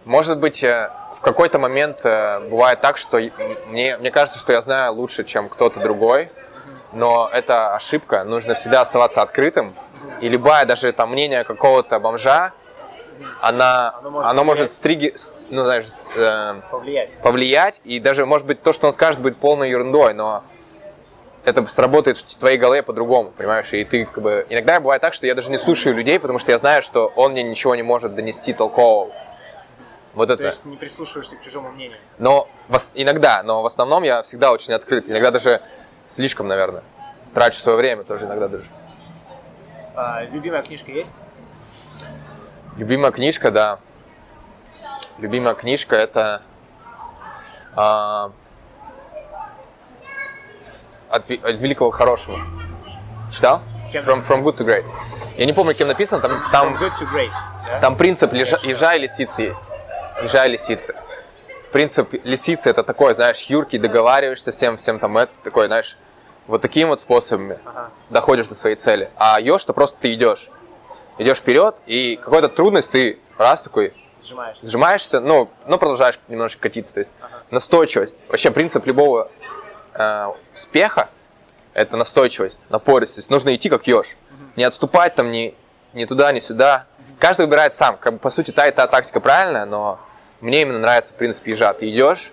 Может 0.06 0.38
быть, 0.40 0.64
э, 0.64 0.90
в 1.18 1.22
какой-то 1.22 1.60
момент 1.60 2.02
э, 2.06 2.40
бывает 2.50 2.82
так, 2.82 2.98
что 2.98 3.20
мне, 3.68 3.98
мне 3.98 4.12
кажется, 4.12 4.40
что 4.40 4.52
я 4.52 4.62
знаю 4.62 4.94
лучше, 4.94 5.24
чем 5.24 5.50
кто-то 5.50 5.80
другой, 5.80 6.30
но 6.92 7.30
это 7.32 7.74
ошибка. 7.76 8.24
Нужно 8.24 8.56
всегда 8.56 8.82
оставаться 8.82 9.22
открытым. 9.22 9.74
И 10.22 10.30
любая, 10.30 10.66
даже 10.66 10.92
там 10.92 11.12
мнение 11.12 11.44
какого-то 11.44 12.00
бомжа, 12.00 12.52
она, 13.42 13.94
Оно 14.00 14.10
может 14.10 14.32
оно 14.32 14.44
может 14.44 14.72
стриги, 14.72 15.14
ну, 15.50 15.64
знаешь, 15.66 15.86
э, 16.16 16.56
повлиять. 16.72 17.22
повлиять, 17.22 17.82
и 17.84 18.00
даже, 18.00 18.26
может 18.26 18.48
быть, 18.48 18.62
то, 18.62 18.74
что 18.74 18.88
он 18.88 18.94
скажет, 18.94 19.22
будет 19.22 19.38
полной 19.38 19.70
ерундой, 19.70 20.14
но 20.14 20.44
это 21.46 21.66
сработает 21.68 22.18
в 22.18 22.38
твоей 22.38 22.58
голове 22.58 22.84
по-другому, 22.84 23.32
понимаешь? 23.32 23.72
И 23.74 23.84
ты 23.84 24.06
как 24.06 24.24
бы... 24.24 24.46
Иногда 24.50 24.80
бывает 24.80 25.02
так, 25.02 25.14
что 25.14 25.28
я 25.28 25.36
даже 25.36 25.52
не 25.52 25.58
слушаю 25.58 25.96
людей, 25.96 26.20
потому 26.20 26.40
что 26.40 26.52
я 26.52 26.58
знаю, 26.58 26.82
что 26.82 27.12
он 27.16 27.34
мне 27.34 27.44
ничего 27.44 27.76
не 27.76 27.84
может 27.84 28.16
донести 28.16 28.54
толкового. 28.54 29.14
Вот 30.14 30.30
это. 30.30 30.38
То 30.38 30.46
есть 30.46 30.66
не 30.66 30.78
прислушиваешься 30.78 31.36
к 31.36 31.42
чужому 31.42 31.72
мнению. 31.72 31.98
Но 32.20 32.48
иногда, 32.94 33.42
но 33.44 33.62
в 33.62 33.66
основном 33.66 34.04
я 34.04 34.22
всегда 34.24 34.52
очень 34.52 34.74
открыт. 34.74 35.10
Иногда 35.10 35.32
даже 35.32 35.62
слишком, 36.06 36.48
наверное. 36.48 36.84
Трачу 37.34 37.60
свое 37.60 37.78
время 37.78 38.04
тоже 38.04 38.26
иногда 38.26 38.48
даже. 38.48 38.66
А, 39.96 40.24
любимая 40.24 40.62
книжка 40.62 40.92
есть? 40.92 41.14
Любимая 42.78 43.12
книжка, 43.12 43.52
да. 43.52 43.80
Любимая 45.18 45.56
книжка 45.56 45.96
это 45.96 46.44
а, 47.76 48.32
от, 51.14 51.30
от 51.30 51.62
великого 51.62 51.92
к 51.92 51.96
хорошему. 51.96 52.40
Читал? 53.32 53.62
From, 53.94 54.22
from 54.22 54.42
good 54.44 54.58
to 54.58 54.66
great. 54.66 54.84
Я 55.38 55.46
не 55.46 55.54
помню, 55.54 55.76
кем 55.76 55.88
написано, 55.88 56.22
там, 56.22 56.32
From 56.32 56.52
там, 56.52 56.76
good 56.78 56.94
to 57.00 57.12
great. 57.14 57.30
да? 57.68 57.80
там 57.80 57.96
принцип 57.96 58.34
лежа- 58.34 58.60
ежа 58.64 58.96
и 58.96 59.00
лисицы 59.00 59.44
есть. 59.44 59.70
Ежа 60.24 60.46
и 60.48 60.52
лисицы. 60.52 60.96
Принцип 61.72 62.14
лисицы 62.24 62.70
это 62.72 62.84
такой, 62.84 63.14
знаешь, 63.14 63.44
юркий, 63.44 63.78
договариваешься 63.78 64.52
всем, 64.52 64.78
всем 64.78 64.98
там 65.00 65.18
это, 65.18 65.32
такой, 65.44 65.68
знаешь, 65.68 65.98
вот 66.48 66.62
такими 66.62 66.90
вот 66.90 67.00
способами 67.00 67.58
Ага. 67.66 67.90
доходишь 68.10 68.48
до 68.48 68.56
своей 68.56 68.76
цели. 68.76 69.10
А 69.16 69.40
еж, 69.40 69.64
то 69.64 69.74
просто 69.74 70.00
ты 70.02 70.14
идешь. 70.14 70.50
Идешь 71.20 71.38
вперед, 71.38 71.76
и 71.86 72.20
какая-то 72.24 72.50
трудность 72.50 72.90
ты 72.90 73.20
раз 73.38 73.62
такой 73.62 73.94
Сжимаешься. 74.22 74.66
сжимаешься, 74.68 75.20
но, 75.20 75.50
но 75.68 75.78
продолжаешь 75.78 76.20
немножко 76.28 76.62
катиться. 76.62 76.94
То 76.96 77.00
есть 77.00 77.12
настойчивость. 77.52 78.24
Вообще 78.28 78.50
принцип 78.52 78.86
любого 78.88 79.30
э, 79.96 80.32
успеха 80.54 81.10
это 81.74 81.98
настойчивость, 81.98 82.62
напористость. 82.70 83.30
Нужно 83.30 83.56
идти 83.56 83.70
как 83.70 83.88
еж. 83.88 84.16
Не 84.56 84.64
отступать 84.64 85.16
там 85.16 85.32
ни, 85.32 85.56
ни 85.94 86.06
туда, 86.06 86.32
ни 86.32 86.40
сюда. 86.40 86.86
Каждый 87.20 87.46
выбирает 87.46 87.74
сам. 87.74 87.98
Как 87.98 88.14
бы, 88.14 88.20
по 88.20 88.30
сути, 88.30 88.52
та 88.52 88.68
и 88.68 88.72
та 88.72 88.88
тактика 88.88 89.20
правильная, 89.20 89.66
но 89.66 90.00
мне 90.42 90.62
именно 90.62 90.80
нравится 90.80 91.14
принцип 91.14 91.48
ежа. 91.48 91.74
Ты 91.74 91.90
идешь, 91.90 92.32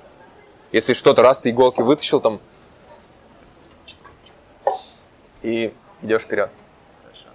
если 0.73 0.93
что-то, 0.93 1.23
раз 1.23 1.39
ты 1.39 1.51
иголки 1.51 1.81
вытащил 1.81 2.21
там, 2.21 2.41
и 5.43 5.73
идешь 6.03 6.23
вперед. 6.23 6.51
Хорошо. 7.03 7.27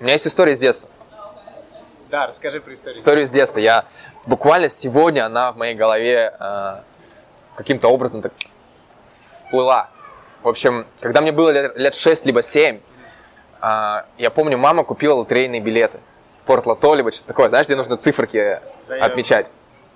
У 0.00 0.02
меня 0.02 0.12
есть 0.12 0.26
история 0.26 0.54
с 0.54 0.58
детства. 0.58 0.90
Да, 2.10 2.26
расскажи 2.26 2.60
про 2.60 2.74
историю. 2.74 2.98
Историю 2.98 3.26
с 3.26 3.30
детства. 3.30 3.58
Я 3.58 3.86
буквально 4.26 4.68
сегодня 4.68 5.24
она 5.24 5.52
в 5.52 5.56
моей 5.56 5.74
голове 5.74 6.36
э, 6.38 6.80
каким-то 7.56 7.88
образом 7.88 8.22
так 8.22 8.32
всплыла. 9.54 9.88
В 10.42 10.48
общем, 10.48 10.86
когда 11.00 11.20
мне 11.20 11.32
было 11.32 11.50
лет, 11.50 11.76
лет 11.76 11.94
6 11.94 12.26
либо 12.26 12.42
7, 12.42 12.80
э, 13.62 14.02
я 14.18 14.30
помню, 14.30 14.58
мама 14.58 14.84
купила 14.84 15.14
лотерейные 15.14 15.60
билеты. 15.60 16.00
Спортлото, 16.28 16.94
либо 16.94 17.12
что-то 17.12 17.28
такое, 17.28 17.48
знаешь, 17.48 17.66
где 17.66 17.76
нужно 17.76 17.96
циферки 17.96 18.58
Заявим. 18.86 19.06
отмечать. 19.06 19.46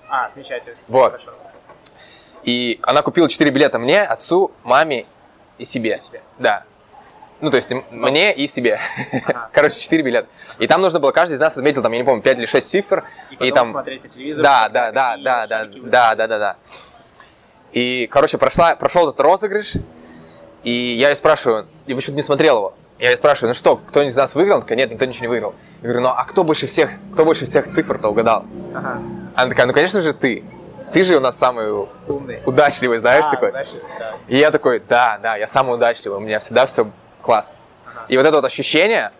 А, 0.08 0.26
отмечайте. 0.26 0.76
Вот. 0.86 1.12
Хорошо. 1.12 1.32
И 2.44 2.78
она 2.82 3.02
купила 3.02 3.28
4 3.28 3.50
билета 3.50 3.78
мне, 3.80 4.02
отцу, 4.02 4.52
маме 4.62 5.06
и 5.58 5.64
себе. 5.64 5.96
И 5.96 6.00
себе. 6.00 6.22
Да. 6.38 6.62
Ну, 7.40 7.50
то 7.50 7.56
есть 7.56 7.70
м- 7.70 7.84
мне 7.90 8.32
и 8.34 8.46
себе. 8.46 8.80
Ага. 9.26 9.50
Короче, 9.52 9.78
4 9.80 10.02
билета. 10.02 10.28
И 10.60 10.66
там 10.68 10.80
нужно 10.80 11.00
было, 11.00 11.10
каждый 11.10 11.34
из 11.34 11.40
нас 11.40 11.56
отметил, 11.56 11.82
там, 11.82 11.92
я 11.92 11.98
не 11.98 12.04
помню, 12.04 12.22
5 12.22 12.38
или 12.38 12.46
6 12.46 12.68
цифр. 12.68 13.04
И 13.32 13.36
потом 13.36 13.52
там... 13.54 13.70
смотреть 13.70 14.02
по 14.02 14.08
телевизору. 14.08 14.44
Да, 14.44 14.68
да, 14.68 14.92
да, 14.92 15.16
да, 15.16 15.46
да, 15.46 15.64
вы 15.64 15.90
да, 15.90 16.14
да, 16.14 16.26
да, 16.28 16.38
да. 16.38 16.56
И, 17.72 18.08
короче, 18.10 18.38
прошла, 18.38 18.74
прошел 18.76 19.08
этот 19.08 19.20
розыгрыш, 19.20 19.74
и 20.64 20.70
я 20.70 21.10
ее 21.10 21.16
спрашиваю, 21.16 21.66
я 21.86 21.94
почему-то 21.94 22.16
не 22.16 22.22
смотрел 22.22 22.56
его. 22.56 22.74
Я 22.98 23.10
ее 23.10 23.16
спрашиваю, 23.16 23.50
ну 23.50 23.54
что, 23.54 23.76
кто 23.76 24.02
из 24.02 24.16
нас 24.16 24.34
выиграл? 24.34 24.56
Она 24.56 24.62
такая, 24.62 24.78
нет, 24.78 24.90
никто 24.90 25.04
ничего 25.04 25.22
не 25.22 25.28
выиграл. 25.28 25.54
Я 25.82 25.84
говорю, 25.84 26.00
ну 26.00 26.08
а 26.08 26.24
кто 26.24 26.42
больше 26.42 26.66
всех, 26.66 26.90
кто 27.12 27.24
больше 27.24 27.44
всех 27.46 27.68
цифр-то 27.70 28.08
угадал? 28.08 28.44
Ага. 28.74 29.00
Она 29.36 29.50
такая, 29.50 29.66
ну 29.66 29.72
конечно 29.72 30.00
же 30.00 30.12
ты. 30.12 30.42
Ты 30.92 31.04
же 31.04 31.16
у 31.16 31.20
нас 31.20 31.36
самый 31.36 31.70
Умный. 32.08 32.40
удачливый, 32.46 32.98
знаешь, 32.98 33.26
А, 33.28 33.30
такой. 33.30 33.50
значит, 33.50 33.82
да. 33.98 34.14
И 34.26 34.36
я 34.36 34.50
такой, 34.50 34.80
да, 34.80 35.18
да, 35.22 35.36
я 35.36 35.46
самый 35.46 35.74
удачливый, 35.74 36.16
у 36.18 36.20
меня 36.20 36.40
всегда 36.40 36.66
все 36.66 36.90
классно. 37.22 37.54
Ага. 37.86 38.06
И 38.08 38.16
вот 38.16 38.26
это 38.26 38.36
вот 38.36 38.44
ощущение 38.44 39.12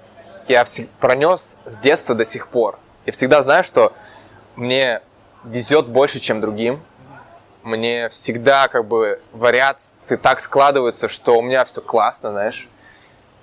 я 0.49 0.65
пронес 0.99 1.59
с 1.67 1.79
детства 1.79 2.15
до 2.17 2.25
сих 2.25 2.49
пор. 2.49 2.79
Я 3.07 3.13
всегда 3.13 3.43
знаю, 3.43 3.63
что 3.63 3.93
мне 4.57 5.03
везет 5.45 5.87
больше, 5.87 6.19
чем 6.19 6.41
другим. 6.41 6.83
Мне 7.63 8.09
всегда 8.09 8.69
как 8.69 8.87
бы 8.87 9.21
вариации 9.33 10.17
так 10.23 10.41
складываются, 10.41 11.09
что 11.09 11.39
у 11.39 11.43
меня 11.43 11.65
все 11.65 11.81
классно, 11.81 12.31
знаешь. 12.31 12.69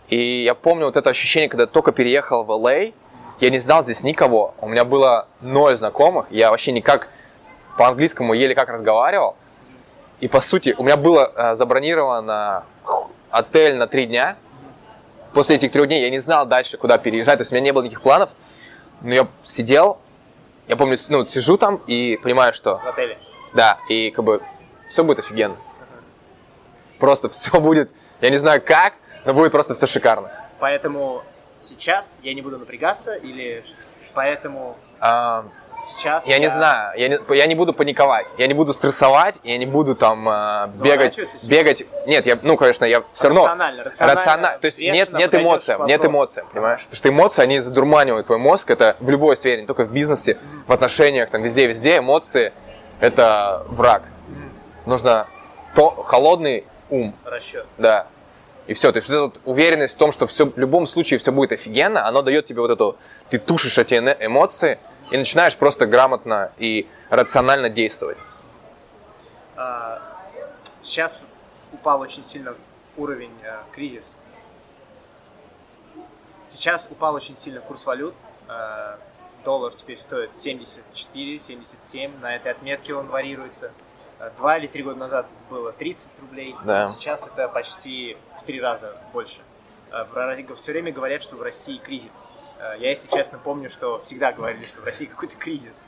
И 0.08 0.44
я 0.44 0.54
помню 0.56 0.86
вот 0.86 0.98
это 0.98 1.10
ощущение, 1.10 1.50
когда 1.50 1.66
только 1.66 1.92
переехал 1.92 2.44
в 2.44 2.52
LA, 2.52 2.94
я 3.40 3.50
не 3.50 3.60
знал 3.60 3.84
здесь 3.84 4.04
никого. 4.04 4.54
У 4.62 4.68
меня 4.68 4.86
было 4.86 5.28
ноль 5.42 5.76
знакомых, 5.76 6.28
я 6.30 6.52
вообще 6.52 6.72
никак 6.72 7.10
по-английскому 7.78 8.34
еле 8.34 8.56
как 8.56 8.70
разговаривал. 8.70 9.36
И 10.22 10.28
по 10.28 10.40
сути, 10.40 10.74
у 10.78 10.84
меня 10.84 10.96
было 10.96 11.32
э, 11.36 11.56
забронировано 11.56 12.64
отель 13.30 13.76
на 13.76 13.88
три 13.88 14.06
дня. 14.06 14.38
После 15.34 15.58
этих 15.58 15.72
трех 15.72 15.88
дней 15.88 16.02
я 16.02 16.10
не 16.10 16.20
знал 16.20 16.46
дальше, 16.46 16.78
куда 16.78 16.98
переезжать, 16.98 17.38
то 17.38 17.42
есть 17.42 17.52
у 17.52 17.56
меня 17.56 17.66
не 17.66 17.74
было 17.74 17.84
никаких 17.84 18.02
планов. 18.02 18.30
Но 19.02 19.14
я 19.14 19.28
сидел, 19.44 19.98
я 20.68 20.78
помню, 20.78 20.98
ну, 21.10 21.26
сижу 21.26 21.58
там 21.58 21.82
и 21.88 22.18
понимаю, 22.24 22.54
что 22.54 22.78
В 22.78 22.88
отеле. 22.88 23.18
Да, 23.56 23.80
и 23.90 24.12
как 24.12 24.26
бы 24.26 24.42
все 24.88 25.04
будет 25.04 25.20
офигенно. 25.20 25.56
Просто 27.00 27.30
все 27.30 27.60
будет, 27.60 27.90
я 28.22 28.30
не 28.30 28.38
знаю 28.38 28.62
как, 28.64 28.94
но 29.26 29.34
будет 29.34 29.52
просто 29.52 29.74
все 29.74 29.88
шикарно. 29.88 30.32
Поэтому 30.60 31.24
сейчас 31.60 32.20
я 32.22 32.34
не 32.34 32.42
буду 32.42 32.60
напрягаться 32.60 33.16
или 33.16 33.64
поэтому 34.14 34.78
А, 35.00 35.46
сейчас 35.82 36.28
я 36.28 36.40
не 36.40 36.50
знаю, 36.50 36.98
я 36.98 37.08
не, 37.10 37.20
я 37.36 37.46
не 37.48 37.56
буду 37.56 37.74
паниковать, 37.74 38.28
я 38.38 38.48
не 38.48 38.54
буду 38.54 38.74
стрессовать, 38.74 39.40
я 39.44 39.58
не 39.58 39.66
буду 39.66 39.96
там 39.96 40.28
а, 40.30 40.72
бегать, 40.82 41.18
бегать. 41.44 41.84
Нет, 42.08 42.26
я, 42.26 42.38
ну, 42.42 42.56
конечно, 42.56 42.86
я 42.86 43.04
все 43.14 43.28
равно 43.28 43.44
Рационально, 43.44 43.84
рационально, 43.84 44.22
рационально. 44.22 44.60
То 44.60 44.66
есть 44.66 44.80
нет, 44.80 45.12
нет 45.12 45.36
эмоций, 45.36 45.76
нет 45.86 46.06
эмоций, 46.06 46.44
понимаешь? 46.54 46.82
Потому 46.84 46.96
что 46.96 47.10
эмоции, 47.10 47.42
они 47.42 47.60
задурманивают 47.60 48.28
твой 48.28 48.38
мозг, 48.38 48.70
это 48.70 48.96
в 49.00 49.10
любой 49.10 49.36
сфере, 49.38 49.62
не 49.62 49.68
только 49.68 49.84
в 49.86 49.92
бизнесе, 49.92 50.38
в 50.68 50.72
отношениях, 50.72 51.30
там 51.30 51.42
везде, 51.42 51.68
везде 51.68 51.98
эмоции 51.98 52.54
это 53.00 53.66
враг. 53.68 54.04
Нужно 54.86 55.28
то 55.76 55.90
холодный 56.04 56.66
ум, 56.90 57.16
Расчет. 57.26 57.66
да. 57.78 58.08
И 58.68 58.74
все, 58.74 58.92
то 58.92 58.98
есть 58.98 59.10
вот 59.10 59.36
эта 59.36 59.40
уверенность 59.46 59.96
в 59.96 59.98
том, 59.98 60.12
что 60.12 60.26
все, 60.26 60.46
в 60.46 60.58
любом 60.58 60.88
случае 60.88 61.20
все 61.20 61.32
будет 61.32 61.52
офигенно, 61.52 62.08
оно 62.08 62.22
дает 62.24 62.46
тебе 62.46 62.62
вот 62.62 62.72
эту, 62.72 62.98
ты 63.30 63.38
тушишь 63.38 63.78
эти 63.78 63.94
эмоции 63.96 64.80
и 65.12 65.18
начинаешь 65.18 65.56
просто 65.56 65.86
грамотно 65.86 66.52
и 66.58 66.88
рационально 67.10 67.70
действовать. 67.70 68.18
А, 69.56 70.02
Сейчас 70.82 71.22
упал 71.74 72.00
очень 72.02 72.24
сильно 72.24 72.56
уровень 72.96 73.34
э, 73.44 73.58
кризис. 73.72 74.28
Сейчас 76.46 76.88
упал 76.90 77.16
очень 77.16 77.36
сильно 77.36 77.60
курс 77.60 77.86
валют. 77.86 78.14
Э, 78.48 78.98
Доллар 79.46 79.74
теперь 79.74 79.98
стоит 79.98 80.36
74, 80.36 81.40
77. 81.40 82.20
На 82.20 82.36
этой 82.36 82.52
отметке 82.52 82.96
он 82.96 83.08
варьируется. 83.08 83.72
Э, 84.20 84.32
Два 84.38 84.58
или 84.58 84.68
три 84.68 84.84
года 84.84 84.98
назад 84.98 85.28
было 85.50 85.72
30 85.72 86.12
рублей. 86.20 86.56
Да. 86.66 86.90
Сейчас 86.90 87.28
это 87.28 87.48
почти 87.48 88.18
в 88.42 88.44
три 88.44 88.60
раза 88.60 88.98
больше. 89.14 89.42
Все 90.58 90.72
время 90.74 90.92
говорят, 90.92 91.24
что 91.24 91.36
в 91.36 91.42
России 91.42 91.78
кризис. 91.78 92.34
Э, 92.60 92.76
Я, 92.80 92.90
если 92.90 93.08
честно, 93.10 93.38
помню, 93.38 93.70
что 93.70 94.00
всегда 94.00 94.32
говорили, 94.34 94.66
что 94.66 94.82
в 94.82 94.84
России 94.84 95.06
какой-то 95.06 95.36
кризис. 95.36 95.86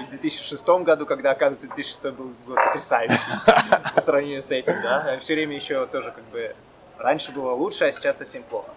И 0.00 0.04
в 0.04 0.10
2006 0.10 0.68
году, 0.84 1.06
когда, 1.06 1.30
оказывается, 1.30 1.66
2006 1.68 2.04
был 2.16 2.34
год 2.46 2.56
потрясающий 2.56 3.18
по 3.94 4.00
сравнению 4.02 4.42
с 4.42 4.50
этим, 4.50 4.80
да. 4.82 5.18
Все 5.18 5.34
время 5.34 5.56
еще 5.56 5.86
тоже 5.86 6.12
как 6.12 6.24
бы 6.24 6.54
раньше 6.98 7.32
было 7.32 7.52
лучше, 7.52 7.86
а 7.86 7.92
сейчас 7.92 8.18
совсем 8.18 8.42
плохо. 8.42 8.70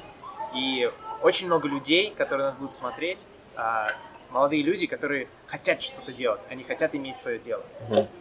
И 0.55 0.89
очень 1.21 1.47
много 1.47 1.67
людей, 1.67 2.13
которые 2.17 2.47
нас 2.47 2.55
будут 2.55 2.73
смотреть, 2.73 3.27
а, 3.55 3.89
молодые 4.33 4.63
люди, 4.63 4.87
которые 4.87 5.27
хотят 5.47 5.81
что-то 5.81 6.11
делать, 6.11 6.41
они 6.49 6.63
хотят 6.63 6.95
иметь 6.95 7.17
свое 7.17 7.37
дело. 7.37 7.63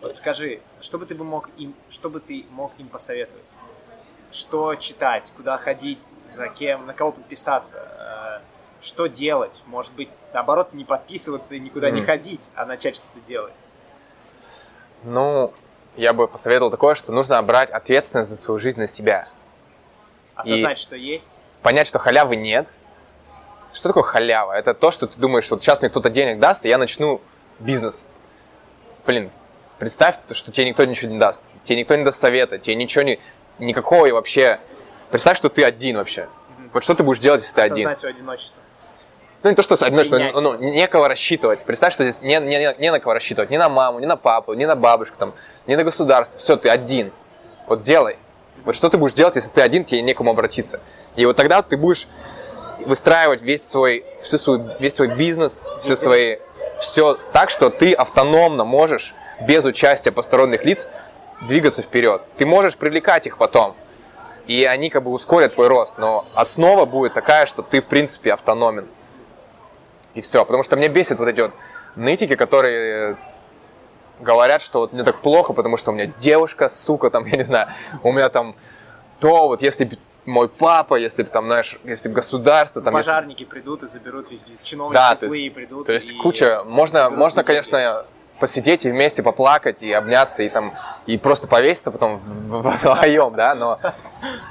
Вот 0.00 0.14
скажи, 0.14 0.60
что 0.80 0.98
бы 0.98 1.06
ты 1.06 1.14
бы 1.14 1.24
мог 1.24 1.48
им, 1.56 1.74
что 1.90 2.10
бы 2.10 2.20
ты 2.20 2.44
мог 2.50 2.72
им 2.78 2.88
посоветовать? 2.88 3.46
Что 4.30 4.74
читать, 4.76 5.32
куда 5.36 5.56
ходить, 5.58 6.04
за 6.28 6.48
кем, 6.48 6.86
на 6.86 6.94
кого 6.94 7.12
подписаться, 7.12 8.40
э, 8.40 8.40
что 8.82 9.06
делать? 9.06 9.62
Может 9.66 9.92
быть, 9.92 10.08
наоборот, 10.32 10.72
не 10.72 10.84
подписываться 10.84 11.54
и 11.54 11.60
никуда 11.60 11.90
не 11.90 11.98
Мгм. 12.00 12.06
ходить, 12.06 12.50
а 12.54 12.64
начать 12.64 12.96
что-то 12.96 13.20
делать. 13.26 13.52
Ну, 15.04 15.52
я 15.96 16.14
бы 16.14 16.28
посоветовал 16.28 16.70
такое, 16.70 16.94
что 16.94 17.12
нужно 17.12 17.42
брать 17.42 17.70
ответственность 17.70 18.30
за 18.30 18.36
свою 18.38 18.58
жизнь 18.58 18.78
на 18.80 18.86
себя. 18.86 19.28
Осознать, 20.34 20.78
что 20.78 20.96
есть. 20.96 21.38
Понять, 21.62 21.86
что 21.86 21.98
халявы 21.98 22.36
нет. 22.36 22.68
Что 23.72 23.88
такое 23.88 24.02
халява? 24.02 24.52
Это 24.52 24.74
то, 24.74 24.90
что 24.90 25.06
ты 25.06 25.18
думаешь, 25.18 25.50
вот 25.50 25.62
сейчас 25.62 25.80
мне 25.80 25.90
кто-то 25.90 26.10
денег 26.10 26.38
даст, 26.38 26.64
и 26.64 26.68
я 26.68 26.78
начну 26.78 27.20
бизнес. 27.58 28.04
Блин, 29.06 29.30
представь, 29.78 30.16
что 30.32 30.52
тебе 30.52 30.68
никто 30.68 30.84
ничего 30.84 31.10
не 31.10 31.18
даст. 31.18 31.44
Тебе 31.64 31.80
никто 31.80 31.94
не 31.94 32.04
даст 32.04 32.20
совета, 32.20 32.58
тебе 32.58 32.74
ничего 32.74 33.02
не... 33.02 33.18
Никакого 33.58 34.08
вообще 34.08 34.58
Представь, 35.12 35.36
что 35.36 35.50
ты 35.50 35.62
один 35.62 35.98
вообще. 35.98 36.26
Вот 36.72 36.82
что 36.82 36.94
ты 36.94 37.02
будешь 37.02 37.18
делать, 37.18 37.42
если 37.42 37.54
ты 37.54 37.60
один? 37.60 37.86
Осознать 37.86 37.98
свое 37.98 38.14
одиночество. 38.14 38.62
Ну, 39.42 39.50
не 39.50 39.56
то, 39.56 39.62
что 39.62 39.74
одиночество, 39.74 40.16
Принять. 40.16 40.34
ну, 40.34 40.54
некого 40.54 41.06
рассчитывать. 41.06 41.60
Представь, 41.64 41.92
что 41.92 42.02
здесь 42.04 42.16
не, 42.22 42.40
не, 42.40 42.56
не- 42.58 42.74
не 42.80 42.90
на 42.90 42.98
кого 42.98 43.12
рассчитывать. 43.12 43.50
Ни 43.50 43.58
на 43.58 43.68
маму, 43.68 43.98
ни 43.98 44.06
на 44.06 44.16
папу, 44.16 44.54
ни 44.54 44.64
на 44.64 44.74
бабушку, 44.74 45.18
там, 45.18 45.34
ни 45.66 45.74
на 45.74 45.84
государство. 45.84 46.38
Все, 46.38 46.56
ты 46.56 46.70
один. 46.70 47.12
Вот 47.66 47.82
делай. 47.82 48.16
Вот 48.64 48.74
что 48.74 48.88
ты 48.88 48.96
будешь 48.96 49.12
делать, 49.12 49.36
если 49.36 49.50
ты 49.50 49.60
один, 49.60 49.84
тебе 49.84 50.00
некому 50.00 50.30
обратиться. 50.30 50.80
И 51.14 51.26
вот 51.26 51.36
тогда 51.36 51.60
ты 51.60 51.76
будешь 51.76 52.08
выстраивать 52.82 53.42
весь 53.42 53.66
свой, 53.66 54.04
всю 54.22 54.38
свою, 54.38 54.70
весь 54.78 54.94
свой 54.94 55.08
бизнес, 55.08 55.62
все 55.80 55.96
свои, 55.96 56.36
все 56.78 57.18
так, 57.32 57.50
что 57.50 57.70
ты 57.70 57.92
автономно 57.92 58.64
можешь, 58.64 59.14
без 59.40 59.64
участия 59.64 60.12
посторонних 60.12 60.64
лиц, 60.64 60.88
двигаться 61.42 61.82
вперед. 61.82 62.22
Ты 62.36 62.46
можешь 62.46 62.76
привлекать 62.76 63.26
их 63.26 63.38
потом. 63.38 63.74
И 64.46 64.64
они 64.64 64.90
как 64.90 65.04
бы 65.04 65.10
ускорят 65.10 65.54
твой 65.54 65.68
рост. 65.68 65.98
Но 65.98 66.26
основа 66.34 66.84
будет 66.84 67.14
такая, 67.14 67.46
что 67.46 67.62
ты, 67.62 67.80
в 67.80 67.86
принципе, 67.86 68.32
автономен. 68.32 68.88
И 70.14 70.20
все. 70.20 70.44
Потому 70.44 70.62
что 70.62 70.76
меня 70.76 70.88
бесит 70.88 71.18
вот 71.18 71.28
эти 71.28 71.40
вот 71.40 71.52
нытики, 71.96 72.36
которые 72.36 73.16
говорят, 74.20 74.62
что 74.62 74.80
вот 74.80 74.92
мне 74.92 75.04
так 75.04 75.20
плохо, 75.20 75.52
потому 75.52 75.76
что 75.76 75.90
у 75.90 75.94
меня 75.94 76.06
девушка, 76.20 76.68
сука, 76.68 77.10
там, 77.10 77.26
я 77.26 77.36
не 77.36 77.44
знаю, 77.44 77.68
у 78.02 78.12
меня 78.12 78.28
там 78.28 78.54
то, 79.20 79.48
вот 79.48 79.62
если 79.62 79.90
мой 80.24 80.48
папа, 80.48 80.94
если 80.94 81.22
бы 81.22 81.30
там, 81.30 81.46
знаешь, 81.46 81.78
если 81.84 82.08
бы 82.08 82.16
государство, 82.16 82.80
там, 82.80 82.96
если- 82.96 83.10
Пожарники 83.10 83.44
придут 83.44 83.82
и 83.82 83.86
заберут 83.86 84.30
весь 84.30 84.42
чиновники 84.62 84.94
да, 84.94 85.16
то 85.16 85.26
есть, 85.26 85.54
придут. 85.54 85.86
то 85.86 85.92
есть 85.92 86.12
и 86.12 86.16
куча, 86.16 86.62
можно, 86.64 87.10
можно, 87.10 87.42
конечно, 87.44 88.06
посидеть 88.38 88.84
и 88.84 88.90
вместе 88.90 89.22
поплакать, 89.22 89.82
и 89.82 89.92
обняться, 89.92 90.42
и 90.42 90.48
там, 90.48 90.74
и 91.06 91.18
просто 91.18 91.48
повеситься 91.48 91.90
потом 91.90 92.18
вдвоем, 92.18 93.34
да, 93.34 93.54
но 93.54 93.78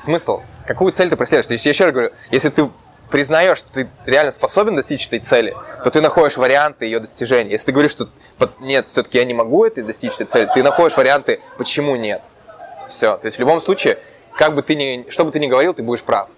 смысл? 0.04 0.42
Какую 0.66 0.92
цель 0.94 1.10
ты 1.10 1.18
преследуешь? 1.18 1.48
То 1.48 1.54
есть, 1.54 1.66
я 1.66 1.72
еще 1.72 1.86
раз 1.86 1.94
говорю, 1.94 2.12
если 2.32 2.50
ты 2.50 2.70
признаешь, 3.10 3.58
что 3.58 3.70
ты 3.72 3.90
реально 4.06 4.32
способен 4.32 4.76
достичь 4.76 5.08
этой 5.08 5.20
цели, 5.20 5.56
то 5.84 5.90
ты 5.90 6.02
находишь 6.02 6.38
варианты 6.38 6.86
ее 6.86 7.00
достижения. 7.00 7.52
Если 7.52 7.68
ты 7.68 7.72
говоришь, 7.74 7.92
что 7.92 8.10
нет, 8.60 8.88
все-таки 8.88 9.18
я 9.18 9.26
не 9.26 9.34
могу 9.34 9.66
этой 9.66 9.84
достичь 9.84 10.14
этой 10.14 10.26
цели, 10.28 10.50
ты 10.54 10.64
находишь 10.64 10.96
варианты, 10.96 11.42
почему 11.58 11.96
нет. 11.98 12.24
Все. 12.88 13.18
То 13.18 13.26
есть 13.26 13.38
в 13.38 13.40
любом 13.40 13.60
случае, 13.60 14.00
как 14.38 14.56
бы 14.56 14.62
ты 14.64 14.76
ни, 14.76 15.10
что 15.10 15.26
бы 15.26 15.32
ты 15.32 15.40
ни 15.40 15.48
говорил, 15.48 15.74
ты 15.74 15.84
будешь 15.84 16.04
прав. 16.04 16.30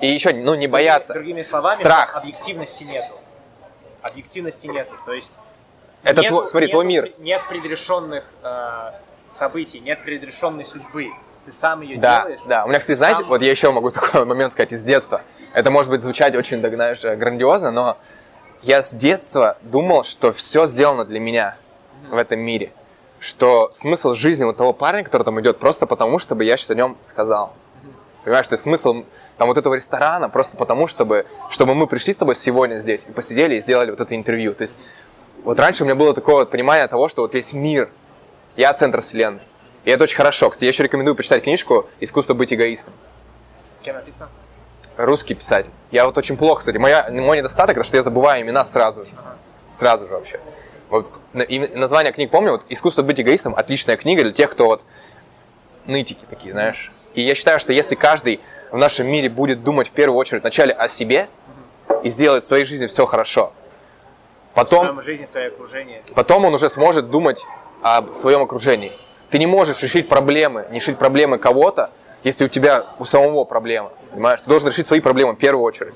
И 0.00 0.06
еще, 0.06 0.32
ну, 0.32 0.54
не 0.54 0.66
бояться. 0.68 1.12
Другими 1.14 1.42
словами, 1.42 1.74
Страх. 1.76 2.14
объективности 2.14 2.84
нету. 2.84 3.14
Объективности 4.02 4.66
нету. 4.68 4.94
То 5.04 5.12
есть 5.12 5.32
Это 6.04 6.22
нету- 6.22 6.36
твой, 6.36 6.48
смотри, 6.48 6.68
твой 6.68 6.84
нету 6.84 7.06
мир. 7.06 7.12
пре- 7.18 7.22
Нет 7.22 7.42
предрешенных 7.48 8.24
э, 8.44 8.92
событий, 9.28 9.80
нет 9.80 10.02
предрешенной 10.04 10.64
судьбы. 10.64 11.08
Ты 11.44 11.50
сам 11.52 11.80
ее 11.80 11.98
Да, 11.98 12.20
делаешь. 12.22 12.40
да. 12.46 12.64
У 12.64 12.68
меня, 12.68 12.78
кстати, 12.78 12.96
знаете, 12.96 13.20
сам- 13.20 13.28
вот 13.28 13.42
я 13.42 13.50
еще 13.50 13.72
могу 13.72 13.90
такой 13.90 14.24
момент 14.24 14.52
сказать 14.52 14.72
из 14.72 14.84
детства. 14.84 15.22
Это 15.52 15.70
может 15.72 15.90
быть 15.90 16.02
звучать 16.02 16.36
очень, 16.36 16.62
так 16.62 16.74
знаешь, 16.74 17.04
э, 17.04 17.16
грандиозно, 17.16 17.72
но 17.72 17.96
я 18.62 18.82
с 18.82 18.94
детства 18.94 19.58
думал, 19.62 20.04
что 20.04 20.32
все 20.32 20.66
сделано 20.66 21.04
для 21.04 21.18
меня 21.18 21.56
в 22.08 22.16
этом 22.16 22.38
мире. 22.38 22.70
Что 23.20 23.70
смысл 23.72 24.14
жизни 24.14 24.44
вот 24.44 24.56
того 24.56 24.72
парня, 24.72 25.02
который 25.02 25.24
там 25.24 25.40
идет, 25.40 25.58
просто 25.58 25.86
потому, 25.86 26.18
чтобы 26.18 26.44
я 26.44 26.56
сейчас 26.56 26.70
о 26.70 26.74
нем 26.74 26.96
сказал. 27.02 27.54
Понимаешь, 28.24 28.46
что 28.46 28.56
смысл 28.56 29.04
там 29.36 29.48
вот 29.48 29.56
этого 29.56 29.74
ресторана 29.74 30.28
просто 30.28 30.56
потому, 30.56 30.86
чтобы, 30.86 31.26
чтобы 31.50 31.74
мы 31.74 31.86
пришли 31.86 32.12
с 32.12 32.16
тобой 32.16 32.34
сегодня 32.34 32.78
здесь 32.78 33.06
и 33.08 33.12
посидели 33.12 33.56
и 33.56 33.60
сделали 33.60 33.90
вот 33.90 34.00
это 34.00 34.14
интервью. 34.14 34.54
То 34.54 34.62
есть 34.62 34.78
вот 35.44 35.58
раньше 35.58 35.84
у 35.84 35.86
меня 35.86 35.94
было 35.94 36.14
такое 36.14 36.36
вот 36.36 36.50
понимание 36.50 36.86
того, 36.88 37.08
что 37.08 37.22
вот 37.22 37.34
весь 37.34 37.52
мир, 37.52 37.90
я 38.56 38.72
центр 38.74 39.00
вселенной. 39.00 39.40
И 39.84 39.90
это 39.90 40.04
очень 40.04 40.16
хорошо. 40.16 40.50
Кстати, 40.50 40.64
я 40.64 40.70
еще 40.70 40.82
рекомендую 40.82 41.14
почитать 41.16 41.42
книжку 41.44 41.88
«Искусство 42.00 42.34
быть 42.34 42.52
эгоистом». 42.52 42.92
Кем 43.82 43.94
написано? 43.94 44.28
Русский 44.96 45.34
писатель. 45.34 45.70
Я 45.92 46.04
вот 46.04 46.18
очень 46.18 46.36
плохо, 46.36 46.60
кстати. 46.60 46.76
Моя, 46.76 47.08
мой 47.10 47.38
недостаток, 47.38 47.76
это 47.76 47.86
что 47.86 47.96
я 47.96 48.02
забываю 48.02 48.42
имена 48.42 48.64
сразу 48.64 49.04
же. 49.04 49.10
Сразу 49.66 50.06
же 50.06 50.12
вообще. 50.12 50.40
Вот, 50.90 51.06
название 51.32 52.12
книг 52.12 52.30
помню. 52.30 52.52
Вот 52.52 52.62
«Искусство 52.68 53.02
быть 53.02 53.20
эгоистом»– 53.20 53.54
отличная 53.56 53.96
книга 53.96 54.22
для 54.22 54.32
тех, 54.32 54.50
кто 54.50 54.66
вот 54.66 54.82
нытики 55.86 56.24
такие, 56.28 56.52
знаешь. 56.52 56.92
И 57.14 57.22
я 57.22 57.34
считаю, 57.34 57.58
что 57.58 57.72
если 57.72 57.94
каждый 57.94 58.40
в 58.70 58.76
нашем 58.76 59.06
мире 59.06 59.28
будет 59.28 59.62
думать 59.62 59.88
в 59.88 59.92
первую 59.92 60.18
очередь 60.18 60.42
вначале 60.42 60.72
о 60.72 60.88
себе 60.88 61.28
и 62.02 62.08
сделает 62.08 62.42
в 62.42 62.46
своей 62.46 62.64
жизни 62.64 62.86
все 62.86 63.06
хорошо, 63.06 63.52
потом 64.54 65.02
жизнь, 65.02 65.26
свое 65.26 65.48
окружение. 65.48 66.02
потом 66.14 66.44
он 66.44 66.54
уже 66.54 66.68
сможет 66.68 67.10
думать 67.10 67.44
об 67.82 68.12
своем 68.12 68.42
окружении. 68.42 68.92
Ты 69.30 69.38
не 69.38 69.46
можешь 69.46 69.82
решить 69.82 70.08
проблемы, 70.08 70.66
не 70.70 70.78
решить 70.78 70.98
проблемы 70.98 71.38
кого-то, 71.38 71.90
если 72.24 72.44
у 72.44 72.48
тебя 72.48 72.86
у 72.98 73.04
самого 73.04 73.44
проблема. 73.44 73.92
Понимаешь? 74.10 74.40
Ты 74.40 74.48
должен 74.48 74.68
решить 74.68 74.86
свои 74.86 75.00
проблемы 75.00 75.34
в 75.34 75.38
первую 75.38 75.64
очередь. 75.64 75.94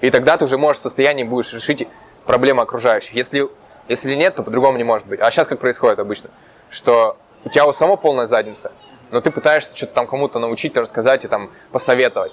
И 0.00 0.10
тогда 0.10 0.36
ты 0.36 0.44
уже 0.44 0.58
можешь 0.58 0.80
в 0.80 0.82
состоянии 0.82 1.24
будешь 1.24 1.52
решить 1.52 1.88
проблемы 2.26 2.62
окружающих. 2.62 3.14
Если, 3.14 3.48
если 3.92 4.14
нет, 4.14 4.34
то 4.36 4.42
по-другому 4.42 4.78
не 4.78 4.84
может 4.84 5.06
быть. 5.06 5.20
А 5.20 5.30
сейчас 5.30 5.46
как 5.46 5.60
происходит 5.60 5.98
обычно? 5.98 6.30
Что 6.70 7.16
у 7.44 7.48
тебя 7.50 7.66
у 7.66 7.72
самого 7.72 7.96
полная 7.96 8.26
задница, 8.26 8.72
но 9.10 9.20
ты 9.20 9.30
пытаешься 9.30 9.76
что-то 9.76 9.92
там 9.92 10.06
кому-то 10.06 10.38
научить, 10.38 10.76
рассказать 10.76 11.24
и 11.24 11.28
там 11.28 11.50
посоветовать. 11.70 12.32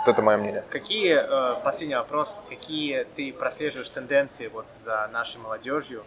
Вот 0.00 0.12
это 0.12 0.22
мое 0.22 0.36
мнение. 0.36 0.64
Какие, 0.70 1.16
э, 1.16 1.60
последний 1.62 1.96
вопрос, 1.96 2.42
какие 2.48 3.04
ты 3.16 3.32
прослеживаешь 3.32 3.88
тенденции 3.90 4.48
вот 4.48 4.66
за 4.72 5.08
нашей 5.12 5.38
молодежью? 5.38 6.04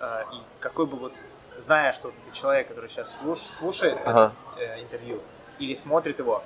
Э, 0.00 0.22
и 0.32 0.36
какой 0.60 0.86
бы 0.86 0.96
вот, 0.96 1.12
зная, 1.58 1.92
что 1.92 2.08
вот 2.08 2.14
ты 2.28 2.38
человек, 2.38 2.68
который 2.68 2.90
сейчас 2.90 3.16
слуш- 3.22 3.58
слушает 3.58 3.98
Ага. 4.04 4.32
это 4.56 4.80
интервью 4.80 5.20
или 5.58 5.74
смотрит 5.74 6.18
его, 6.18 6.42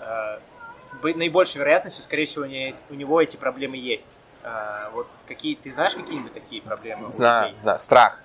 э, 0.00 0.38
с 0.80 0.94
наибольшей 1.02 1.58
вероятностью, 1.58 2.04
скорее 2.04 2.26
всего, 2.26 2.44
у 2.44 2.94
него 2.94 3.20
эти 3.20 3.36
проблемы 3.36 3.76
есть. 3.76 4.18
Э, 4.42 4.90
вот 4.92 5.06
какие, 5.26 5.54
ты 5.56 5.70
знаешь 5.70 5.94
какие-нибудь 5.94 6.34
такие 6.34 6.62
проблемы? 6.62 7.10
Знаю, 7.10 7.48
людей? 7.48 7.58
знаю. 7.58 7.78
Страх. 7.78 8.20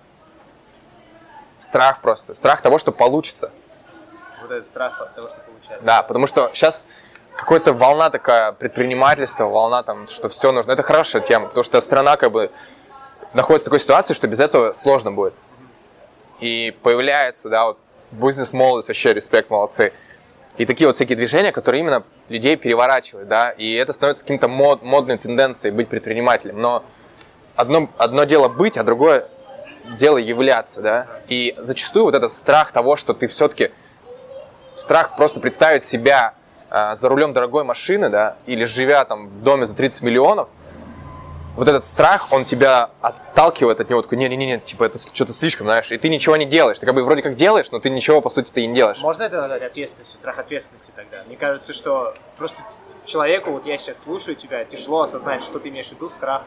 Страх 1.58 2.02
просто. 2.02 2.34
Страх 2.34 2.62
того, 2.62 2.80
что 2.80 2.92
получится. 2.92 3.52
Вот 4.42 4.52
этот 4.52 4.68
страх 4.68 5.00
от 5.02 5.16
того, 5.16 5.28
что 5.30 5.38
получается. 5.40 5.86
Да, 5.86 6.04
потому 6.04 6.28
что 6.28 6.52
сейчас 6.54 6.86
какая-то 7.36 7.74
волна 7.74 8.10
такая 8.10 8.52
предпринимательства, 8.52 9.46
волна 9.46 9.84
там, 9.84 10.08
что 10.08 10.30
все 10.30 10.52
нужно. 10.52 10.72
Это 10.72 10.84
хорошая 10.84 11.22
тема, 11.22 11.48
потому 11.48 11.64
что 11.64 11.80
страна 11.82 12.18
как 12.18 12.32
бы 12.32 12.52
находится 13.34 13.66
в 13.66 13.70
такой 13.70 13.80
ситуации, 13.80 14.14
что 14.14 14.28
без 14.28 14.40
этого 14.40 14.74
сложно 14.74 15.12
будет. 15.12 15.34
И 16.40 16.78
появляется, 16.84 17.50
да, 17.50 17.66
вот 17.66 17.80
бизнес-молодость, 18.12 18.90
вообще 18.90 19.14
респект, 19.14 19.50
молодцы. 19.50 19.94
И 20.58 20.66
такие 20.66 20.88
вот 20.88 20.96
всякие 20.96 21.16
движения, 21.16 21.52
которые 21.52 21.82
именно 21.82 22.04
людей 22.30 22.56
переворачивают, 22.58 23.28
да, 23.28 23.50
и 23.52 23.74
это 23.74 23.92
становится 23.92 24.24
каким-то 24.24 24.48
мод, 24.48 24.84
модной 24.84 25.18
тенденцией 25.18 25.74
быть 25.74 25.90
предпринимателем. 25.90 26.62
Но 26.62 26.84
одно, 27.56 27.90
одно 27.98 28.24
дело 28.26 28.50
быть, 28.50 28.78
а 28.78 28.84
другое 28.84 29.26
дело 29.98 30.18
являться, 30.18 30.82
да. 30.82 31.08
И 31.28 31.56
зачастую 31.58 32.06
вот 32.06 32.16
этот 32.16 32.32
страх 32.32 32.72
того, 32.72 32.96
что 32.96 33.14
ты 33.14 33.28
все-таки 33.28 33.72
страх 34.76 35.16
просто 35.16 35.40
представить 35.40 35.84
себя 35.84 36.36
а, 36.70 36.96
за 36.96 37.10
рулем 37.10 37.34
дорогой 37.34 37.64
машины, 37.64 38.10
да, 38.10 38.38
или 38.46 38.66
живя 38.66 39.06
там 39.06 39.30
в 39.30 39.44
доме 39.44 39.66
за 39.66 39.76
30 39.76 40.04
миллионов, 40.04 40.50
вот 41.56 41.68
этот 41.68 41.86
страх, 41.86 42.32
он 42.32 42.46
тебя 42.46 42.90
отталкивает 43.02 43.80
от 43.80 43.90
него, 43.90 44.02
такой, 44.02 44.18
не-не-не, 44.18 44.60
типа, 44.60 44.86
это 44.86 44.98
что-то 44.98 45.34
слишком, 45.34 45.68
знаешь, 45.68 45.92
и 45.92 45.98
ты 45.98 46.10
ничего 46.10 46.36
не 46.36 46.46
делаешь, 46.46 46.80
ты 46.80 46.86
как 46.86 46.96
бы 46.96 47.04
вроде 47.04 47.22
как 47.22 47.36
делаешь, 47.36 47.72
но 47.72 47.80
ты 47.80 47.90
ничего, 47.90 48.22
по 48.22 48.30
сути, 48.30 48.52
ты 48.52 48.62
и 48.62 48.68
не 48.68 48.76
делаешь. 48.76 49.00
Можно 49.02 49.24
это 49.24 49.42
назвать 49.42 49.64
ответственностью, 49.64 50.18
страх 50.18 50.40
ответственности 50.40 50.92
тогда? 50.96 51.18
Мне 51.28 51.38
кажется, 51.38 51.74
что 51.74 52.14
просто 52.38 52.64
человеку, 53.06 53.52
вот 53.52 53.66
я 53.66 53.78
сейчас 53.78 54.00
слушаю 54.00 54.36
тебя, 54.36 54.64
тяжело 54.66 55.02
осознать, 55.02 55.44
что 55.44 55.60
ты 55.60 55.70
имеешь 55.70 55.88
в 55.88 55.92
виду, 55.94 56.10
страх 56.10 56.44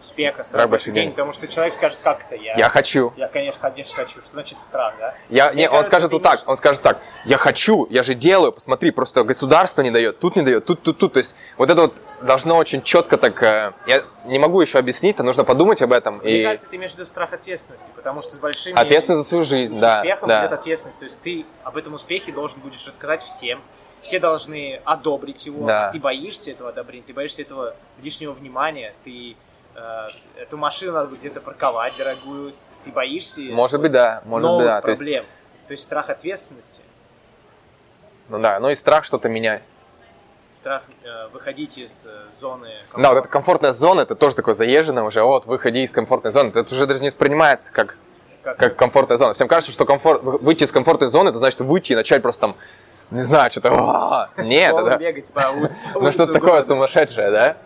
успеха, 0.00 0.42
страх, 0.42 0.46
Страх 0.46 0.70
больших 0.70 0.92
денег, 0.94 1.10
потому 1.12 1.32
что 1.32 1.46
человек 1.48 1.74
скажет, 1.74 1.98
как 2.02 2.24
это 2.28 2.34
я? 2.34 2.56
Я 2.56 2.68
хочу. 2.68 3.12
Я, 3.16 3.28
конечно, 3.28 3.60
конечно, 3.60 3.94
хочу. 3.94 4.20
Что 4.20 4.32
значит 4.32 4.60
страх, 4.60 4.94
да? 4.98 5.14
Я, 5.28 5.52
Мне 5.52 5.62
не, 5.62 5.68
он 5.68 5.72
кажется, 5.72 5.90
скажет 5.90 6.10
ты 6.10 6.16
вот 6.16 6.22
так, 6.22 6.32
имеешь- 6.32 6.48
он 6.48 6.56
скажет 6.56 6.82
так, 6.82 6.98
я 7.24 7.36
хочу, 7.36 7.86
я 7.90 8.02
же 8.02 8.14
делаю, 8.14 8.52
посмотри, 8.52 8.90
просто 8.90 9.24
государство 9.24 9.82
не 9.82 9.90
дает, 9.90 10.18
тут 10.18 10.36
не 10.36 10.42
дает, 10.42 10.64
тут, 10.64 10.82
тут, 10.82 10.98
тут. 10.98 11.12
То 11.12 11.18
есть 11.18 11.34
вот 11.56 11.70
это 11.70 11.82
вот 11.82 11.94
должно 12.22 12.56
очень 12.56 12.82
четко 12.82 13.16
так, 13.16 13.42
э, 13.42 13.72
я 13.86 14.02
не 14.24 14.38
могу 14.38 14.60
еще 14.60 14.78
объяснить, 14.78 15.18
а 15.18 15.22
нужно 15.22 15.44
подумать 15.44 15.82
об 15.82 15.92
этом. 15.92 16.18
Мне 16.18 16.40
и 16.40 16.44
кажется, 16.44 16.68
ты 16.68 16.76
имеешь 16.76 16.92
в 16.92 16.94
виду 16.94 17.06
страх 17.06 17.32
ответственности, 17.32 17.90
потому 17.94 18.22
что 18.22 18.34
с 18.34 18.38
большими... 18.38 18.78
Ответственность 18.78 19.22
за 19.24 19.28
свою 19.28 19.44
жизнь, 19.44 19.76
с 19.76 19.80
да, 19.80 19.98
успехом 19.98 20.28
да. 20.28 20.40
идет 20.42 20.52
ответственность. 20.52 20.98
То 20.98 21.04
есть 21.04 21.18
ты 21.22 21.46
об 21.64 21.76
этом 21.76 21.94
успехе 21.94 22.32
должен 22.32 22.60
будешь 22.60 22.86
рассказать 22.86 23.22
всем. 23.22 23.60
Все 24.02 24.18
должны 24.18 24.80
одобрить 24.84 25.44
его. 25.46 25.66
Да. 25.66 25.90
Ты 25.92 25.98
боишься 25.98 26.50
этого 26.50 26.70
одобрения, 26.70 27.04
ты 27.06 27.12
боишься 27.12 27.42
этого 27.42 27.74
лишнего 28.02 28.32
внимания. 28.32 28.94
Ты 29.04 29.36
эту 30.36 30.56
машину 30.56 30.92
надо 30.92 31.08
будет 31.08 31.20
где-то 31.20 31.40
парковать 31.40 31.94
дорогую. 31.98 32.54
Ты 32.84 32.90
боишься 32.90 33.42
Может 33.42 33.80
быть, 33.80 33.92
да, 33.92 34.22
может 34.24 34.50
быть, 34.56 34.64
да. 34.64 34.80
То 34.80 34.90
есть, 34.90 35.00
проблем. 35.00 35.24
То 35.68 35.72
есть 35.72 35.82
страх 35.82 36.08
ответственности, 36.08 36.82
ну 38.30 38.38
да, 38.38 38.58
ну 38.60 38.70
и 38.70 38.74
страх 38.74 39.04
что-то 39.04 39.28
менять. 39.28 39.62
страх 40.54 40.82
э, 41.02 41.28
выходить 41.28 41.78
из 41.78 42.18
э, 42.18 42.32
зоны 42.32 42.68
Да, 42.68 42.78
вот 42.78 42.90
комфорта. 42.92 43.18
эта 43.18 43.28
комфортная 43.28 43.72
зона, 43.72 44.00
это 44.02 44.14
тоже 44.14 44.36
такое 44.36 44.54
заезженное 44.54 45.02
уже, 45.02 45.22
вот, 45.22 45.46
выходи 45.46 45.82
из 45.82 45.90
комфортной 45.90 46.32
зоны. 46.32 46.50
Это 46.50 46.72
уже 46.74 46.86
даже 46.86 47.02
не 47.02 47.08
воспринимается 47.08 47.72
как 47.72 47.96
Как? 48.42 48.56
как 48.56 48.76
комфортная 48.76 49.16
зона. 49.16 49.34
Всем 49.34 49.48
кажется, 49.48 49.72
что 49.72 49.84
комфорт, 49.84 50.22
выйти 50.22 50.64
из 50.64 50.72
комфортной 50.72 51.08
зоны, 51.08 51.30
это 51.30 51.38
значит 51.38 51.60
выйти 51.60 51.92
и 51.92 51.96
начать 51.96 52.22
просто 52.22 52.40
там, 52.42 52.56
не 53.10 53.22
знаю, 53.22 53.50
что-то... 53.50 54.30
Нет, 54.38 54.74
это... 54.74 54.96
бегать 54.96 55.30
по 55.30 55.42
Ну 55.94 56.12
что-то 56.12 56.32
такое 56.32 56.62
сумасшедшее, 56.62 57.30
да? 57.30 57.56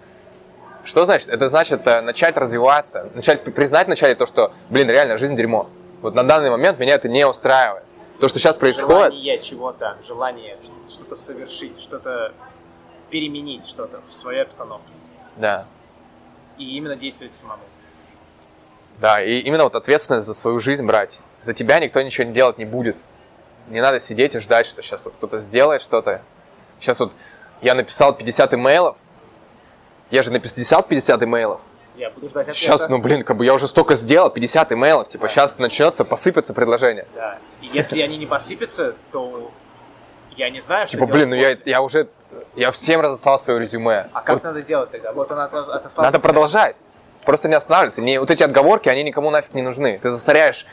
Что 0.84 1.04
значит? 1.04 1.28
Это 1.30 1.48
значит 1.48 1.86
э, 1.86 2.00
начать 2.02 2.36
развиваться, 2.36 3.08
начать 3.14 3.42
признать 3.44 3.86
вначале 3.86 4.14
то, 4.14 4.26
что, 4.26 4.52
блин, 4.70 4.90
реально, 4.90 5.16
жизнь 5.18 5.34
дерьмо. 5.36 5.68
Вот 6.02 6.14
на 6.14 6.22
данный 6.22 6.50
момент 6.50 6.78
меня 6.78 6.94
это 6.94 7.08
не 7.08 7.26
устраивает. 7.26 7.84
То, 8.20 8.28
что 8.28 8.38
сейчас 8.38 8.56
происходит, 8.56 9.12
Желание 9.12 9.40
чего-то, 9.40 9.96
желание 10.06 10.58
что-то 10.88 11.16
совершить, 11.16 11.80
что-то 11.80 12.32
переменить, 13.10 13.66
что-то 13.66 14.02
в 14.08 14.14
своей 14.14 14.42
обстановке. 14.42 14.92
да, 15.36 15.66
И 16.58 16.76
именно 16.76 16.96
действовать 16.96 17.34
самому. 17.34 17.62
да, 19.00 19.22
и 19.22 19.38
именно 19.38 19.64
вот 19.64 19.74
ответственность 19.74 20.26
за 20.26 20.34
свою 20.34 20.60
жизнь 20.60 20.84
брать. 20.84 21.20
За 21.40 21.52
тебя 21.54 21.80
никто 21.80 22.00
ничего 22.02 22.26
не 22.26 22.32
делать 22.32 22.58
не 22.58 22.64
будет. 22.64 22.96
Не 23.68 23.80
надо 23.80 23.98
сидеть 23.98 24.34
и 24.36 24.40
ждать, 24.40 24.66
что 24.66 24.82
сейчас 24.82 25.04
вот 25.06 25.14
кто-то 25.14 25.40
сделает 25.40 25.82
что-то. 25.82 26.20
Сейчас 26.80 27.00
вот 27.00 27.12
я 27.62 27.74
написал 27.74 28.14
50 28.14 28.54
имейлов, 28.54 28.96
я 30.14 30.22
же 30.22 30.32
написал 30.32 30.82
50 30.82 31.22
имейлов, 31.24 31.60
Я 31.96 32.10
буду 32.10 32.28
ждать 32.28 32.42
ответа. 32.48 32.58
Сейчас, 32.58 32.88
ну 32.88 32.98
блин, 32.98 33.22
как 33.24 33.36
бы 33.36 33.44
я 33.44 33.52
уже 33.54 33.66
столько 33.68 33.94
сделал, 33.96 34.30
50 34.30 34.72
имейлов, 34.72 35.08
типа 35.08 35.24
Да. 35.24 35.28
сейчас 35.28 35.58
начнется, 35.58 36.04
посыпаться 36.04 36.54
предложение. 36.54 37.06
Да. 37.14 37.38
И 37.60 37.66
если 37.66 38.00
они 38.00 38.16
не 38.16 38.26
посыпятся, 38.26 38.94
то 39.12 39.50
я 40.36 40.50
не 40.50 40.60
знаю, 40.60 40.86
что 40.86 40.96
Типа, 40.96 41.06
блин, 41.10 41.30
ну 41.30 41.36
я, 41.36 41.56
я 41.64 41.82
уже, 41.82 42.08
я 42.56 42.70
всем 42.70 43.00
разослал 43.00 43.38
свое 43.38 43.58
резюме. 43.60 44.08
А 44.12 44.22
как 44.22 44.36
Вот 44.36 44.44
надо 44.44 44.60
сделать 44.60 44.90
тогда? 44.90 45.12
Вот 45.12 45.30
она 45.32 45.44
от- 45.44 45.54
отослала. 45.68 46.06
надо 46.06 46.20
продолжать, 46.20 46.76
просто 47.24 47.48
не 47.48 47.54
останавливаться. 47.54 48.02
Не, 48.02 48.18
вот 48.18 48.30
эти 48.30 48.42
отговорки, 48.42 48.88
они 48.88 49.02
никому 49.02 49.30
нафиг 49.30 49.54
не 49.54 49.62
нужны. 49.62 49.98
Ты 50.02 50.10
засоряешь 50.10 50.66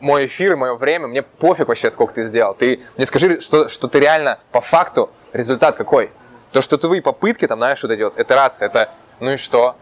мой 0.00 0.26
эфир 0.26 0.52
и 0.52 0.56
мое 0.56 0.74
время, 0.74 1.06
мне 1.06 1.22
пофиг 1.22 1.68
вообще, 1.68 1.90
сколько 1.90 2.12
ты 2.14 2.24
сделал. 2.24 2.54
Ты 2.54 2.80
мне 2.96 3.06
скажи, 3.06 3.40
что, 3.40 3.68
что 3.68 3.88
ты 3.88 4.00
реально 4.00 4.38
по 4.50 4.60
факту, 4.60 5.10
результат 5.32 5.76
какой. 5.76 6.10
То, 6.52 6.60
что 6.60 6.78
твои 6.78 7.00
попытки, 7.00 7.46
там, 7.46 7.58
знаешь, 7.58 7.82
вот 7.82 7.92
эти 7.92 8.02
вот 8.02 8.18
итерации, 8.20 8.66
это, 8.66 8.90
ну 9.20 9.32
и 9.32 9.36
что? 9.36 9.76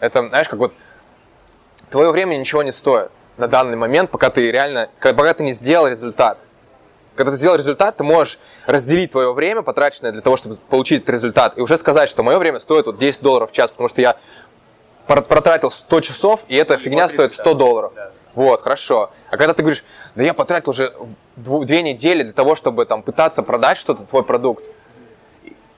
Это, 0.00 0.26
знаешь, 0.26 0.48
как 0.48 0.58
вот 0.58 0.72
твое 1.90 2.10
время 2.10 2.36
ничего 2.36 2.62
не 2.62 2.72
стоит 2.72 3.10
на 3.36 3.46
данный 3.46 3.76
момент, 3.76 4.10
пока 4.10 4.30
ты 4.30 4.50
реально, 4.50 4.88
пока 5.00 5.34
ты 5.34 5.44
не 5.44 5.52
сделал 5.52 5.86
результат. 5.86 6.38
Когда 7.14 7.32
ты 7.32 7.38
сделал 7.38 7.56
результат, 7.56 7.96
ты 7.96 8.04
можешь 8.04 8.38
разделить 8.66 9.10
твое 9.10 9.32
время, 9.32 9.62
потраченное 9.62 10.12
для 10.12 10.22
того, 10.22 10.36
чтобы 10.36 10.56
получить 10.68 11.02
этот 11.02 11.10
результат, 11.10 11.58
и 11.58 11.60
уже 11.60 11.76
сказать, 11.76 12.08
что 12.08 12.22
мое 12.22 12.38
время 12.38 12.60
стоит 12.60 12.86
вот 12.86 12.98
10 12.98 13.22
долларов 13.22 13.50
в 13.50 13.52
час, 13.52 13.70
потому 13.70 13.88
что 13.88 14.00
я 14.00 14.18
протратил 15.06 15.70
100 15.70 16.00
часов, 16.00 16.44
и 16.48 16.56
эта 16.56 16.74
И 16.74 16.78
фигня 16.78 17.04
вот 17.04 17.12
стоит 17.12 17.30
результат. 17.30 17.46
100 17.46 17.54
долларов. 17.54 17.92
Да. 17.94 18.12
Вот, 18.34 18.62
хорошо. 18.62 19.10
А 19.30 19.36
когда 19.36 19.52
ты 19.52 19.62
говоришь, 19.62 19.82
да 20.14 20.22
я 20.22 20.32
потратил 20.32 20.70
уже 20.70 20.94
две 21.36 21.82
недели 21.82 22.22
для 22.22 22.32
того, 22.32 22.54
чтобы 22.54 22.84
там 22.84 23.02
пытаться 23.02 23.42
продать 23.42 23.78
что-то, 23.78 24.04
твой 24.04 24.22
продукт, 24.22 24.64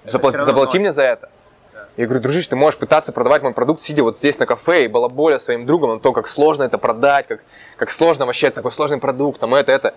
равно 0.04 0.44
заплати 0.44 0.78
мне 0.78 0.92
за 0.92 1.02
это. 1.02 1.30
Да. 1.72 1.86
Я 1.96 2.06
говорю, 2.06 2.22
дружище, 2.22 2.48
ты 2.48 2.56
можешь 2.56 2.78
пытаться 2.78 3.12
продавать 3.12 3.42
мой 3.42 3.52
продукт, 3.52 3.80
сидя 3.80 4.02
вот 4.02 4.18
здесь 4.18 4.38
на 4.38 4.46
кафе 4.46 4.84
и 4.84 4.88
балаболя 4.88 5.38
своим 5.38 5.66
другом 5.66 5.90
на 5.90 6.00
то, 6.00 6.12
как 6.12 6.28
сложно 6.28 6.64
это 6.64 6.78
продать, 6.78 7.26
как, 7.26 7.40
как 7.76 7.90
сложно 7.90 8.26
вообще 8.26 8.50
такой 8.50 8.72
сложный 8.72 8.98
продукт, 8.98 9.40
там 9.40 9.54
это, 9.54 9.72
это. 9.72 9.94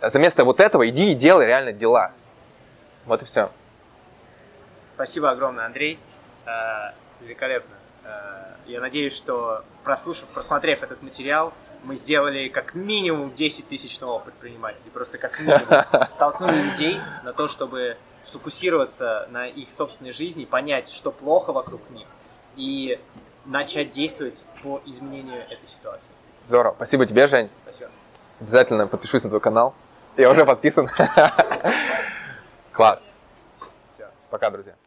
А 0.00 0.10
заместо 0.10 0.44
вот 0.44 0.60
этого 0.60 0.88
иди 0.88 1.12
и 1.12 1.14
делай 1.14 1.46
реально 1.46 1.72
дела. 1.72 2.12
Вот 3.06 3.22
и 3.22 3.24
все. 3.24 3.50
Спасибо 4.94 5.30
огромное, 5.30 5.66
Андрей. 5.66 5.98
Э, 6.46 6.92
Великолепно. 7.20 7.74
Э, 8.04 8.54
Я 8.66 8.80
надеюсь, 8.80 9.16
что 9.16 9.64
прослушав, 9.84 10.28
просмотрев 10.28 10.82
этот 10.82 11.02
материал, 11.02 11.52
мы 11.82 11.96
сделали 11.96 12.48
как 12.48 12.74
минимум 12.74 13.32
10 13.32 13.68
тысяч 13.68 13.98
новых 14.00 14.24
предпринимателей. 14.24 14.90
Просто 14.92 15.18
как 15.18 15.38
минимум 15.40 15.66
столкнули 16.12 16.62
людей 16.62 17.00
на 17.24 17.32
то, 17.32 17.48
чтобы 17.48 17.96
сфокусироваться 18.22 19.26
на 19.30 19.46
их 19.46 19.70
собственной 19.70 20.12
жизни, 20.12 20.44
понять, 20.44 20.88
что 20.88 21.10
плохо 21.10 21.52
вокруг 21.52 21.80
них, 21.90 22.06
и 22.56 23.00
начать 23.44 23.90
действовать 23.90 24.38
по 24.62 24.80
изменению 24.86 25.42
этой 25.42 25.66
ситуации. 25.66 26.12
Здорово. 26.44 26.74
Спасибо 26.76 27.06
тебе, 27.06 27.26
Жень. 27.26 27.50
Спасибо. 27.64 27.90
Обязательно 28.40 28.86
подпишусь 28.86 29.24
на 29.24 29.30
твой 29.30 29.40
канал. 29.40 29.74
Я 30.16 30.30
уже 30.30 30.44
подписан. 30.44 30.88
Класс. 32.72 33.08
Все. 33.88 34.08
Пока, 34.30 34.50
друзья. 34.50 34.81